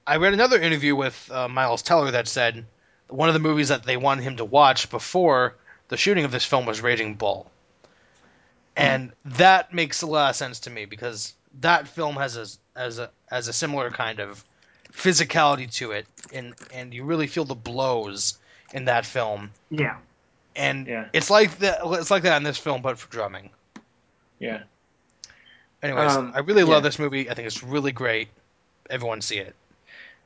[0.05, 2.65] I read another interview with uh, Miles Teller that said
[3.07, 5.55] one of the movies that they wanted him to watch before
[5.89, 7.49] the shooting of this film was Raging Bull,
[8.75, 12.45] and that makes a lot of sense to me because that film has a
[12.79, 14.43] has a has a similar kind of
[14.91, 18.37] physicality to it, and and you really feel the blows
[18.73, 19.97] in that film, yeah.
[20.55, 21.07] and Yeah.
[21.13, 23.49] it's like that it's like that in this film, but for drumming.
[24.39, 24.63] Yeah.
[25.83, 26.69] Anyways, Um, I really yeah.
[26.69, 27.29] love this movie.
[27.29, 28.29] I think it's really great.
[28.89, 29.55] Everyone see it.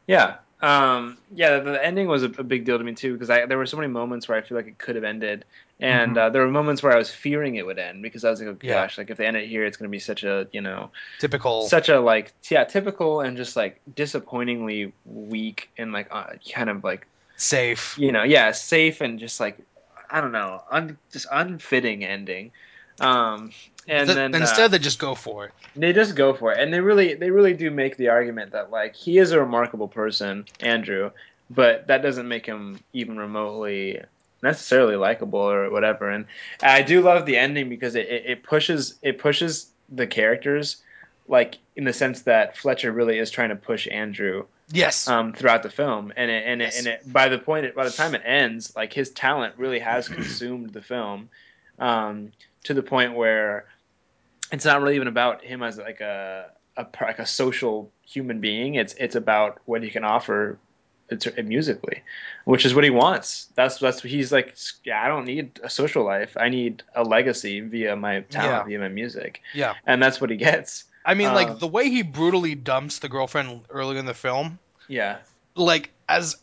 [0.08, 0.38] Yeah.
[0.62, 3.46] Um, yeah, the, the ending was a, a big deal to me too because I
[3.46, 5.46] there were so many moments where I feel like it could have ended,
[5.82, 6.18] and Mhm.
[6.18, 8.50] uh, there were moments where I was fearing it would end because I was like,
[8.50, 8.66] oh Yeah.
[8.66, 10.92] gosh, like if they end it here, it's going to be such a you know
[11.18, 11.70] Typical.
[11.70, 16.84] such a like yeah typical and just like disappointingly weak and like uh, kind of
[16.84, 17.08] like
[17.38, 17.98] safe.
[17.98, 19.60] you know yeah safe and just like
[20.10, 22.52] I don't know un, just unfitting ending.
[23.00, 23.52] Um,
[23.88, 25.52] and Th- then instead, uh, they just go for it.
[25.76, 28.72] they just go for it, and they really, they really do make the argument that
[28.72, 31.12] like he is a remarkable person, Andrew,
[31.50, 34.00] but that doesn't make him even remotely
[34.42, 36.10] necessarily likable or whatever.
[36.10, 36.26] And
[36.62, 40.78] I do love the ending because it, it, it pushes, it pushes the characters,
[41.28, 45.08] like in the sense that Fletcher really is trying to push Andrew Yes.
[45.08, 46.78] um, throughout the film, and it, and it, Yes.
[46.80, 50.10] and it, by the point, by the time it ends, like his talent really has
[50.10, 51.30] consumed the film,
[51.78, 52.32] um,
[52.66, 53.66] to the point where
[54.52, 58.76] it's not really even about him as like a, a like a social human being.
[58.76, 60.60] It's it's about what he can offer
[61.44, 62.02] musically,
[62.46, 63.48] which is what he wants.
[63.56, 64.56] That's that's he's like.
[64.84, 66.36] Yeah, I don't need a social life.
[66.40, 69.76] I need a legacy via my talent, via my music, yeah.
[69.86, 70.86] and that's what he gets.
[71.06, 74.60] I mean, um, like the way he brutally dumps the girlfriend early in the film,
[74.88, 75.18] Yeah,
[75.56, 76.38] like as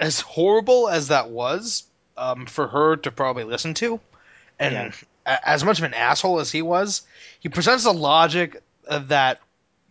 [0.00, 1.84] as horrible as that was
[2.16, 4.00] um, for her to probably listen to,
[4.58, 4.92] and Yeah.
[5.26, 7.02] As much of an asshole as he was,
[7.40, 9.40] he presents a logic that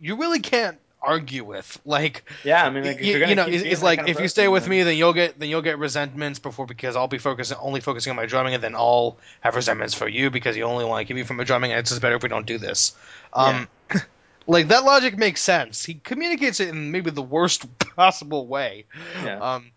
[0.00, 1.80] you really can't argue with.
[1.84, 2.64] Like, yeah.
[2.64, 4.64] I mean, like, you, you know, it's, being it's that like if you stay with
[4.64, 7.80] then- me, then you'll get then you'll get resentments before because I'll be focusing only
[7.80, 11.00] focusing on my drumming, and then I'll have resentments for you because you only want
[11.00, 12.94] to keep me from my drumming, and it's just better if we don't do this.
[13.32, 13.68] Um,
[14.46, 15.84] like that logic makes sense.
[15.84, 17.66] He communicates it in maybe the worst
[17.96, 18.86] possible way.
[19.22, 19.38] Yeah.
[19.38, 19.70] Um,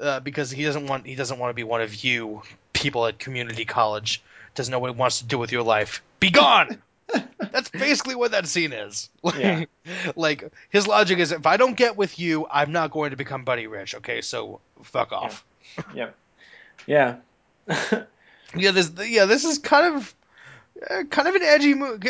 [0.00, 3.18] uh, because he doesn't want he doesn't want to be one of you people at
[3.18, 4.22] community college.
[4.54, 6.02] Doesn't know what he wants to do with your life.
[6.20, 6.82] Be gone.
[7.38, 9.08] That's basically what that scene is.
[9.22, 9.64] Like, Yeah.
[10.16, 13.44] like his logic is, if I don't get with you, I'm not going to become
[13.44, 13.94] Buddy Rich.
[13.96, 15.44] Okay, so fuck off.
[15.94, 16.14] Yep.
[16.86, 17.16] Yeah.
[18.56, 20.14] Yeah, this yeah this is kind of
[20.88, 22.08] uh, kind of an edgy movie.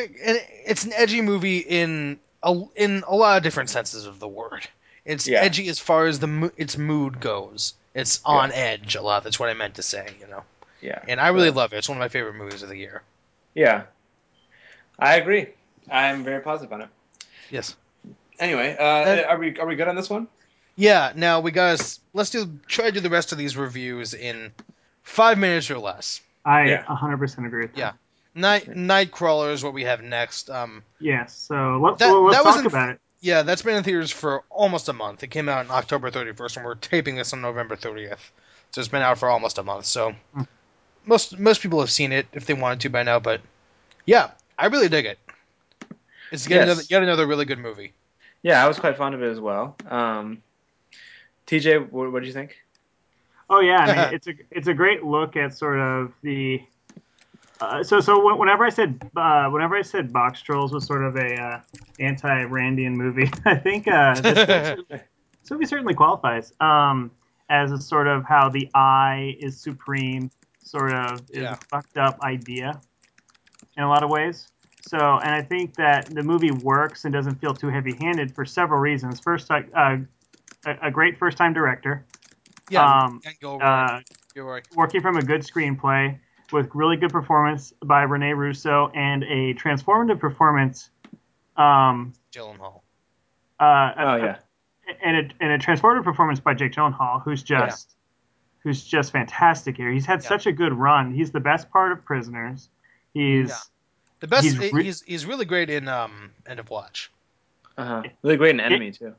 [0.65, 4.69] It's an edgy movie in a, in a lot of different senses of the word.
[5.05, 5.40] It's Yeah.
[5.40, 7.74] edgy as far as the mo- its mood goes.
[7.93, 9.24] It's on edge a lot.
[9.24, 10.06] That's what I meant to say.
[10.20, 10.44] You know,
[10.81, 11.01] yeah.
[11.09, 11.77] and I really So- love it.
[11.79, 13.03] It's one of my favorite movies of the year.
[13.55, 13.83] Yeah.
[14.99, 15.49] I agree.
[15.91, 16.89] I'm very positive on it.
[17.51, 17.77] Yes.
[18.39, 20.29] Anyway, uh, And- are we are we good on this one?
[20.77, 21.13] Yeah.
[21.15, 24.53] Now we guys let's do try to do the rest of these reviews in
[25.03, 26.21] five minutes or less.
[26.45, 26.85] I Yeah.
[26.85, 27.79] 100% agree with that.
[27.79, 27.93] Yeah.
[28.35, 30.51] Night Nightcrawler is what we have next.
[30.51, 31.35] Um, Yes.
[31.37, 33.01] So let's That- well, let's that was talk in- about it.
[33.21, 35.25] Yeah, that's been in theaters for almost a month.
[35.25, 38.31] It came out on October 31st, and we're taping this on November 30th.
[38.71, 39.87] So it's been out for almost a month.
[39.87, 40.43] So Hmm.
[41.09, 43.19] Most most people have seen it if they wanted to by now.
[43.19, 43.41] But
[44.05, 45.19] yeah, I really dig it.
[46.31, 46.65] It's yet Yes.
[46.67, 47.95] another yet another really good movie.
[48.43, 49.77] Yeah, I was quite fond of it as well.
[49.89, 50.43] Um,
[51.47, 52.57] TJ, what, what did you think?
[53.51, 56.63] Oh yeah, I mean, it's a it's a great look at sort of the.
[57.61, 61.35] Uh, so so whenever I said uh, whenever I said Boxtrolls was sort of a
[61.35, 61.61] uh,
[61.99, 64.47] anti-Randian movie, I think uh, this,
[64.91, 66.53] this movie certainly qualifies.
[66.61, 67.11] Um,
[67.51, 70.31] as a sort of how the I is supreme,
[70.69, 71.55] sort of is Yeah.
[71.55, 72.81] a fucked up idea
[73.77, 74.49] in a lot of ways.
[74.81, 78.81] So, and I think that the movie works and doesn't feel too heavy-handed for several
[78.81, 79.20] reasons.
[79.20, 79.99] First, uh, a,
[80.82, 82.05] a great first-time director,
[82.70, 84.01] Yeah, um, and go uh,
[84.35, 84.62] Gilroy.
[84.74, 86.19] working from a good screenplay
[86.53, 90.90] with really good performance by Rene Russo and a transformative performance.
[91.57, 92.81] Um, Gyllenhaal.
[93.61, 94.36] uh, Oh yeah.
[95.03, 97.97] and a, and a transformative performance by Jake Gyllenhaal, who's just
[98.63, 99.91] who's just fantastic here.
[99.91, 100.29] He's had Yeah.
[100.29, 101.13] such a good run.
[101.15, 102.69] He's the best part of Prisoners.
[103.15, 103.55] He's Yeah.
[104.21, 104.45] The best.
[104.45, 107.11] He's He's, re- he's really great in um End of Watch.
[107.77, 108.03] Uh-huh.
[108.23, 109.15] Really great in enemy too.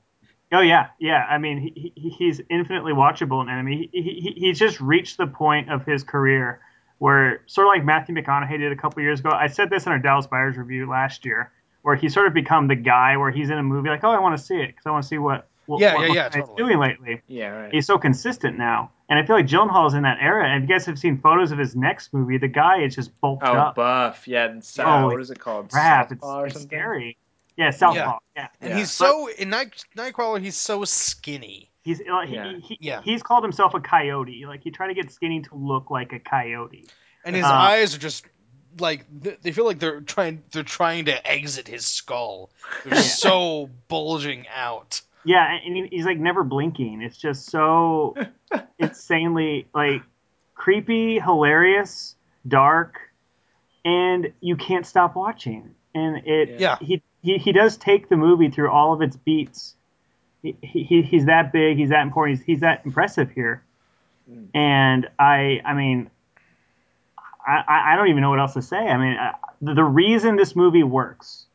[0.52, 1.26] oh yeah yeah.
[1.30, 3.90] I mean he, he he's infinitely watchable in Enemy.
[3.94, 6.60] He, he he's just reached the point of his career
[6.98, 9.30] where sort of like Matthew McConaughey did a couple years ago.
[9.30, 11.50] I said this in our Dallas Buyers review last year,
[11.82, 14.20] where he sort of become the guy where he's in a movie like oh I
[14.20, 16.30] want to see it because I want to see what what, Yeah, what yeah, yeah,
[16.30, 16.56] McConaughey's totally.
[16.58, 17.22] doing lately.
[17.28, 17.74] Yeah, right.
[17.74, 18.92] he's so consistent now.
[19.10, 20.48] And I feel like Gyllenhaal's in that era.
[20.48, 23.20] And if you guys have seen photos of his next movie, the guy is just
[23.22, 23.76] bulked Oh, up.
[23.76, 24.28] buff.
[24.28, 24.56] Yeah.
[24.56, 25.70] It's, uh, Holy what is it called?
[25.72, 26.70] Crap, it's, Southpaw or it's something?
[26.70, 27.18] scary.
[27.58, 28.20] Yeah, Southpaw.
[28.36, 28.48] Yeah.
[28.62, 28.78] And Yeah.
[28.78, 30.42] he's so in Night Nightcrawler.
[30.42, 31.70] He's so skinny.
[31.84, 32.54] He's uh, he, Yeah.
[32.62, 33.02] he, Yeah.
[33.04, 34.46] he's called himself a coyote.
[34.46, 36.88] Like he tried to get skinny to look like a coyote.
[37.26, 38.26] and his Uh, eyes are just
[38.80, 39.06] like
[39.42, 42.50] they feel like they're trying they're trying to exit his skull.
[42.86, 45.02] They're so bulging out.
[45.26, 47.02] Yeah, and he's like never blinking.
[47.02, 48.16] It's just so
[48.80, 50.02] insanely like
[50.56, 52.16] creepy, hilarious,
[52.48, 53.00] dark,
[53.84, 55.76] and you can't stop watching.
[55.94, 56.78] And it Yeah.
[56.80, 59.76] he, he he does take the movie through all of its beats.
[60.42, 63.64] He, he he's that big, he's that important, he's, he's that impressive here.
[64.32, 64.48] Mm.
[64.54, 66.10] And I I mean
[67.46, 68.78] I, I I don't even know what else to say.
[68.78, 71.46] I mean, uh, the, the reason this movie works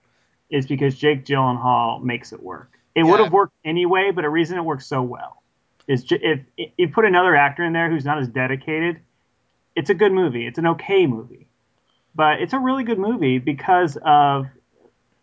[0.50, 2.73] is because Jake Gyllenhaal makes it work.
[2.94, 5.42] It would have worked anyway, but a reason it works so well
[5.86, 9.00] is ju- if, if you put another actor in there who's not as dedicated,
[9.76, 10.46] it's a good movie.
[10.46, 11.46] It's an okay movie,
[12.14, 14.46] but it's a really good movie because of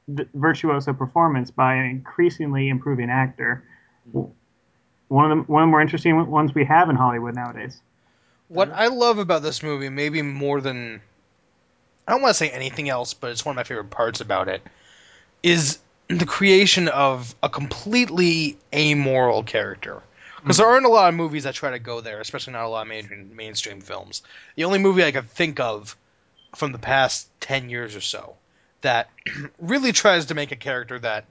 [0.07, 3.63] the virtuoso performance by an increasingly improving actor.
[4.09, 4.31] Mm-hmm.
[5.07, 7.81] One of the one of the more interesting ones we have in Hollywood nowadays.
[8.47, 11.01] What I love about this movie, maybe more than
[12.07, 14.47] I don't want to say anything else, but it's one of my favorite parts about
[14.47, 14.61] it,
[15.43, 15.79] is
[16.17, 20.01] the creation of a completely amoral character.
[20.41, 22.69] Because there aren't a lot of movies that try to go there, especially not a
[22.69, 24.23] lot of mainstream films.
[24.55, 25.95] The only movie I could think of
[26.55, 28.35] from the past ten years or so
[28.81, 29.09] that
[29.59, 31.25] really tries to make a character that,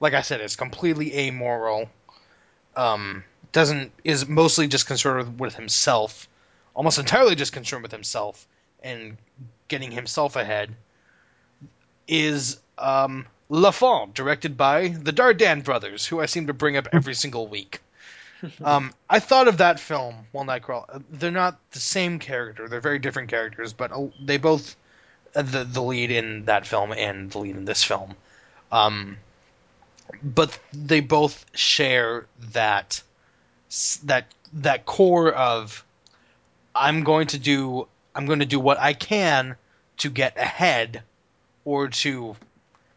[0.00, 1.88] like I said, is completely amoral,
[2.76, 6.28] um, doesn't is mostly just concerned with himself,
[6.74, 8.46] almost entirely just concerned with himself
[8.82, 9.16] and
[9.68, 10.74] getting himself ahead,
[12.06, 17.14] is um, L'Enfant, directed by the Dardenne brothers, who I seem to bring up every
[17.14, 17.80] single week.
[18.62, 21.02] Um, I thought of that film, One Nightcrawler.
[21.08, 24.76] They're not the same character; they're very different characters, but uh, they both
[25.36, 28.16] uh, the the lead in that film and the lead in this film.
[28.72, 29.18] Um,
[30.22, 33.00] but they both share that
[34.04, 35.84] that that core of
[36.74, 39.56] I'm going to do I'm going to do what I can
[39.98, 41.02] to get ahead
[41.64, 42.36] or to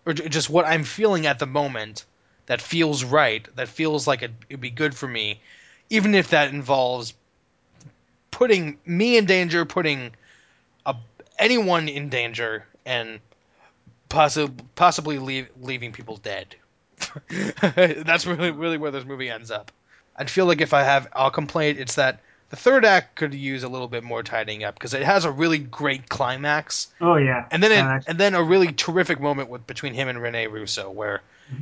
[0.07, 2.05] or just what I'm feeling at the moment
[2.47, 5.41] that feels right that feels like it, it'd be good for me
[5.89, 7.13] even if that involves
[8.31, 10.11] putting me in danger putting
[10.85, 10.95] a,
[11.37, 13.19] anyone in danger and
[14.09, 16.55] possibly possibly leave, leaving people dead.
[17.61, 19.71] That's really really where this movie ends up.
[20.15, 23.63] I'd feel like if I have a complaint, it's that the third act could use
[23.63, 27.45] a little bit more tidying up because it has a really great climax, Oh yeah,
[27.51, 30.89] and then it, and then a really terrific moment with between him and Rene Russo,
[30.89, 31.21] where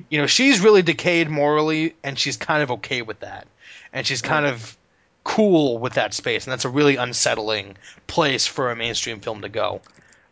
[0.09, 3.47] you know she's really decayed morally, and she's kind of okay with that,
[3.93, 4.77] and she's kind of
[5.23, 7.75] cool with that space, and that's a really unsettling
[8.05, 9.81] place for a mainstream film to go.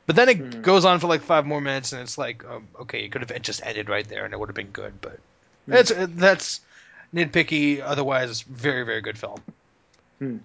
[0.05, 0.61] But then it Mhm.
[0.61, 3.41] goes on for like five more minutes, and it's like, um, okay, it could have
[3.41, 5.01] just ended right there, and it would have been good.
[5.01, 5.19] But
[5.67, 6.59] it's that's
[7.13, 7.81] nitpicky.
[7.81, 9.41] Otherwise, very very good film.
[10.24, 10.38] Hmm.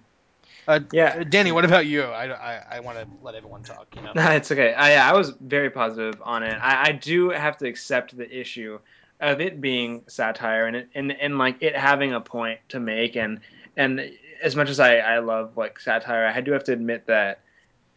[0.67, 1.23] Uh, Yeah.
[1.23, 2.03] Danny, what about you?
[2.03, 3.87] I, I, I want to let everyone talk.
[3.95, 4.11] You know.
[4.15, 4.73] No, it's okay.
[4.73, 6.57] I, I was very positive on it.
[6.61, 8.79] I, I do have to accept the issue
[9.19, 13.15] of it being satire and it, and and like it having a point to make
[13.15, 13.39] and
[13.75, 14.11] and
[14.41, 17.41] as much as I, I love like satire, I do have to admit that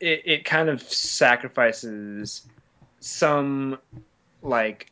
[0.01, 2.43] it, it kind of sacrifices
[3.01, 3.79] some
[4.43, 4.91] like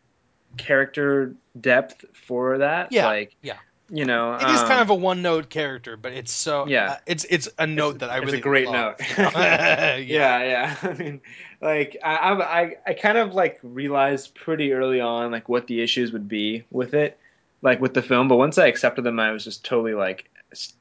[0.56, 2.92] character depth for that.
[2.92, 3.56] Yeah, Like yeah.
[3.92, 6.92] You know, It is um, kind of a one note character, but it's so Yeah.
[6.92, 8.94] uh, it's it's a note that I it's really a great love.
[9.00, 9.08] note.
[9.18, 9.96] yeah.
[9.96, 10.76] yeah, yeah.
[10.82, 11.20] I mean,
[11.60, 15.82] like I, I, I- I kind of like realized pretty early on like what the
[15.82, 17.18] issues would be with it,
[17.62, 18.28] like with the film.
[18.28, 20.30] But once I accepted them, I was just totally like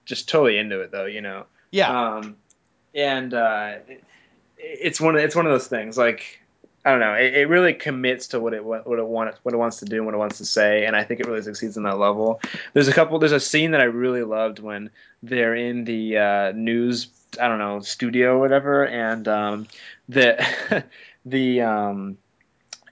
[0.06, 1.06] just totally into it though.
[1.06, 1.46] You know.
[1.72, 2.36] Yeah, Um,
[2.96, 4.04] and uh, it,
[4.58, 6.39] it's one of it's one of those things like
[6.86, 7.14] I don't know.
[7.14, 9.98] It, it really commits to what it what it wants what it wants to do
[9.98, 12.40] and what it wants to say, and I think it really succeeds in that level.
[12.74, 13.20] There's a couple.
[13.20, 14.90] There's a scene that I really loved when
[15.22, 17.08] they're in the uh, news.
[17.40, 19.68] I don't know studio or whatever, and um,
[20.08, 20.86] the
[21.26, 22.18] the um,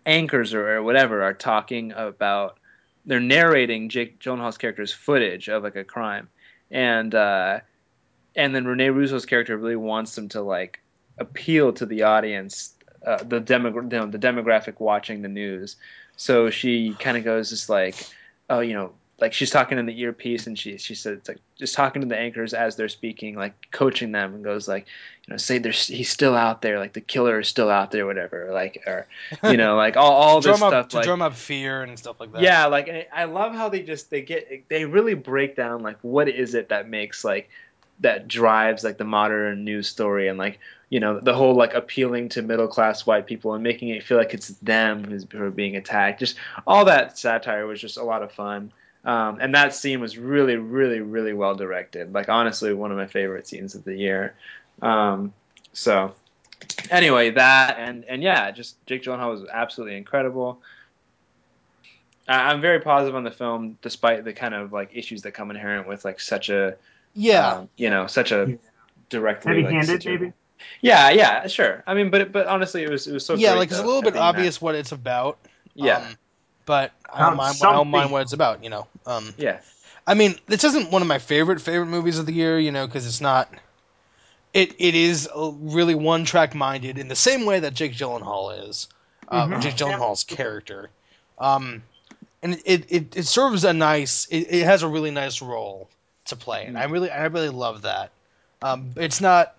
[0.06, 2.60] anchors or, or whatever are talking about.
[3.06, 6.28] They're narrating Jake Gyllenhaal's character's footage of like a crime,
[6.70, 7.62] and uh,
[8.36, 10.82] and then Rene Russo's character really wants them to like
[11.18, 12.74] appeal to the audience,
[13.08, 15.78] uh, the demo, you know, the demographic watching the news.
[16.18, 17.96] So she kind of goes just like,
[18.50, 21.40] oh, you know, like she's talking in the earpiece, and she she said it's like
[21.58, 24.86] just talking to the anchors as they're speaking, like coaching them, and goes like,
[25.26, 28.06] you know, say there's he's still out there, like the killer is still out there,
[28.06, 29.08] whatever, like or
[29.44, 31.98] you know, like all all this drum stuff, up to like drum up fear and
[31.98, 32.42] stuff like that.
[32.42, 36.28] yeah, like I love how they just they get they really break down like what
[36.28, 37.50] is it that makes like
[38.02, 40.60] that drives like the modern news story and like
[40.90, 44.18] you know the whole like appealing to middle class white people and making it feel
[44.18, 46.20] like it's them who's who are being attacked.
[46.20, 48.72] Just all that satire was just a lot of fun.
[49.06, 52.14] Um, and that scene was really, really, really well directed.
[52.14, 54.36] Like honestly, one of my favorite scenes of the year.
[54.82, 55.34] Um,
[55.74, 56.14] so
[56.90, 60.62] anyway, that and and yeah, just Jake Gyllenhaal was absolutely incredible.
[62.28, 65.52] I- I'm very positive on the film, despite the kind of like issues that come
[65.52, 66.76] inherent with like such a
[67.14, 67.54] yeah.
[67.54, 68.58] um, you know such a
[69.10, 70.34] directly like, Heavy-handed, situ- maybe.
[70.82, 71.84] Yeah, yeah, sure.
[71.88, 73.84] I mean, but but honestly, it was it was so yeah, great, like it's a
[73.84, 74.52] little bit being that.
[74.52, 75.38] obvious what it's about.
[75.76, 76.18] Yeah, um,
[76.66, 77.58] but I don't mind.
[77.64, 78.64] I don't mind what it's about.
[78.64, 78.88] You know.
[79.06, 79.60] Um, yeah,
[80.08, 82.60] I mean, this isn't one of my favorite favorite movies of the year.
[82.60, 83.54] You know, because it's not.
[84.54, 88.70] It it is uh, really one track minded in the same way that Jake Gyllenhaal
[88.70, 88.88] is.
[89.30, 89.62] Uh, Mhm.
[89.62, 90.00] Jake Yeah.
[90.00, 90.90] Gyllenhaal's character,
[91.40, 91.84] um,
[92.42, 94.28] and it, it it serves a nice.
[94.28, 95.90] It, it has a really nice role
[96.26, 98.12] to play, and I really I really love that.
[98.62, 99.57] Um, it's not.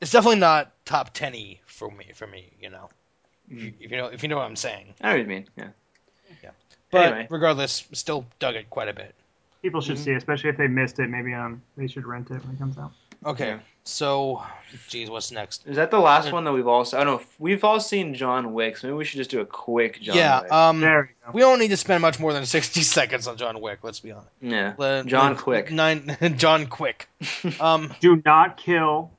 [0.00, 1.34] It's definitely not top ten
[1.66, 2.10] for me.
[2.14, 2.90] For me, you know.
[3.52, 3.74] Mhm.
[3.80, 4.94] If you know if you know what I'm saying.
[5.00, 5.46] I know what you mean.
[5.56, 5.68] Yeah,
[6.42, 6.50] Yeah.
[6.90, 7.26] But Anyway.
[7.30, 9.14] regardless, still dug it quite a bit.
[9.62, 10.04] People should Mhm.
[10.04, 11.08] see, it, especially if they missed it.
[11.08, 12.92] Maybe um, they should rent it when it comes out.
[13.24, 13.58] Okay, Yeah.
[13.84, 14.42] so,
[14.88, 15.66] geez, what's next?
[15.66, 16.84] is that the last one that we've all?
[16.84, 17.00] Seen?
[17.00, 17.20] I don't know.
[17.20, 18.76] if- We've all seen John Wick.
[18.76, 20.52] So maybe we should just do a quick John yeah, Wick.
[20.52, 21.32] um, There we go.
[21.32, 23.78] we don't need to spend much more than sixty seconds on John Wick.
[23.82, 24.28] Let's be honest.
[24.40, 25.72] yeah, Le- John le- Quick.
[25.72, 26.16] Nine.
[26.36, 27.08] John Quick.
[27.60, 29.10] Um, Do not kill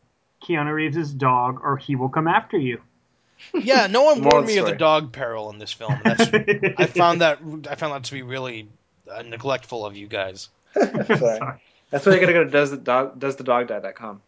[0.48, 2.82] Keanu Reeves' dog, or he will come after you.
[3.53, 5.99] yeah, no one warned me of the dog peril in this film.
[6.03, 6.22] That's
[6.78, 8.68] I found that I found that to be really
[9.11, 10.49] uh, neglectful of you guys.
[10.74, 11.40] Sorry.
[11.90, 14.22] That's why you gotta go to does the dog does the dog die.com.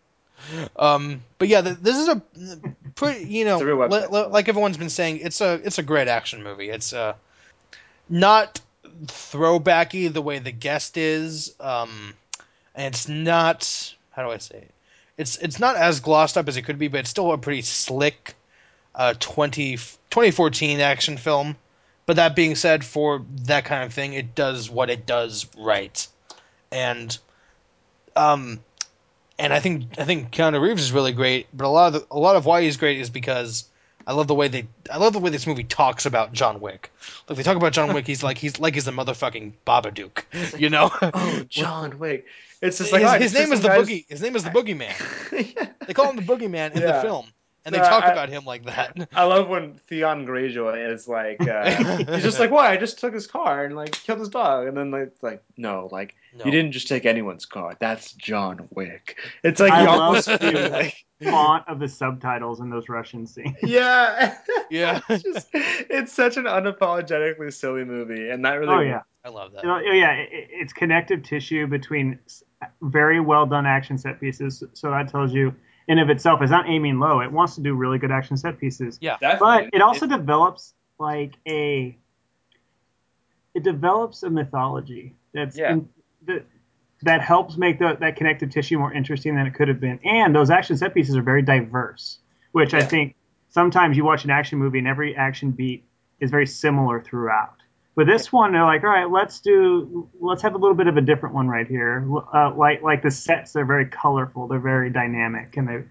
[0.77, 2.21] Um, but yeah, th- this is a
[2.95, 5.83] pretty, you know, It's a li- li- like everyone's been saying, it's a it's a
[5.83, 6.69] great action movie.
[6.69, 7.15] It's uh,
[8.07, 8.61] not
[9.05, 11.55] throwbacky the way the guest is.
[11.59, 12.13] Um,
[12.75, 14.71] and it's not how do I say it?
[15.19, 17.61] It's it's not as glossed up as it could be, but it's still a pretty
[17.61, 18.35] slick
[18.95, 21.57] uh 20, 2014 action film.
[22.05, 26.07] But that being said, for that kind of thing, it does what it does right,
[26.71, 27.15] and
[28.15, 28.61] um,
[29.37, 31.47] and I think I think Keanu Reeves is really great.
[31.53, 33.65] But a lot of the, a lot of why he's great is because
[34.07, 36.91] I love the way they I love the way this movie talks about John Wick.
[37.27, 40.23] Like they talk about John Wick, he's like he's like he's the motherfucking Babadook,
[40.59, 40.89] you know.
[41.01, 42.25] Oh, John Wick.
[42.61, 44.05] It's just his like oh, I his name is the guys- boogie.
[44.09, 44.93] His name is the boogeyman.
[45.55, 45.67] Yeah.
[45.87, 47.27] They call him the boogeyman in the film,
[47.65, 49.09] and they No, talk I- about him like that.
[49.13, 52.69] I love when Theon Greyjoy is like, uh, he's just like, "Why?
[52.71, 55.87] I just took his car and like killed his dog," and then like, like, no,
[55.91, 56.45] like No.
[56.45, 57.75] you didn't just take anyone's car.
[57.79, 59.17] That's John Wick.
[59.43, 63.25] It's like I you almost the feel like, Font of the subtitles in those Russian
[63.27, 63.55] scenes.
[63.63, 64.37] yeah,
[64.69, 65.01] Yeah.
[65.09, 69.51] it's just it's such an unapologetically silly movie, and that really, Oh yeah, I love
[69.53, 69.63] that.
[69.63, 70.11] You know, oh, yeah.
[70.13, 72.19] It, it- it's connective tissue between
[72.81, 74.63] very well done action set pieces.
[74.73, 75.53] So that tells you,
[75.87, 77.21] in of itself, it's not aiming low.
[77.21, 78.97] It wants to do really good action set pieces.
[79.01, 79.17] Yeah.
[79.39, 81.97] but it also develops like a
[83.55, 85.71] it develops a mythology that's Yeah.
[85.73, 85.89] in,
[86.27, 86.45] that
[87.01, 90.35] that helps make the, that connective tissue more interesting than it could have been and
[90.35, 92.19] those action set pieces are very diverse
[92.51, 93.15] which i think
[93.47, 95.85] sometimes you watch an action movie and every action beat
[96.19, 97.55] is very similar throughout
[97.99, 100.95] but this one they're like all right let's do let's have a little bit of
[100.95, 104.89] a different one right here uh, like like the sets they're very colorful they're very
[104.89, 105.83] dynamic and they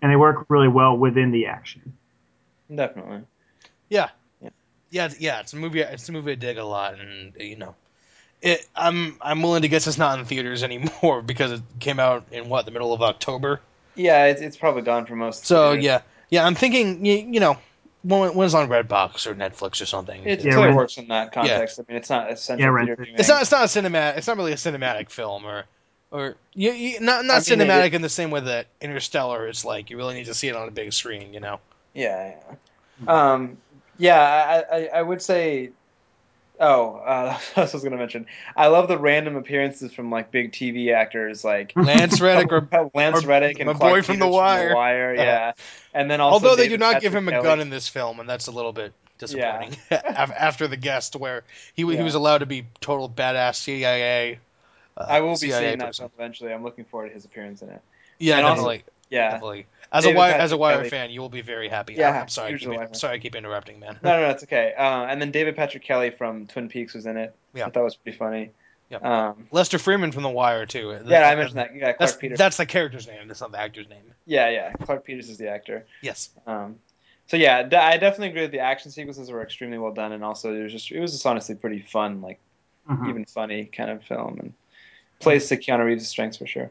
[0.00, 1.92] and they work really well within the action
[2.74, 3.20] definitely.
[3.88, 4.08] Yeah.
[4.40, 4.50] Yeah.
[4.90, 5.80] Yeah, it's- yeah, it's a movie.
[5.80, 7.74] It's a movie I dig a lot, and you know,
[8.40, 8.66] it.
[8.74, 12.48] I'm I'm willing to guess it's not in theaters anymore because it came out in
[12.48, 13.60] what the middle of October.
[13.96, 15.46] Yeah, it's, it's probably gone for most.
[15.46, 15.84] So theaters.
[15.84, 16.00] yeah,
[16.30, 17.58] yeah, I'm thinking you, you know
[18.02, 20.22] when when it's on Redbox or Netflix or something.
[20.24, 21.78] It Yeah, totally works in that context.
[21.78, 23.04] I mean, it's not essential Yeah, rent theater it.
[23.04, 23.18] viewing.
[23.18, 24.16] it's not it's not a cinematic.
[24.18, 25.64] It's not really a cinematic film or
[26.10, 29.48] or you, you, not not I mean, cinematic it- in the same way that Interstellar
[29.48, 31.60] is like you really need to see it on a big screen, you know.
[31.94, 32.54] Yeah, yeah.
[33.06, 33.58] Um,
[33.98, 35.70] yeah, I, I, I would say.
[36.60, 38.26] Oh, uh, that's what I was going to mention.
[38.54, 43.24] I love the random appearances from like big TV actors, like Lance Reddick or Lance
[43.24, 44.74] Reddick and boy from The Peters Wire.
[44.74, 45.52] Wire, yeah.
[45.94, 47.42] And then also, although they do David not give him a Kelly.
[47.44, 49.76] gun in this film, and that's a little bit disappointing.
[49.90, 51.42] Af- After the guest, where
[51.74, 54.38] he he was allowed to be total badass CIA.
[54.96, 56.02] Uh, I will be CIA seeing that person.
[56.08, 56.52] film eventually.
[56.52, 57.80] I'm looking forward to his appearance in it.
[58.18, 59.30] Yeah, And also- definitely, Yeah.
[59.32, 59.66] definitely.
[59.92, 60.88] As David a wire, Patrick as a Wire Kelly.
[60.90, 61.94] fan, you will be very happy.
[61.94, 62.46] Yeah, I'm, I'm sorry.
[62.48, 62.94] I huge keep, Wire fan.
[62.94, 63.98] sorry, I keep interrupting, man.
[64.04, 64.72] No, no, no, it's okay.
[64.78, 67.34] Uh, and then David Patrick Kelly from Twin Peaks was in it.
[67.54, 67.66] Yeah.
[67.66, 68.50] I thought was pretty funny.
[68.88, 68.98] Yeah.
[68.98, 70.96] Um, Lester Freamon from The Wire too.
[71.06, 71.74] yeah, I mentioned that.
[71.74, 72.38] Yeah, Clark That's Peters.
[72.38, 73.26] that's the character's name.
[73.28, 74.02] That's not the actor's name.
[74.26, 74.72] Yeah, yeah.
[74.74, 75.84] Clarke Peters is the actor.
[76.02, 76.30] Yes.
[76.46, 76.76] Um,
[77.26, 80.24] so yeah, d- I definitely agree that the action sequences were extremely well done, and
[80.24, 82.38] also it was just it was just honestly pretty fun, like
[82.88, 83.08] Mhm.
[83.08, 84.52] even funny kind of film, and
[85.20, 86.70] plays to Keanu Reeves' strengths for sure.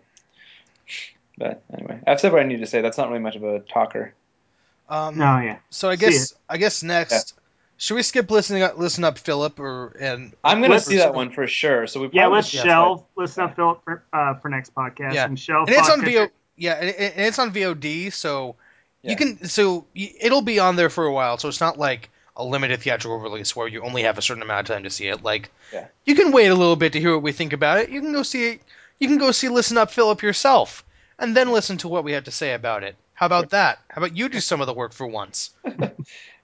[1.40, 2.82] But anyway, I've said what I need to say.
[2.82, 4.14] That's not really much of a talker.
[4.90, 5.58] Um, No, yeah.
[5.70, 7.34] So I guess I guess next,
[7.78, 11.32] should we skip listening up, listen up, Philip, or and I'm gonna see that one
[11.32, 11.88] for sure.
[11.88, 13.06] So we Yeah, let's yeah, shelve.
[13.16, 15.14] Listen up, Philip, for, uh, for next podcast.
[15.14, 15.26] Yeah.
[15.26, 15.68] And shelve.
[15.70, 16.28] and it's on podcast- VO.
[16.58, 18.56] Yeah, and, and it's on VOD, so
[19.02, 19.12] Yeah.
[19.12, 21.38] you can so y- it'll be on there for a while.
[21.38, 24.62] So it's not like a limited theatrical release where you only have a certain amount
[24.70, 25.24] of time to see it.
[25.24, 25.86] Like, Yeah.
[26.06, 27.90] you can wait a little bit to hear what we think about it.
[27.90, 28.62] You can go see it.
[29.00, 30.84] You can go see Listen Up, Philip yourself,
[31.20, 32.96] and then listen to what we have to say about it.
[33.14, 33.80] How about that?
[33.90, 35.52] How about you do some of the work for once?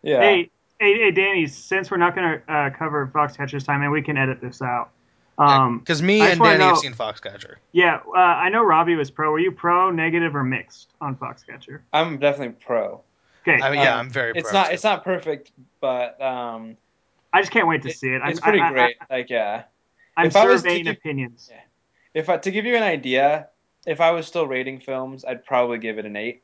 [0.03, 0.19] Yeah.
[0.21, 1.47] Hey, hey, hey, Danny.
[1.47, 4.91] Since we're not going to uh, cover Foxcatcher's time, and we can edit this out.
[5.39, 7.55] Um, Because me I and just wanna Danny have seen Foxcatcher.
[7.71, 9.31] yeah, uh, I know Robbie was pro.
[9.31, 11.79] Were you pro, negative, or mixed on Foxcatcher?
[11.91, 13.01] I'm definitely pro.
[13.47, 14.33] Okay, I mean, yeah, Um, I'm very.
[14.35, 14.73] It's pro, not too.
[14.73, 16.77] it's not perfect, but um,
[17.33, 18.21] I just can't wait to it- see it.
[18.21, 18.95] I'm, it's pretty I, I, great.
[19.09, 19.63] like yeah.
[20.15, 21.49] I, am If I was to surveying give- opinions.
[21.51, 21.61] Yeah.
[22.13, 23.49] If I, to give you an idea,
[23.85, 26.41] if I was still rating films, I'd probably give it an eight.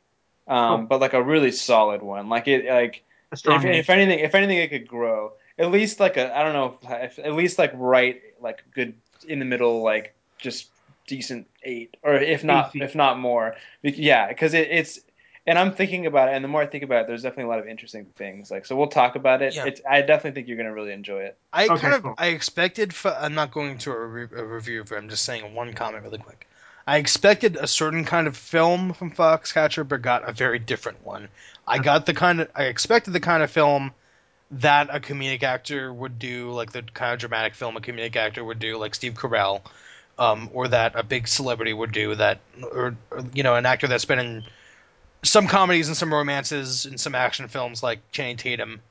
[0.47, 0.87] Um, Cool.
[0.87, 2.29] but like a really solid one.
[2.29, 5.33] Like it like if, if anything if anything it could grow.
[5.57, 8.93] At least like a I don't know if, at least like right like good
[9.27, 10.69] in the middle like just
[11.07, 13.55] decent eight or if not if not more.
[13.83, 14.99] Yeah, because it, it's
[15.47, 17.47] and I'm thinking about it, and the more I think about it, there's definitely a
[17.47, 18.51] lot of interesting things.
[18.51, 19.55] Like, so we'll talk about it.
[19.55, 19.65] Yeah.
[19.65, 21.37] It's, I definitely think you're gonna really enjoy it.
[21.51, 22.15] I Okay, kind of cool.
[22.17, 22.93] I expected.
[23.05, 24.95] I'm not going to a, re- a review for.
[24.95, 26.47] it, I'm just saying one comment really quick.
[26.87, 31.27] I expected a certain kind of film from Foxcatcher, but got a very different one.
[31.67, 33.91] I got the kind of I expected the kind of film
[34.51, 38.43] that a comedic actor would do, like the kind of dramatic film a comedic actor
[38.43, 39.61] would do, like Steve Carell,
[40.19, 42.39] um, or that a big celebrity would do, that
[42.73, 44.43] or, or you know an actor that's been in
[45.23, 48.81] some comedies and some romances and some action films like Channing Tatum.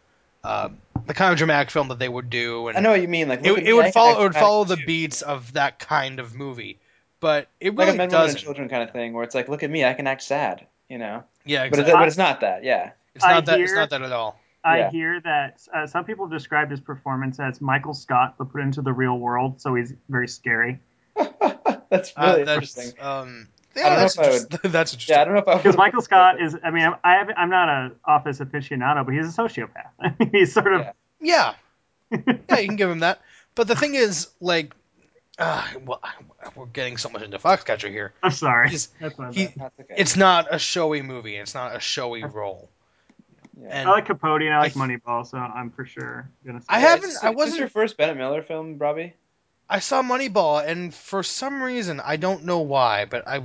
[0.43, 0.71] Uh,
[1.07, 3.29] the kind of dramatic film that they would do, and I know what you mean.
[3.29, 6.79] Like, it, it would follow it would follow the beats of that kind of movie,
[7.21, 8.39] but it was like a men, women, and doesn't.
[8.41, 10.99] children kind of thing, where it's like, look at me, I can act sad, you
[10.99, 11.23] know.
[11.45, 11.81] Yeah, But exactly.
[11.93, 12.65] it's, but it's not that.
[12.65, 12.91] Yeah.
[13.15, 13.61] It's not I that.
[13.61, 14.39] It's not that at all.
[14.65, 14.91] I Yeah.
[14.91, 18.83] hear that uh, some people have described his performance as Michael Scott, but put into
[18.83, 20.81] the real world, so he's very scary.
[21.91, 23.01] that's Uh, really that's, interesting.
[23.05, 25.15] Um, I don't know that's, if I would- that's interesting.
[25.15, 27.51] Yeah, I don't know if I Because Michael Scott is, I mean, I haven't, I'm
[27.51, 30.31] not an office aficionado, but he's a sociopath.
[30.33, 30.87] He's sort of,
[31.21, 31.55] Yeah,
[32.11, 32.19] yeah,
[32.59, 33.21] you can give him that.
[33.55, 34.75] But the thing is, like,
[35.41, 36.01] uh, well,
[36.55, 38.13] we're getting so much into Foxcatcher here.
[38.23, 38.69] I'm sorry.
[38.71, 39.95] He's- That's my he- okay.
[39.97, 41.37] It's not a showy movie.
[41.37, 42.69] It's not a showy role.
[43.61, 43.69] yeah.
[43.71, 46.61] And I like Capote and I like I- Moneyball, so I'm for sure gonna.
[46.61, 49.15] Say I haven't- Is I wasn't- your first Bennett Miller film, Robbie?
[49.69, 53.43] I saw Moneyball, and for some reason, I don't know why, but I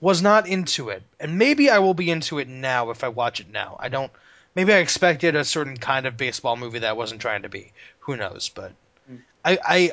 [0.00, 1.02] was not into it.
[1.18, 3.76] And maybe I will be into it now if I watch it now.
[3.80, 4.12] I don't.
[4.54, 7.72] Maybe I expected a certain kind of baseball movie that I wasn't trying to be.
[8.00, 8.50] Who knows?
[8.50, 8.72] But
[9.08, 9.16] Hmm.
[9.44, 9.92] I, I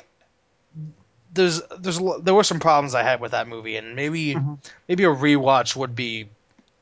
[1.34, 4.58] there's there's there were some problems I had with that movie, and maybe Mhm.
[4.88, 6.28] maybe a rewatch would be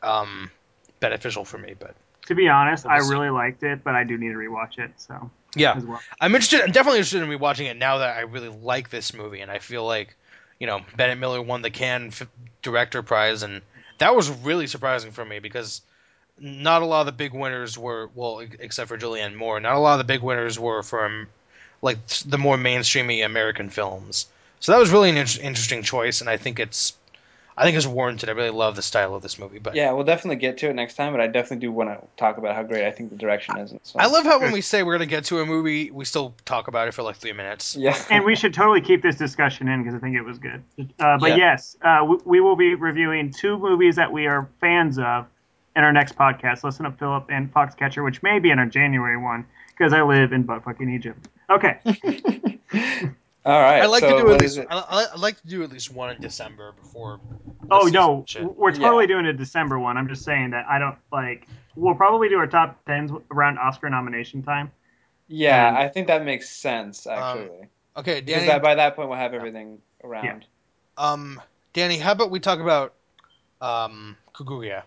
[0.01, 0.49] um,
[0.99, 1.75] beneficial for me.
[1.77, 1.95] But
[2.27, 3.09] To be honest, I see.
[3.11, 4.91] really liked it, but I do need to rewatch it.
[4.97, 6.01] So yeah, as well.
[6.21, 6.61] I'm interested.
[6.61, 9.59] I'm definitely interested in rewatching it now that I really like this movie, and I
[9.59, 10.15] feel like,
[10.59, 12.27] you know, Bennett Miller won the Cannes F-
[12.61, 13.61] Director Prize, and
[13.97, 15.81] that was really surprising for me because
[16.39, 19.59] not a lot of the big winners were well, except for Julianne Moore.
[19.59, 21.27] Not a lot of the big winners were from
[21.81, 24.27] like the more mainstreamy American films.
[24.59, 26.93] So that was really an in- interesting choice, and I think it's,
[27.57, 28.29] I think it's warranted.
[28.29, 30.73] I really love the style of this movie, but Yeah, we'll definitely get to it
[30.75, 33.15] next time, but I definitely do want to talk about how great I think the
[33.15, 33.71] direction is.
[33.71, 33.99] And so.
[33.99, 36.67] I love how when we say we're gonna get to a movie, we still talk
[36.67, 37.75] about it for like three minutes.
[37.75, 37.97] Yeah.
[38.09, 40.63] and we should totally keep this discussion in because I think it was good.
[40.99, 41.35] Uh, but Yeah.
[41.35, 45.25] yes, uh, we, we will be reviewing two movies that we are fans of
[45.75, 46.63] in our next podcast.
[46.63, 50.33] Listen up, Philip and Foxcatcher, which may be in our January one because I live
[50.33, 51.27] in butt fucking Egypt.
[51.49, 51.79] Okay,
[53.45, 53.81] All right.
[53.81, 54.59] I like so to do at least.
[54.59, 57.19] I, I I like to do at least one in December before.
[57.71, 58.43] Oh no, shit.
[58.43, 59.07] we're totally Yeah.
[59.07, 59.97] doing a December one.
[59.97, 61.47] I'm just saying that I don't like.
[61.75, 64.71] We'll probably do our top tens around Oscar nomination time.
[65.27, 67.67] Yeah, And- I think that makes sense actually.
[67.95, 68.47] Okay, because Danny.
[68.47, 70.45] that, by that point we'll have everything around.
[70.97, 71.41] um,
[71.73, 72.93] Danny, how about we talk about
[73.61, 74.83] um Kaguya?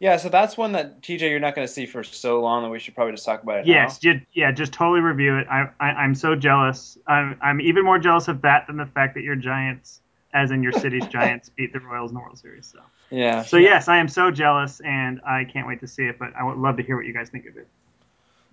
[0.00, 0.16] Yeah.
[0.16, 2.78] so that's one that TJ you're not going to see for so long that we
[2.78, 4.12] should probably just talk about it Yes, now.
[4.12, 5.46] ju- yeah, just totally review it.
[5.50, 6.96] I, I I'm so jealous.
[7.06, 10.00] I'm I'm even more jealous of that than the fact that your Giants,
[10.32, 12.66] as in your city's Giants, beat the Royals in the World Series.
[12.66, 12.78] So
[13.10, 13.42] Yeah.
[13.42, 16.18] so yes, I am so jealous, and I can't wait to see it.
[16.18, 17.66] But I would love to hear what you guys think of it.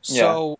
[0.02, 0.60] So,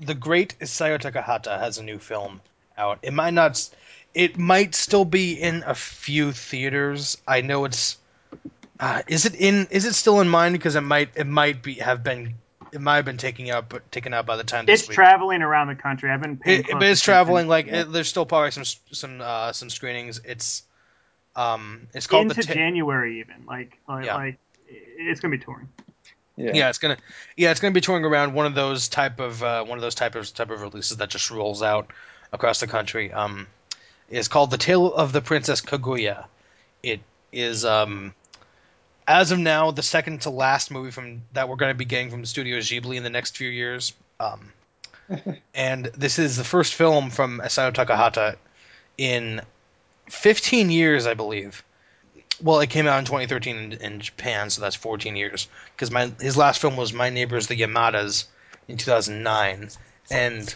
[0.00, 2.40] the great Isao Takahata has a new film
[2.76, 2.98] out.
[3.02, 3.68] It might not.
[4.14, 7.18] It might still be in a few theaters.
[7.26, 7.98] I know it's.
[8.80, 9.66] Uh, is it in?
[9.70, 10.52] Is it still in mine?
[10.52, 11.10] Because it might.
[11.16, 12.34] It might be have been.
[12.72, 14.96] It might have been taken out, but taken out by the time this It's week.
[14.96, 16.10] traveling around the country.
[16.10, 17.46] I've been It, but it's traveling.
[17.46, 20.20] Like it, there's still probably some some uh, some screenings.
[20.24, 20.64] It's
[21.36, 21.86] um.
[21.94, 22.42] It's called into the.
[22.42, 23.44] Ta- January even.
[23.46, 24.14] Like like, Yeah.
[24.16, 24.38] like
[24.68, 25.68] it's gonna be touring.
[26.36, 26.50] Yeah.
[26.52, 26.96] yeah, it's gonna.
[27.36, 29.94] Yeah, it's gonna be touring around one of those type of uh, one of those
[29.94, 31.92] type of type of releases that just rolls out
[32.32, 33.12] across the country.
[33.12, 33.46] Um,
[34.10, 36.24] is called the Tale of the Princess Kaguya.
[36.82, 37.00] It
[37.32, 38.14] is um,
[39.06, 42.10] as of now the second to last movie from that we're going to be getting
[42.10, 43.92] from Studio Ghibli in the next few years.
[44.18, 44.52] Um,
[45.54, 48.36] and this is the first film from Isao Takahata
[48.96, 49.40] in
[50.08, 51.62] 15 years, I believe.
[52.42, 55.48] Well, it came out in 2013 in, in Japan, so that's 14 years.
[55.74, 58.24] Because my his last film was My Neighbors the Yamadas
[58.66, 59.68] in 2009,
[60.10, 60.54] and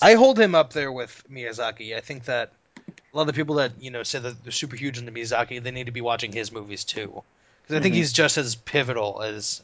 [0.00, 1.94] I hold him up there with Miyazaki.
[1.94, 2.52] I think that
[2.88, 5.62] a lot of the people that you know say that they're super huge into Miyazaki,
[5.62, 7.22] they need to be watching his movies too,
[7.70, 7.98] because I think Mhm.
[7.98, 9.62] he's just as pivotal as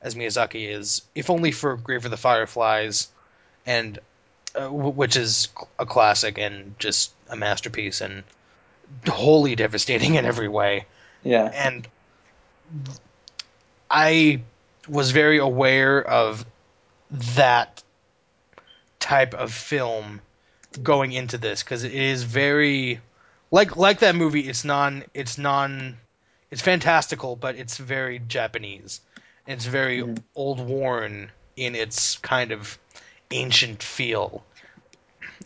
[0.00, 3.06] as Miyazaki is, if only for Grave for the Fireflies,
[3.66, 3.98] and
[4.56, 5.48] uh, w- which is
[5.78, 8.24] a classic and just a masterpiece and
[9.06, 10.86] wholly devastating in every way
[11.22, 11.44] Yeah.
[11.44, 11.86] and
[13.90, 14.40] I
[14.88, 16.44] was very aware of
[17.36, 17.82] that
[18.98, 20.20] type of film
[20.82, 23.00] going into this because it is very
[23.50, 24.48] like like that movie.
[24.48, 25.04] It's non.
[25.14, 25.98] It's non.
[26.52, 29.00] It's fantastical, but it's very Japanese.
[29.48, 30.22] It's very Mhm.
[30.36, 32.78] old worn in its kind of
[33.32, 34.46] ancient feel,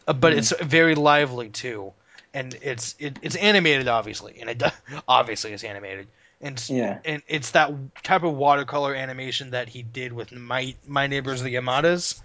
[0.09, 0.39] Uh, but Mhm.
[0.39, 1.95] it's very lively too.
[2.35, 4.63] And it's it, it's animated, obviously, and it
[5.09, 6.09] obviously it's animated,
[6.43, 6.99] and Yeah.
[7.05, 7.73] and it's that
[8.03, 12.21] type of watercolor animation that he did with my my neighbors the Yamadas,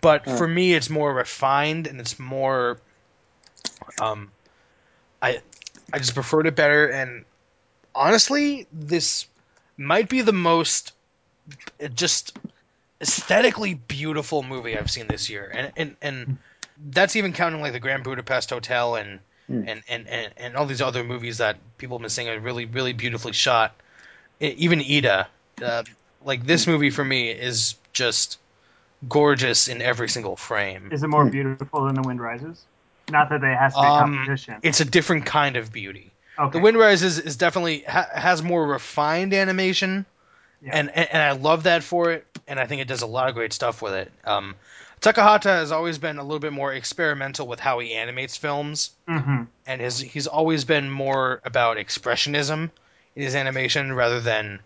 [0.00, 2.80] but for me it's more refined and it's more,
[4.00, 4.32] um,
[5.22, 5.40] I
[5.92, 7.24] I just preferred it better, and
[7.94, 9.26] honestly, this
[9.76, 10.92] might be the most
[11.94, 12.34] just
[13.00, 16.38] aesthetically beautiful movie I've seen this year, and and and
[16.92, 19.62] that's even counting like the Grand Budapest Hotel and Hmm.
[19.66, 22.64] and, and, and and all these other movies that people have been saying are really
[22.66, 23.74] really beautifully shot.
[24.40, 25.28] Even Ida,
[25.64, 25.82] uh,
[26.24, 28.38] like this movie for me is just
[29.08, 30.90] gorgeous in every single frame.
[30.92, 31.30] Is it more Hmm.
[31.30, 32.64] beautiful than The Wind Rises?
[33.10, 34.56] Not that they has to be Um, competition.
[34.62, 36.11] It's a different kind of beauty.
[36.38, 36.58] Okay.
[36.58, 40.06] The Wind Rises is definitely ha- has more refined animation,
[40.62, 40.70] Yeah.
[40.74, 43.28] and, and and I love that for it, and I think it does a lot
[43.28, 44.12] of great stuff with it.
[44.24, 44.54] Um,
[45.00, 49.42] Takahata has always been a little bit more experimental with how he animates films, hmm
[49.66, 52.70] and his he's always been more about expressionism
[53.14, 54.60] in his animation rather than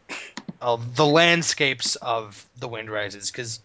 [0.60, 3.60] uh, the landscapes of the Wind Rises, because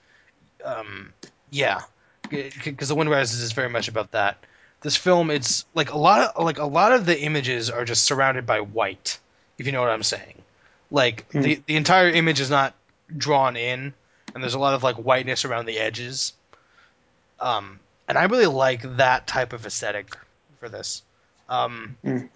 [0.64, 1.14] um,
[1.49, 1.82] yeah,
[2.30, 4.38] because the Wind Rises is very much about that.
[4.82, 8.03] This film, it's like a lot of like a lot of the images are just
[8.03, 9.20] surrounded by white,
[9.58, 10.41] if you know what I'm saying.
[10.90, 11.41] Like Hmm.
[11.41, 12.74] the the entire image is not
[13.16, 13.94] drawn in,
[14.34, 16.34] and there's a lot of like whiteness around the edges.
[17.40, 20.16] Um, and I really like that type of aesthetic
[20.60, 21.02] for this.
[21.49, 22.30] Um, Mm.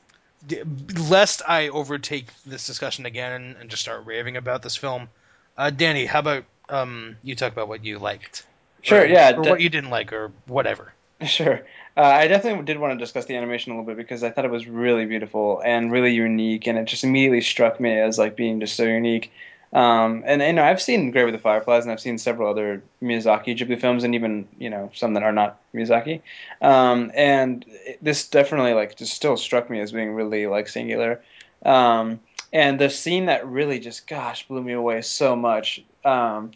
[0.45, 0.63] d-
[1.09, 5.09] lest I overtake this discussion again and just start raving about this film,
[5.57, 8.43] uh, Danny, how about um, you talk about what you liked?
[8.81, 9.01] Sure.
[9.01, 9.31] Or- Yeah.
[9.37, 10.91] Or de- what you didn't like, or whatever.
[11.29, 11.61] Sure.
[11.97, 14.43] Uh, I definitely did want to discuss the animation a little bit because I thought
[14.45, 18.35] it was really beautiful and really unique, and it just immediately struck me as like
[18.35, 19.31] being just so unique.
[19.71, 22.83] Um, and you know, I've seen Grave with the Fireflies, and I've seen several other
[23.01, 26.21] Miyazaki Ghibli films, and even you know some that are not Miyazaki.
[26.61, 31.21] Um, and it, this definitely like just still struck me as being really like singular.
[31.65, 32.19] Um,
[32.51, 36.51] and the scene that really just gosh blew me away so much, um,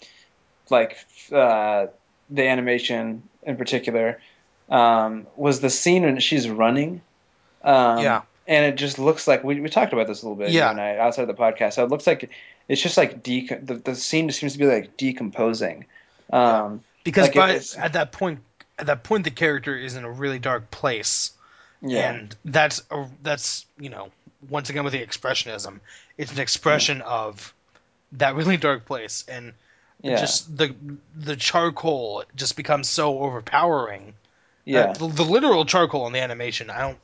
[0.69, 0.97] like
[1.31, 1.87] uh,
[2.29, 4.19] the animation in particular
[4.69, 7.01] um, was the scene when she's running.
[7.63, 8.21] Um, Yeah.
[8.47, 10.71] And it just looks like we, we talked about this a little bit, Yeah.
[10.71, 11.73] I, outside of the podcast.
[11.73, 12.29] So it looks like
[12.67, 15.85] it's just like de- the, the scene just seems to be like decomposing.
[16.33, 18.39] Um, Because Like, by it's- at that point,
[18.79, 21.31] at that point the character is in a really dark place,
[21.81, 22.11] Yeah.
[22.11, 24.09] and that's a, that's you know
[24.49, 25.79] once again with the expressionism,
[26.17, 27.53] it's an expression of
[28.13, 29.53] that really dark place, and
[30.01, 30.15] yeah.
[30.17, 30.73] just the
[31.15, 34.13] the charcoal just becomes so overpowering.
[34.69, 34.79] Yeah.
[34.81, 36.97] Uh, the, the literal charcoal in the animation, I don't.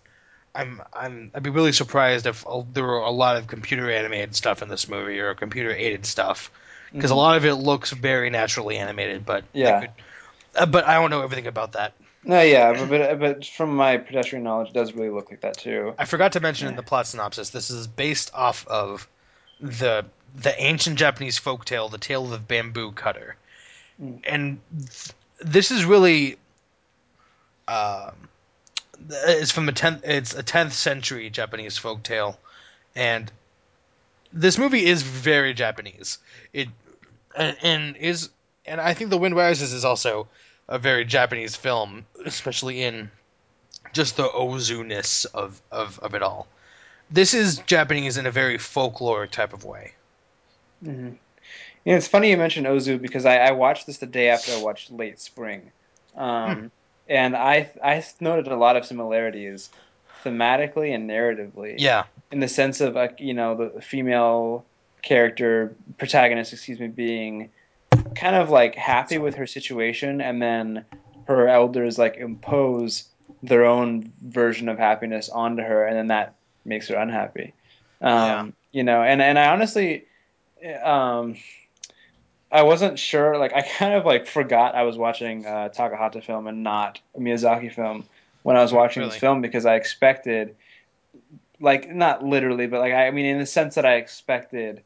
[0.53, 4.35] I'm I'm I'd be really surprised if uh, there were a lot of computer animated
[4.35, 6.49] stuff in this movie or computer aided stuff
[6.93, 7.17] because a Mhm.
[7.17, 9.25] lot of it looks very naturally animated.
[9.25, 9.81] But Yeah.
[9.81, 9.89] could-
[10.55, 11.91] uh, but I don't know everything about that.
[12.23, 15.57] No, yeah, but, but but from my pedestrian knowledge, it does really look like that
[15.57, 15.93] too.
[15.99, 19.07] I forgot to mention in the plot synopsis this is based off of
[19.59, 20.05] the
[20.35, 23.35] the ancient Japanese folktale, the tale of the bamboo cutter,
[24.01, 24.19] Mm.
[24.25, 26.37] and th- this is really
[27.67, 28.13] um,
[29.09, 32.35] it's from a tenth it's a tenth century Japanese folktale,
[32.95, 33.31] and
[34.33, 36.17] this movie is very Japanese.
[36.53, 36.69] It
[37.35, 38.29] and, and is
[38.65, 40.27] and I think The Wind Rises is also
[40.67, 43.11] a very Japanese film, especially in
[43.93, 46.47] just the ozu-ness of, of, of it all.
[47.11, 49.93] This is Japanese in a very folklore type of way.
[50.83, 51.11] hmm
[51.83, 54.61] Yeah, it's funny you mentioned Ozu because I, I watched this the day after I
[54.61, 55.71] watched Late Spring,
[56.15, 56.71] um,
[57.07, 59.69] and I I noted a lot of similarities
[60.23, 61.75] thematically and narratively.
[61.77, 64.65] Yeah, in the sense of like you know the female
[65.01, 67.49] character protagonist excuse me being
[68.15, 70.83] kind of like happy with her situation and then
[71.27, 73.05] her elders like impose
[73.43, 76.33] their own version of happiness onto her and then that
[76.65, 77.53] makes her unhappy
[78.01, 78.47] um Yeah.
[78.71, 80.05] you know and and i honestly
[80.83, 81.35] um
[82.51, 83.37] I wasn't sure.
[83.37, 87.19] Like, I kind of like forgot I was watching a Takahata film and not a
[87.19, 88.05] Miyazaki film
[88.43, 89.11] when I was watching Really?
[89.11, 90.55] this film because I expected,
[91.59, 94.83] like, not literally, but like, I mean, in the sense that I expected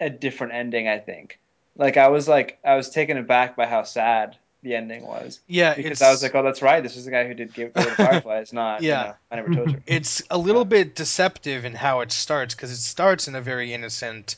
[0.00, 0.88] a different ending.
[0.88, 1.38] I think,
[1.76, 5.74] like, I was like, I was taken aback by how sad the ending was yeah.
[5.74, 6.82] because it's, I was like, oh, that's right.
[6.82, 9.00] This is the guy who did Give the to Fireflies, not Yeah.
[9.00, 9.80] you know, I Never Told You.
[9.86, 13.72] it's a little bit deceptive in how it starts because it starts in a very
[13.72, 14.36] innocent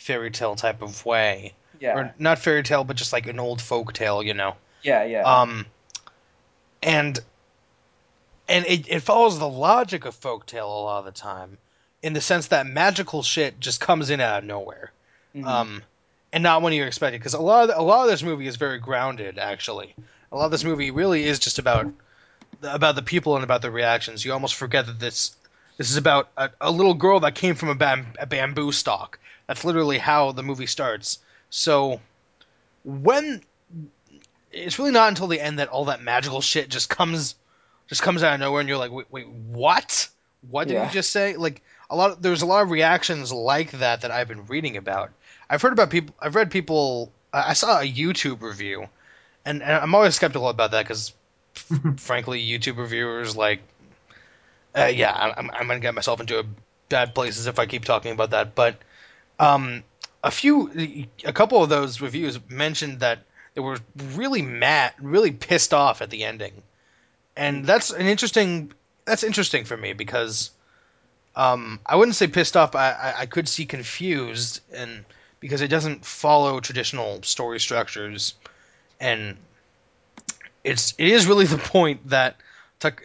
[0.00, 3.60] fairy tale type of way, Yeah, or not fairy tale, but just like an old
[3.60, 4.56] folk tale, you know.
[4.82, 5.22] yeah, yeah.
[5.22, 5.66] Um,
[6.82, 7.18] and
[8.48, 11.58] and it, it follows the logic of folk tale a lot of the time,
[12.02, 14.90] in the sense that magical shit just comes in out of nowhere,
[15.36, 15.46] Mhm.
[15.46, 15.82] um,
[16.32, 17.18] and not when you expect it.
[17.18, 19.38] Because a lot of the, a lot of this movie is very grounded.
[19.38, 19.94] Actually,
[20.32, 21.86] a lot of this movie really is just about
[22.62, 24.24] about the people and about the reactions.
[24.24, 25.36] You almost forget that this
[25.76, 29.18] this is about a, a little girl that came from a, bam, a bamboo stalk.
[29.50, 31.18] That's literally how the movie starts.
[31.50, 32.00] So
[32.84, 33.42] when
[34.52, 37.34] it's really not until the end that all that magical shit just comes
[37.88, 40.08] just comes out of nowhere and you're like wait, wait what
[40.48, 40.86] what did Yeah.
[40.86, 44.12] you just say like a lot of, there's a lot of reactions like that that
[44.12, 45.10] i've been reading about
[45.50, 48.86] i've heard about people i've read people i I saw a youtube review
[49.44, 51.12] and, and i'm always skeptical about that because
[51.96, 53.62] frankly youtube reviewers like
[54.78, 56.46] uh, yeah I'm, I'm gonna get myself into
[56.88, 58.76] bad places if i keep talking about that but
[59.40, 59.82] um
[60.22, 60.70] a few
[61.24, 63.20] a couple of those reviews mentioned that
[63.54, 63.78] they were
[64.14, 66.62] really mad really pissed off at the ending.
[67.36, 68.72] And that's an interesting
[69.06, 70.50] that's interesting for me because
[71.34, 75.04] um i wouldn't say pissed off i i, I could see confused and
[75.40, 78.34] because it doesn't follow traditional story structures.
[79.00, 79.38] And
[80.62, 82.36] it's it is really the point that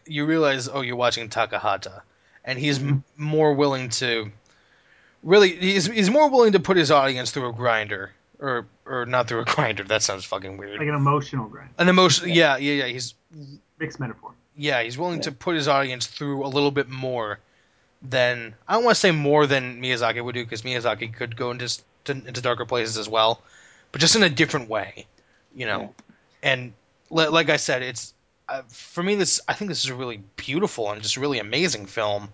[0.06, 2.02] you realize oh you're watching takahata.
[2.44, 4.32] And he's m- more willing to
[5.26, 9.28] really he's he's more willing to put his audience through a grinder or or not
[9.28, 9.84] through a grinder.
[9.84, 10.80] That sounds fucking weird.
[10.80, 11.72] Like an emotional grind.
[11.78, 12.86] an emotion yeah yeah yeah.
[12.86, 13.14] He's
[13.80, 14.32] Mixed metaphor.
[14.56, 17.40] yeah he's willing to put his audience through a little bit more
[18.02, 21.52] than i don't want to say more than miyazaki would do because miyazaki could go
[21.52, 21.68] into
[22.06, 23.42] to, into darker places as well
[23.92, 25.06] but just in a different way
[25.56, 25.94] you know?
[26.44, 26.72] And
[27.10, 28.14] li- like i said it's
[28.48, 31.86] uh, for me this i think this is a really beautiful and just really amazing
[31.86, 32.30] film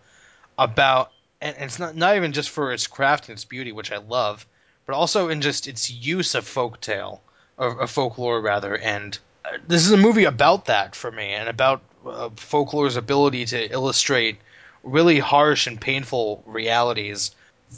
[0.60, 1.12] about
[1.42, 4.46] and it's not not even just for its craft and its beauty which i love
[4.86, 7.20] but also in just its use of folktale
[7.58, 8.76] or, or folklore rather.
[8.78, 13.46] And uh, this is a movie about that for me and about uh, folklore's ability
[13.46, 14.38] to illustrate
[14.84, 17.32] really harsh and painful realities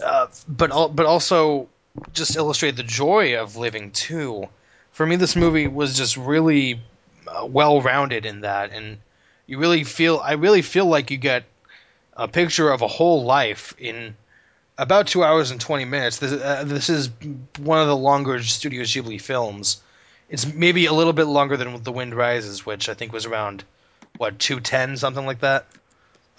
[0.03, 1.67] uh, but al- but also
[2.13, 4.47] just illustrate the joy of living too.
[4.91, 6.81] For me this movie was just really
[7.27, 8.71] uh, well rounded in that.
[8.71, 8.97] And
[9.45, 11.43] you really feel i really feel like you get
[12.15, 14.15] a picture of a whole life in
[14.77, 16.17] about two hours and 20 minutes.
[16.17, 17.09] This, uh, this is
[17.59, 19.81] one of the longer studio ghibli films.
[20.29, 23.63] It's maybe a little bit longer than the wind rises which i think was around
[24.17, 25.65] what 210 something like that?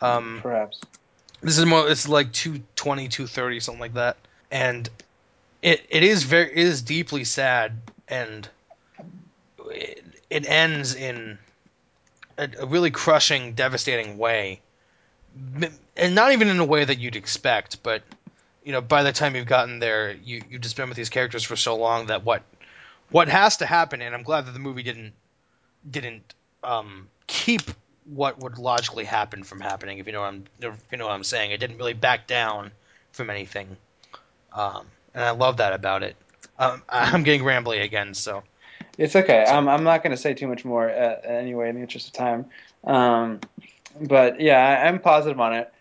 [0.01, 0.81] Um, Perhaps.
[1.41, 4.17] this is more it's like 220 230 something like that.
[4.51, 4.89] And
[5.63, 8.49] it it is very it is deeply sad and
[9.71, 11.39] it, it ends in
[12.39, 14.61] a, a really crushing, devastating way,
[15.97, 17.83] and not even in a way that you'd expect.
[17.83, 18.03] But
[18.65, 21.45] you know, by the time you've gotten there, you you've just been with these characters
[21.45, 22.43] for so long that what
[23.11, 25.13] what has to happen, and I'm glad that the movie didn't
[25.89, 27.63] didn't um, keep
[28.07, 29.99] what would logically happen from happening.
[29.99, 32.27] If you know what I'm if you know what I'm saying, it didn't really back
[32.27, 32.71] down
[33.13, 33.77] from anything,
[34.53, 36.17] um, and I love that about it.
[36.59, 38.43] Um, I'm getting rambly again, so
[38.99, 39.45] It's okay.
[39.47, 42.13] I'm I'm not going to say too much more uh, anyway in the interest of
[42.15, 42.47] time.
[44.01, 45.73] But yeah, I, I'm positive on it.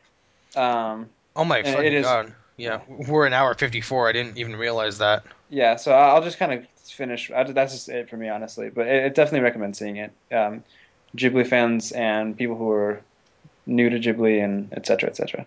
[0.56, 4.10] Um, oh my It is- god, yeah, we're an hour 54.
[4.10, 5.24] I didn't even realize that.
[5.50, 7.32] yeah, so I'll just kind of finish.
[7.32, 8.70] I, that's just it for me, honestly.
[8.70, 10.12] But it, it definitely recommend seeing it.
[10.32, 10.64] Um,
[11.18, 13.02] Ghibli fans and people who are
[13.66, 14.86] new to Ghibli and etc.
[14.86, 15.46] cetera, et cetera.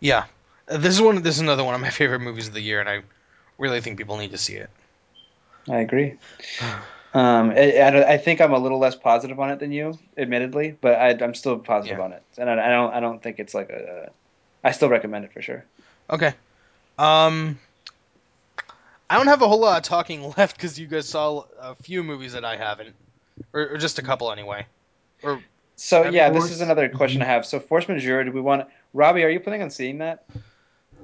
[0.00, 0.24] Yeah,
[0.66, 1.22] this is one.
[1.22, 3.02] This is another one of my favorite movies of the year, and I
[3.58, 4.70] really think people need to see it.
[5.68, 6.14] I agree.
[7.18, 10.94] Um, I, I, think I'm a little less positive on it than you, admittedly, but
[10.94, 12.04] I, I'm still positive Yeah.
[12.04, 14.10] on it, and I, I don't I don't think it's like a.
[14.62, 15.64] I still recommend it for sure.
[16.10, 16.32] Okay.
[16.96, 17.58] Um,
[19.10, 22.04] I don't have a whole lot of talking left because you guys saw a few
[22.04, 22.94] movies that I haven't,
[23.52, 24.66] or, or just a couple anyway.
[25.24, 25.42] Or
[25.74, 27.44] So yeah, Force- this is another question I have.
[27.44, 29.24] So force majeure, do we want Robbie?
[29.24, 30.24] Are you planning on seeing that?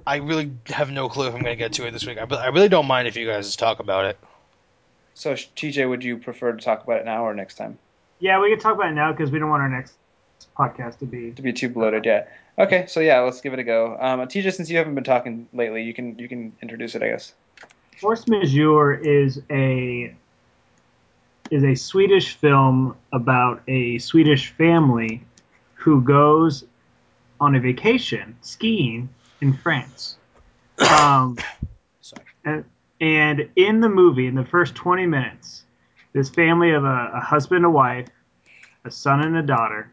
[0.07, 2.19] I really have no clue if I'm going to get to it this week.
[2.19, 4.19] I, I really don't mind if you guys talk about it.
[5.15, 7.79] So TJ, would you prefer to talk about it now or next time?
[8.19, 9.95] Yeah, we can talk about it now because we don't want our next
[10.59, 11.31] podcast to be.
[11.33, 12.25] To be too bloated, yeah.
[12.59, 13.97] Okay, so yeah, let's give it a go.
[13.99, 17.09] Um, TJ, since you haven't been talking lately, you can you can introduce it, I
[17.09, 17.33] guess.
[18.01, 20.15] Force Majeure is a
[21.51, 25.23] is a Swedish film about a Swedish family
[25.75, 26.65] who goes
[27.41, 29.09] on a vacation skiing
[29.41, 30.17] in France.
[30.91, 31.37] Um,
[32.01, 32.25] Sorry.
[32.45, 32.65] and,
[33.01, 35.65] and in the movie, in the first 20 minutes,
[36.13, 38.09] this family of a, a husband, a wife,
[38.85, 39.91] a son, and a daughter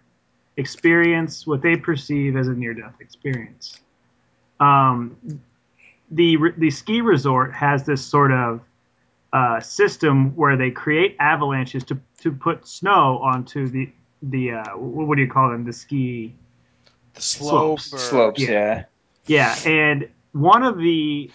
[0.58, 3.80] experience what they perceive as a near death experience.
[4.60, 5.16] Um,
[6.12, 8.62] the, the ski resort has this sort of
[9.34, 13.90] uh, system where they create avalanches to, to put snow onto the
[14.24, 16.32] the uh, what do you call them the ski
[17.16, 17.80] The slope.
[17.80, 17.94] Slopes.
[17.94, 18.84] or- Slopes, yeah.
[19.26, 19.56] yeah.
[19.66, 21.32] yeah, and one of the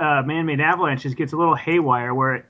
[0.00, 2.46] uh, man-made avalanches gets a little haywire where it,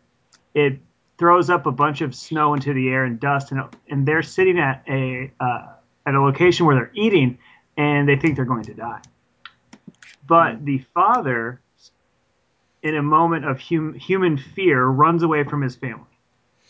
[0.54, 0.78] it
[1.18, 4.58] throws up a bunch of snow into the air and dust, and, and they're sitting
[4.58, 5.66] at a uh,
[6.06, 7.38] at a location where they're eating,
[7.76, 9.02] and they think they're going to die.
[10.26, 11.60] But the father,
[12.82, 16.04] in a moment of hum, human fear, runs away from his family,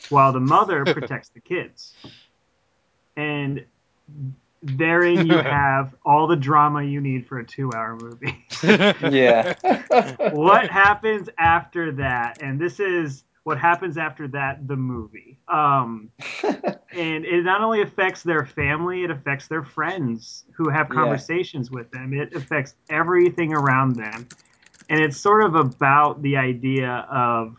[0.09, 1.95] while the mother protects the kids.
[3.17, 3.67] And
[4.63, 8.47] therein you have all the drama you need for a two-hour movie.
[9.11, 9.55] Yeah.
[10.33, 12.39] what happens after that?
[12.43, 14.67] And this is what happens after that.
[14.69, 15.39] The movie.
[15.49, 16.11] Um,
[16.93, 20.95] and it not only affects their family, it affects their friends who have Yeah.
[20.95, 22.13] conversations with them.
[22.13, 24.29] It affects everything around them.
[24.91, 27.57] And it's sort of about the idea of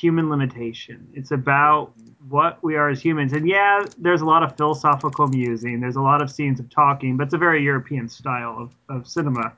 [0.00, 1.08] human limitation.
[1.14, 1.92] It's about
[2.28, 3.32] what we are as humans.
[3.32, 7.16] And yeah, there's a lot of philosophical musing, there's a lot of scenes of talking,
[7.16, 9.52] but it's a very European style of, of cinema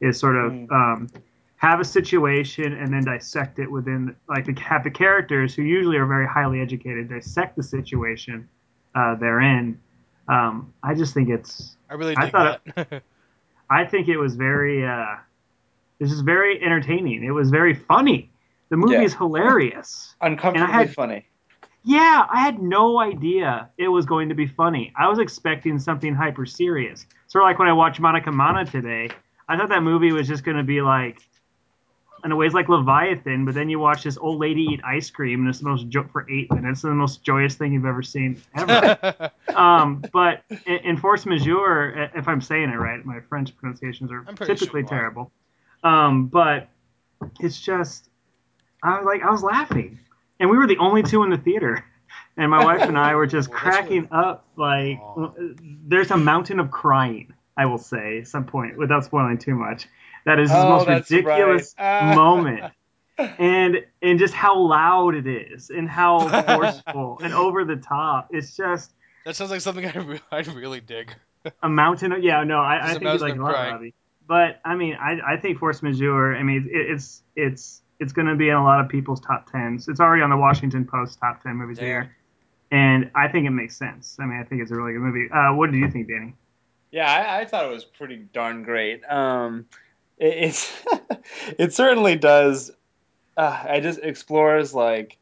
[0.00, 0.72] is sort of Mm.
[0.72, 1.08] um,
[1.56, 5.96] have a situation and then dissect it within like the, have the characters who usually
[5.96, 8.46] are very highly educated dissect the situation
[8.94, 9.80] uh, they're in.
[10.28, 13.02] Um, I just think it's I really I thought that.
[13.70, 15.16] I think it was very uh,
[15.98, 17.24] this is very entertaining.
[17.24, 18.30] It was very funny.
[18.74, 19.02] The movie Yeah.
[19.02, 20.16] is hilarious.
[20.20, 21.28] Uncomfortably I had- funny.
[21.84, 24.92] Yeah, I had no idea it was going to be funny.
[24.98, 27.06] I was expecting something hyper serious.
[27.28, 29.10] Sort of like when I watched Manakamana today.
[29.48, 31.20] I thought that movie was just going to be like,
[32.24, 33.44] in a ways, like Leviathan.
[33.44, 36.08] But then you watch this old lady eat ice cream, and it's the most jo-
[36.10, 39.30] for eight minutes, the most joyous thing you've ever seen ever.
[39.54, 44.24] um, but in, in Force Majeure, if I'm saying it right, my French pronunciations are
[44.34, 45.30] typically sure terrible.
[45.84, 46.68] Um, but
[47.40, 48.08] it's just,
[48.84, 49.98] I was like, I was laughing,
[50.38, 51.84] and we were the only two in the theater,
[52.36, 54.46] and my wife and I were just that's cracking up.
[54.56, 55.30] Like, Aw.
[55.86, 57.32] there's a mountain of crying.
[57.56, 59.86] I will say at some point, without spoiling too much.
[60.26, 62.12] That is the Oh, most ridiculous right.
[62.12, 62.14] Ah.
[62.14, 62.72] moment
[63.38, 68.56] and and just how loud it is and how forceful and over the top it's
[68.56, 68.90] just
[69.24, 71.14] that sounds like something I, re- I really dig.
[71.62, 73.52] a mountain of yeah no i, I think you like a lot.
[73.52, 73.94] Robbie.
[74.26, 78.26] but i mean i i think force majeure i mean it, it's it's it's going
[78.26, 81.18] to be in a lot of people's top tens it's already on the washington post
[81.18, 82.16] top 10 movies of the year
[82.70, 85.28] and i think it makes sense i mean i think it's a really good movie
[85.30, 86.34] uh what did you think danny
[86.90, 89.04] Yeah, I, I thought it was pretty darn great.
[89.10, 89.66] Um,
[90.18, 90.72] it, it's
[91.58, 92.70] it certainly does.
[93.36, 95.18] Uh, I just explores like,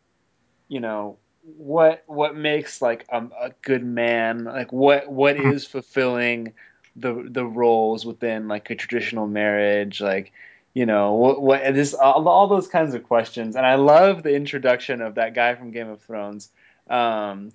[0.68, 5.66] you know, what what makes like um, a good man like what what Mhm.
[5.66, 6.54] fulfilling
[6.96, 10.32] the the roles within like a traditional marriage like
[10.74, 14.34] you know what what this all, all those kinds of questions and i love the
[14.34, 16.48] introduction of that guy from game of thrones
[16.88, 17.52] um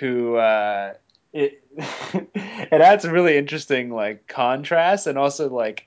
[0.00, 0.94] who uh
[1.32, 1.62] it
[2.34, 5.86] it adds a really interesting like contrast and also like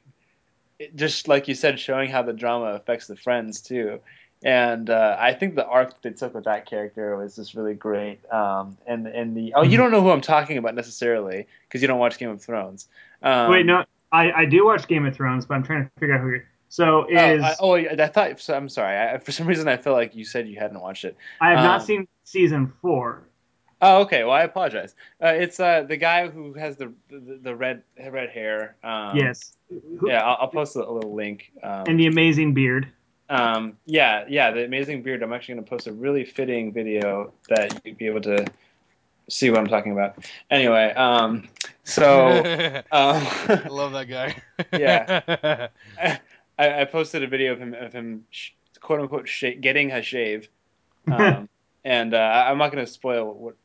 [0.80, 4.00] it, just like you said showing how the drama affects the friends too
[4.44, 8.20] and uh, I think the arc they took with that character was just really great.
[8.32, 11.88] Um, and and the oh, you don't know who I'm talking about necessarily because you
[11.88, 12.88] don't watch Game of Thrones.
[13.24, 16.16] Um, Wait, no, I, I do watch Game of Thrones, but I'm trying to figure
[16.16, 16.30] out who.
[16.30, 18.40] You're, so Oh, is I, oh, I thought.
[18.40, 18.98] So, I'm sorry.
[18.98, 21.16] I, for some reason, I felt like you said you hadn't watched it.
[21.42, 23.24] I have not um, seen season four.
[23.82, 24.24] Oh, okay.
[24.24, 24.96] Well, I apologize.
[25.24, 28.76] Uh, it's uh, the guy who has the the, the red red hair.
[28.84, 29.54] Um, yes.
[29.70, 31.52] Who- Yeah, I'll, I'll post a, a little link.
[31.64, 32.88] Um, And the amazing beard.
[33.30, 35.22] Um, yeah, yeah, the amazing beard.
[35.22, 38.46] I'm actually going to post a really fitting video that you'd be able to
[39.30, 40.26] see what I'm talking about.
[40.50, 41.50] Anyway, um,
[41.84, 42.44] so um,
[42.92, 44.36] I love that guy.
[44.72, 45.68] Yeah.
[46.58, 48.52] I, I posted a video of him of him sh-
[48.82, 50.50] quote unquote sh- getting a shave,
[51.12, 51.50] um,
[51.86, 53.56] and uh, I- I'm not going to spoil what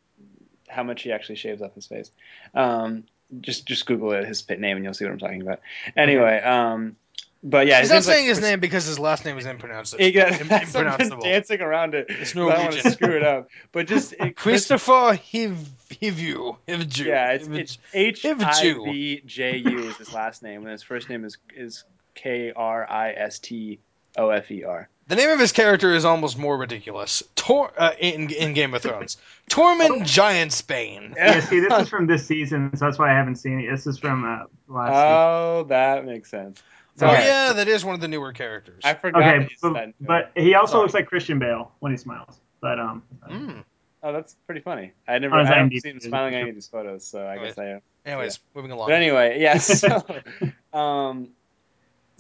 [0.68, 2.10] how much he actually shaves off his face.
[2.54, 3.04] Um,
[3.40, 5.60] just just Google it, his pit name, and you'll see what I'm talking about.
[5.96, 6.96] Anyway, um,
[7.42, 10.04] but yeah, He's not seems like saying his name because his last name is impronounceable.
[10.04, 11.22] He got, Im- I've impronounceable.
[11.22, 12.06] dancing around it.
[12.08, 15.56] It's I don't want to screw it up, but just it, Kristofer Hiv
[15.90, 16.56] Hivju.
[16.68, 17.04] Hivju.
[17.04, 17.58] Yeah, it's, Hivju.
[17.58, 18.84] it's H I Hivju.
[18.84, 22.88] V J U is his last name, and his first name is is K R
[22.90, 23.80] I S T
[24.16, 24.88] O F E R.
[25.08, 27.22] The name of his character is almost more ridiculous.
[27.34, 29.16] Tor uh, in in Game of Thrones.
[29.50, 31.14] Tormund Giantsbane.
[31.16, 33.70] Yeah, see, this is from this season, so that's why I haven't seen it.
[33.70, 36.62] This is from uh, last Oh, that makes sense.
[37.00, 37.24] Oh Okay.
[37.26, 38.82] yeah, that is one of the newer characters.
[38.84, 39.22] I forgot.
[39.22, 40.82] Okay, but, that- but he also Sorry.
[40.82, 42.38] looks like Christian Bale when he smiles.
[42.60, 43.64] But um, Mm.
[44.04, 44.92] oh, that's pretty funny.
[45.08, 47.24] I never, On I his haven't seen him smiling on any of these photos, so
[47.26, 47.80] I Oh, guess I am.
[48.06, 48.88] Anyways, moving along.
[48.88, 49.80] But anyway, yes.
[50.72, 51.28] So, um,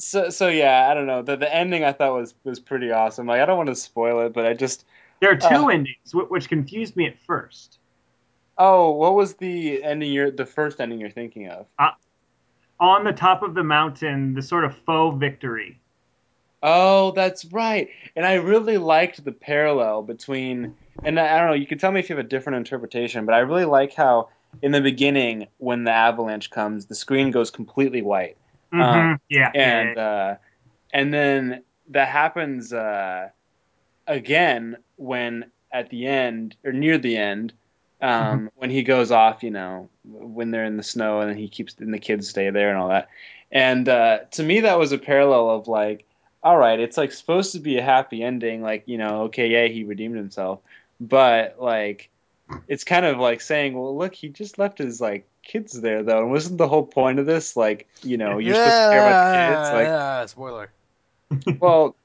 [0.02, 1.22] so so yeah, I don't know.
[1.22, 3.26] The the ending I thought was was pretty awesome.
[3.26, 4.84] Like I don't want to spoil it, but I just
[5.20, 5.70] there are two Uh.
[5.70, 7.78] endings, which confused me at first.
[8.58, 10.12] oh, what was the ending?
[10.12, 11.66] You're the first ending you're thinking of?
[12.80, 15.80] On the top of the mountain, the sort of faux victory.
[16.62, 17.88] Oh, that's right.
[18.16, 21.90] And I really liked the parallel between, and I I don't know, you can tell
[21.92, 24.28] me if you have a different interpretation, but I really like how
[24.62, 28.36] in the beginning, when the avalanche comes, the screen goes completely white.
[28.72, 30.36] Mhm, yeah, yeah, And, uh,
[30.92, 33.28] and then that happens, uh,
[34.06, 37.52] again when at the end, or near the end,
[38.00, 41.76] um, when he goes off, you know, when they're in the snow and he keeps,
[41.78, 43.08] and the kids stay there and all that.
[43.50, 46.04] And, uh, to me, that was a parallel of like,
[46.42, 49.66] all right, it's like supposed to be a happy ending, like you know, okay, yeah,
[49.72, 50.60] he redeemed himself,
[51.00, 52.10] but like,
[52.68, 56.18] it's kind of like saying, well, look, he just left his like kids there though,
[56.22, 59.30] and wasn't the whole point of this like, you know, you're supposed to care about
[59.30, 60.70] the kids, like, yeah, spoiler.
[61.60, 61.96] well,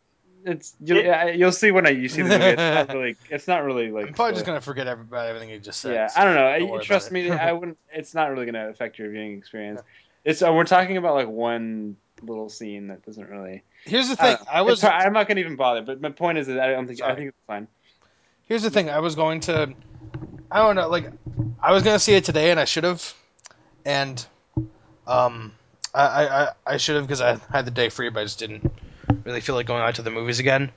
[0.45, 2.45] it's you, It- yeah, you'll see when I you see the movie.
[2.45, 4.07] It's not really, it's not really like.
[4.07, 5.93] I'm probably just gonna forget about everything you just said.
[5.93, 6.59] yeah, so I don't know.
[6.59, 7.77] don't You- Trust me, I wouldn't.
[7.91, 9.81] It's not really gonna affect your viewing experience.
[10.23, 13.63] It's uh, we're talking about like one little scene that doesn't really.
[13.83, 14.37] Here's the thing.
[14.37, 14.47] don't.
[14.49, 15.81] I was It's hard- I'm not gonna even bother.
[15.81, 17.01] But my point is that I don't think.
[17.01, 17.67] I think it's fine.
[18.45, 18.89] Here's the thing.
[18.89, 19.73] I was going to.
[20.51, 20.87] I don't know.
[20.89, 21.11] Like,
[21.61, 23.13] I was gonna see it today, and I should have.
[23.85, 24.25] And,
[25.05, 25.53] um,
[25.93, 28.39] I I, I- I should have because I had the day free, but I just
[28.39, 28.71] didn't
[29.23, 30.71] really feel like going out to the movies again.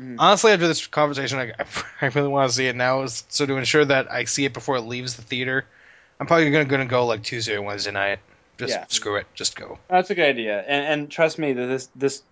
[0.00, 0.16] Mhm.
[0.18, 1.52] Honestly, after this conversation, I,
[2.02, 3.06] I really want to see it now.
[3.06, 5.64] So to ensure that I see it before it leaves the theater,
[6.20, 8.18] I'm probably gonna gonna go like Tuesday or Wednesday night.
[8.58, 8.84] Just Yeah.
[8.88, 9.26] screw it.
[9.34, 9.78] Just go.
[9.88, 10.60] That's a good idea.
[10.60, 12.22] And, and trust me that this this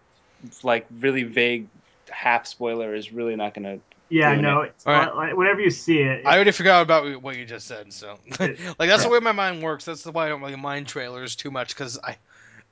[0.62, 1.66] like really vague
[2.10, 3.78] half spoiler is really not gonna.
[4.12, 4.30] Yeah.
[4.32, 4.72] Doing No, it.
[4.76, 5.14] it's, All right.
[5.14, 7.92] like, whenever you see it, I already forgot about what you just said.
[7.92, 9.84] So, like, that's the way my mind works.
[9.86, 12.16] That's the why I don't really mind trailers too much because I,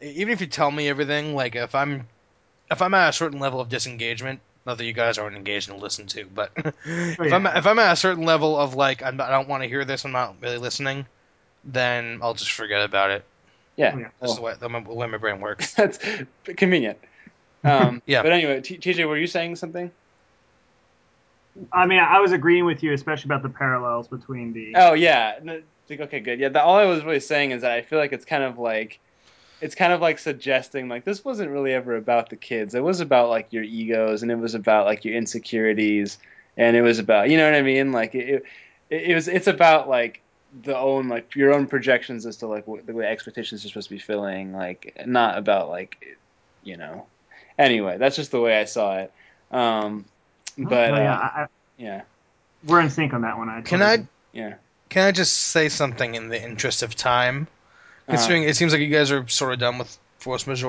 [0.01, 2.07] even if you tell me everything, like if I'm,
[2.71, 5.81] if I'm at a certain level of disengagement, not that you guys aren't engaged and
[5.83, 6.75] listen to, but if
[7.21, 7.35] Oh, yeah.
[7.35, 9.85] I'm if I'm at a certain level of like I'm I don't want to hear
[9.85, 11.07] this, I'm not really listening,
[11.65, 13.25] then I'll just forget about it.
[13.77, 13.97] Yeah.
[13.97, 14.09] Yeah.
[14.21, 15.73] That's Well, the way the way my brain works.
[15.75, 15.99] that's
[16.45, 16.99] convenient.
[17.65, 18.23] Um, Yeah.
[18.23, 19.91] But anyway, T- TJ, were you saying something?
[21.73, 24.75] I mean, I was agreeing with you, especially about the parallels between the.
[24.77, 25.39] Oh yeah.
[25.43, 26.39] Like, Okay, good.
[26.39, 26.51] Yeah.
[26.51, 29.01] The, all I was really saying is that I feel like it's kind of like,
[29.61, 32.75] it's kind of like suggesting like this wasn't really ever about the kids.
[32.75, 36.19] It was about like your egos and it was about like your insecurities
[36.57, 37.93] and it was about you know what I mean.
[37.93, 38.45] Like it,
[38.89, 40.23] it, it was it's about like
[40.63, 43.89] the own like your own projections as to like what the way expectations are supposed
[43.89, 44.53] to be filling.
[44.53, 46.19] Like not about like,
[46.63, 47.07] you know.
[47.59, 49.13] Anyway, that's just the way I saw it.
[49.51, 50.07] Um,
[50.69, 51.47] but Oh, yeah, uh, I,
[51.79, 52.03] yeah.
[52.65, 53.49] we're in sync on that one.
[53.49, 54.55] I Can I Yeah.
[54.89, 57.47] can I just say something in the interest of time?
[58.09, 60.69] Uh, Considering it seems like you guys are sort of done with force majeure.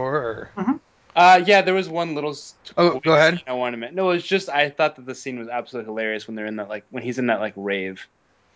[0.58, 0.80] Or...
[1.16, 2.32] Uh, yeah, there was one little.
[2.32, 3.42] s- Oh, go ahead.
[3.48, 3.96] I want to mention.
[3.96, 6.70] No, it's just I thought that the scene was absolutely hilarious when they're in that
[6.70, 8.08] like when he's in that like rave.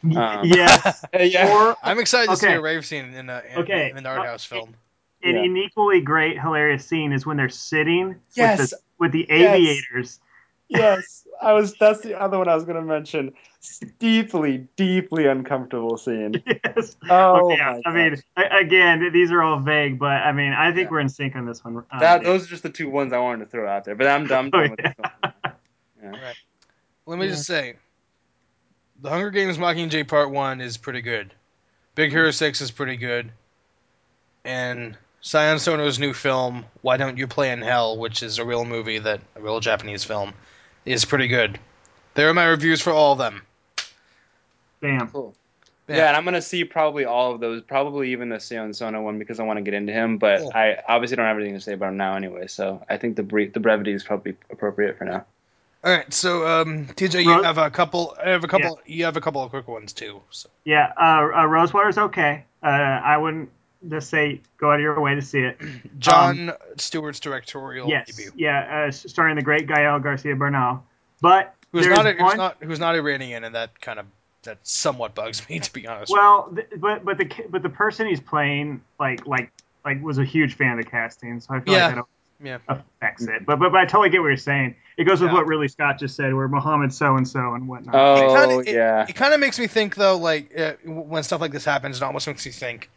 [0.04, 1.04] Um, yes.
[1.14, 1.52] Uh, yeah.
[1.52, 3.90] Or I'm excited to see a rave scene in a in, Okay.
[3.90, 4.76] in an art house Uh, film.
[5.24, 5.42] an, Yeah.
[5.44, 8.60] an equally great, hilarious scene is when they're sitting Yes.
[8.60, 9.86] with, the, with the aviators.
[9.96, 10.20] yes,
[10.74, 11.76] I was.
[11.80, 13.34] That's the other one I was gonna mention.
[14.00, 16.42] Deeply, deeply uncomfortable scene.
[16.48, 16.96] yes.
[17.10, 17.80] Oh yeah.
[17.86, 18.48] my I mean, gosh.
[18.52, 20.92] again, these are all vague, but I mean, I think Yeah.
[20.92, 21.84] we're in sync on this one.
[21.92, 23.96] Uh, that those are just the two ones I wanted to throw out there.
[23.96, 24.50] But I'm done.
[24.54, 24.94] Oh, done with yeah.
[24.98, 25.12] this
[26.04, 26.14] one.
[26.24, 26.34] Yeah.
[27.08, 27.32] Let me Yeah.
[27.32, 27.76] just say,
[29.02, 31.34] The Hunger Games Mockingjay Part One is pretty good.
[31.96, 33.32] Big Hero Six is pretty good,
[34.44, 38.66] and Sion Sono's new film Why Don't You Play in Hell, which is a real
[38.66, 40.34] movie that a real Japanese film,
[40.86, 41.60] is pretty good.
[42.14, 43.42] There are my reviews for all of them.
[44.82, 45.10] Damn.
[45.10, 45.36] Cool.
[45.88, 45.98] Yeah.
[45.98, 46.08] Yeah.
[46.08, 49.40] and I'm gonna see probably all of those, probably even the Sion Sono one because
[49.40, 50.18] I want to get into him.
[50.18, 50.52] But Cool.
[50.56, 52.48] I obviously don't have anything to say about him now anyway.
[52.48, 55.26] So I think the brief, the brevity is probably appropriate for now.
[55.84, 58.18] All right, so um, TJ, you Ro- have a couple.
[58.24, 58.80] I have a couple.
[58.88, 60.20] You have a couple of quick ones too.
[60.32, 60.50] So.
[60.64, 60.92] Yeah.
[61.00, 62.44] Uh, uh, Rosewater's okay.
[62.64, 63.52] Uh, I wouldn't
[63.90, 65.60] just say go out of your way to see it.
[66.00, 68.08] Jon Stewart's directorial yes.
[68.16, 68.32] debut.
[68.36, 68.86] Yeah.
[68.88, 70.84] Uh, starring the great Gael Garcia Bernal.
[71.22, 74.06] But Who's there's not, a, who's not who's not Iranian, and that kind of
[74.44, 76.12] that somewhat bugs me to be honest.
[76.12, 79.52] Well, th- but but the but the person he's playing like like
[79.84, 81.86] like was a huge fan of the casting, so I feel Yeah.
[81.88, 82.06] like that
[82.44, 82.58] Yeah.
[82.68, 83.46] affects it.
[83.46, 84.76] But, but but I totally get what you're saying.
[84.98, 85.36] It goes with Yeah.
[85.36, 87.94] what really Scott just said, where Muhammad so and so and whatnot.
[87.96, 91.52] Oh kinda- yeah, It kind of makes me think though, like uh, when stuff like
[91.52, 92.90] this happens, it almost makes me think.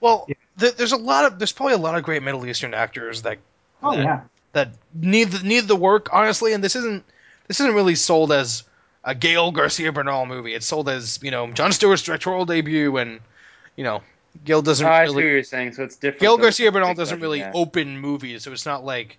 [0.00, 0.34] Well, Yeah.
[0.58, 3.38] th- there's a lot of there's probably a lot of great Middle Eastern actors that
[3.82, 4.20] oh that, yeah.
[4.52, 7.04] that need the, need the work honestly, and this isn't
[7.48, 8.62] this isn't really sold as
[9.04, 10.54] a Gael Garcia Bernal movie.
[10.54, 13.20] It's sold as you know Jon Stewart's directorial debut, and
[13.76, 14.02] you know
[14.44, 15.72] Gael doesn't oh, I see what you're saying.
[15.74, 16.20] So it's different.
[16.20, 17.52] Gael Garcia Bernal doesn't really yeah.
[17.54, 19.18] open movies, so it's not like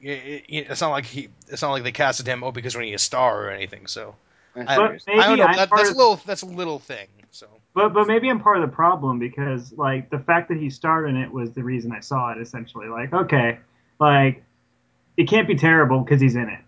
[0.00, 2.84] it, it- it's not like he it's not like they casted him oh because we
[2.86, 3.86] need a star or anything.
[3.86, 4.14] So
[4.54, 5.18] I I- what But you're saying.
[5.18, 5.56] maybe I don't know.
[5.56, 7.06] That, that's a little that's a little thing.
[7.76, 10.70] So But but maybe I'm part of the problem because like the fact that he
[10.70, 12.38] starred in it was the reason I saw it.
[12.38, 13.58] Essentially, like okay,
[14.00, 14.42] like
[15.16, 16.60] it can't be terrible because he's in it.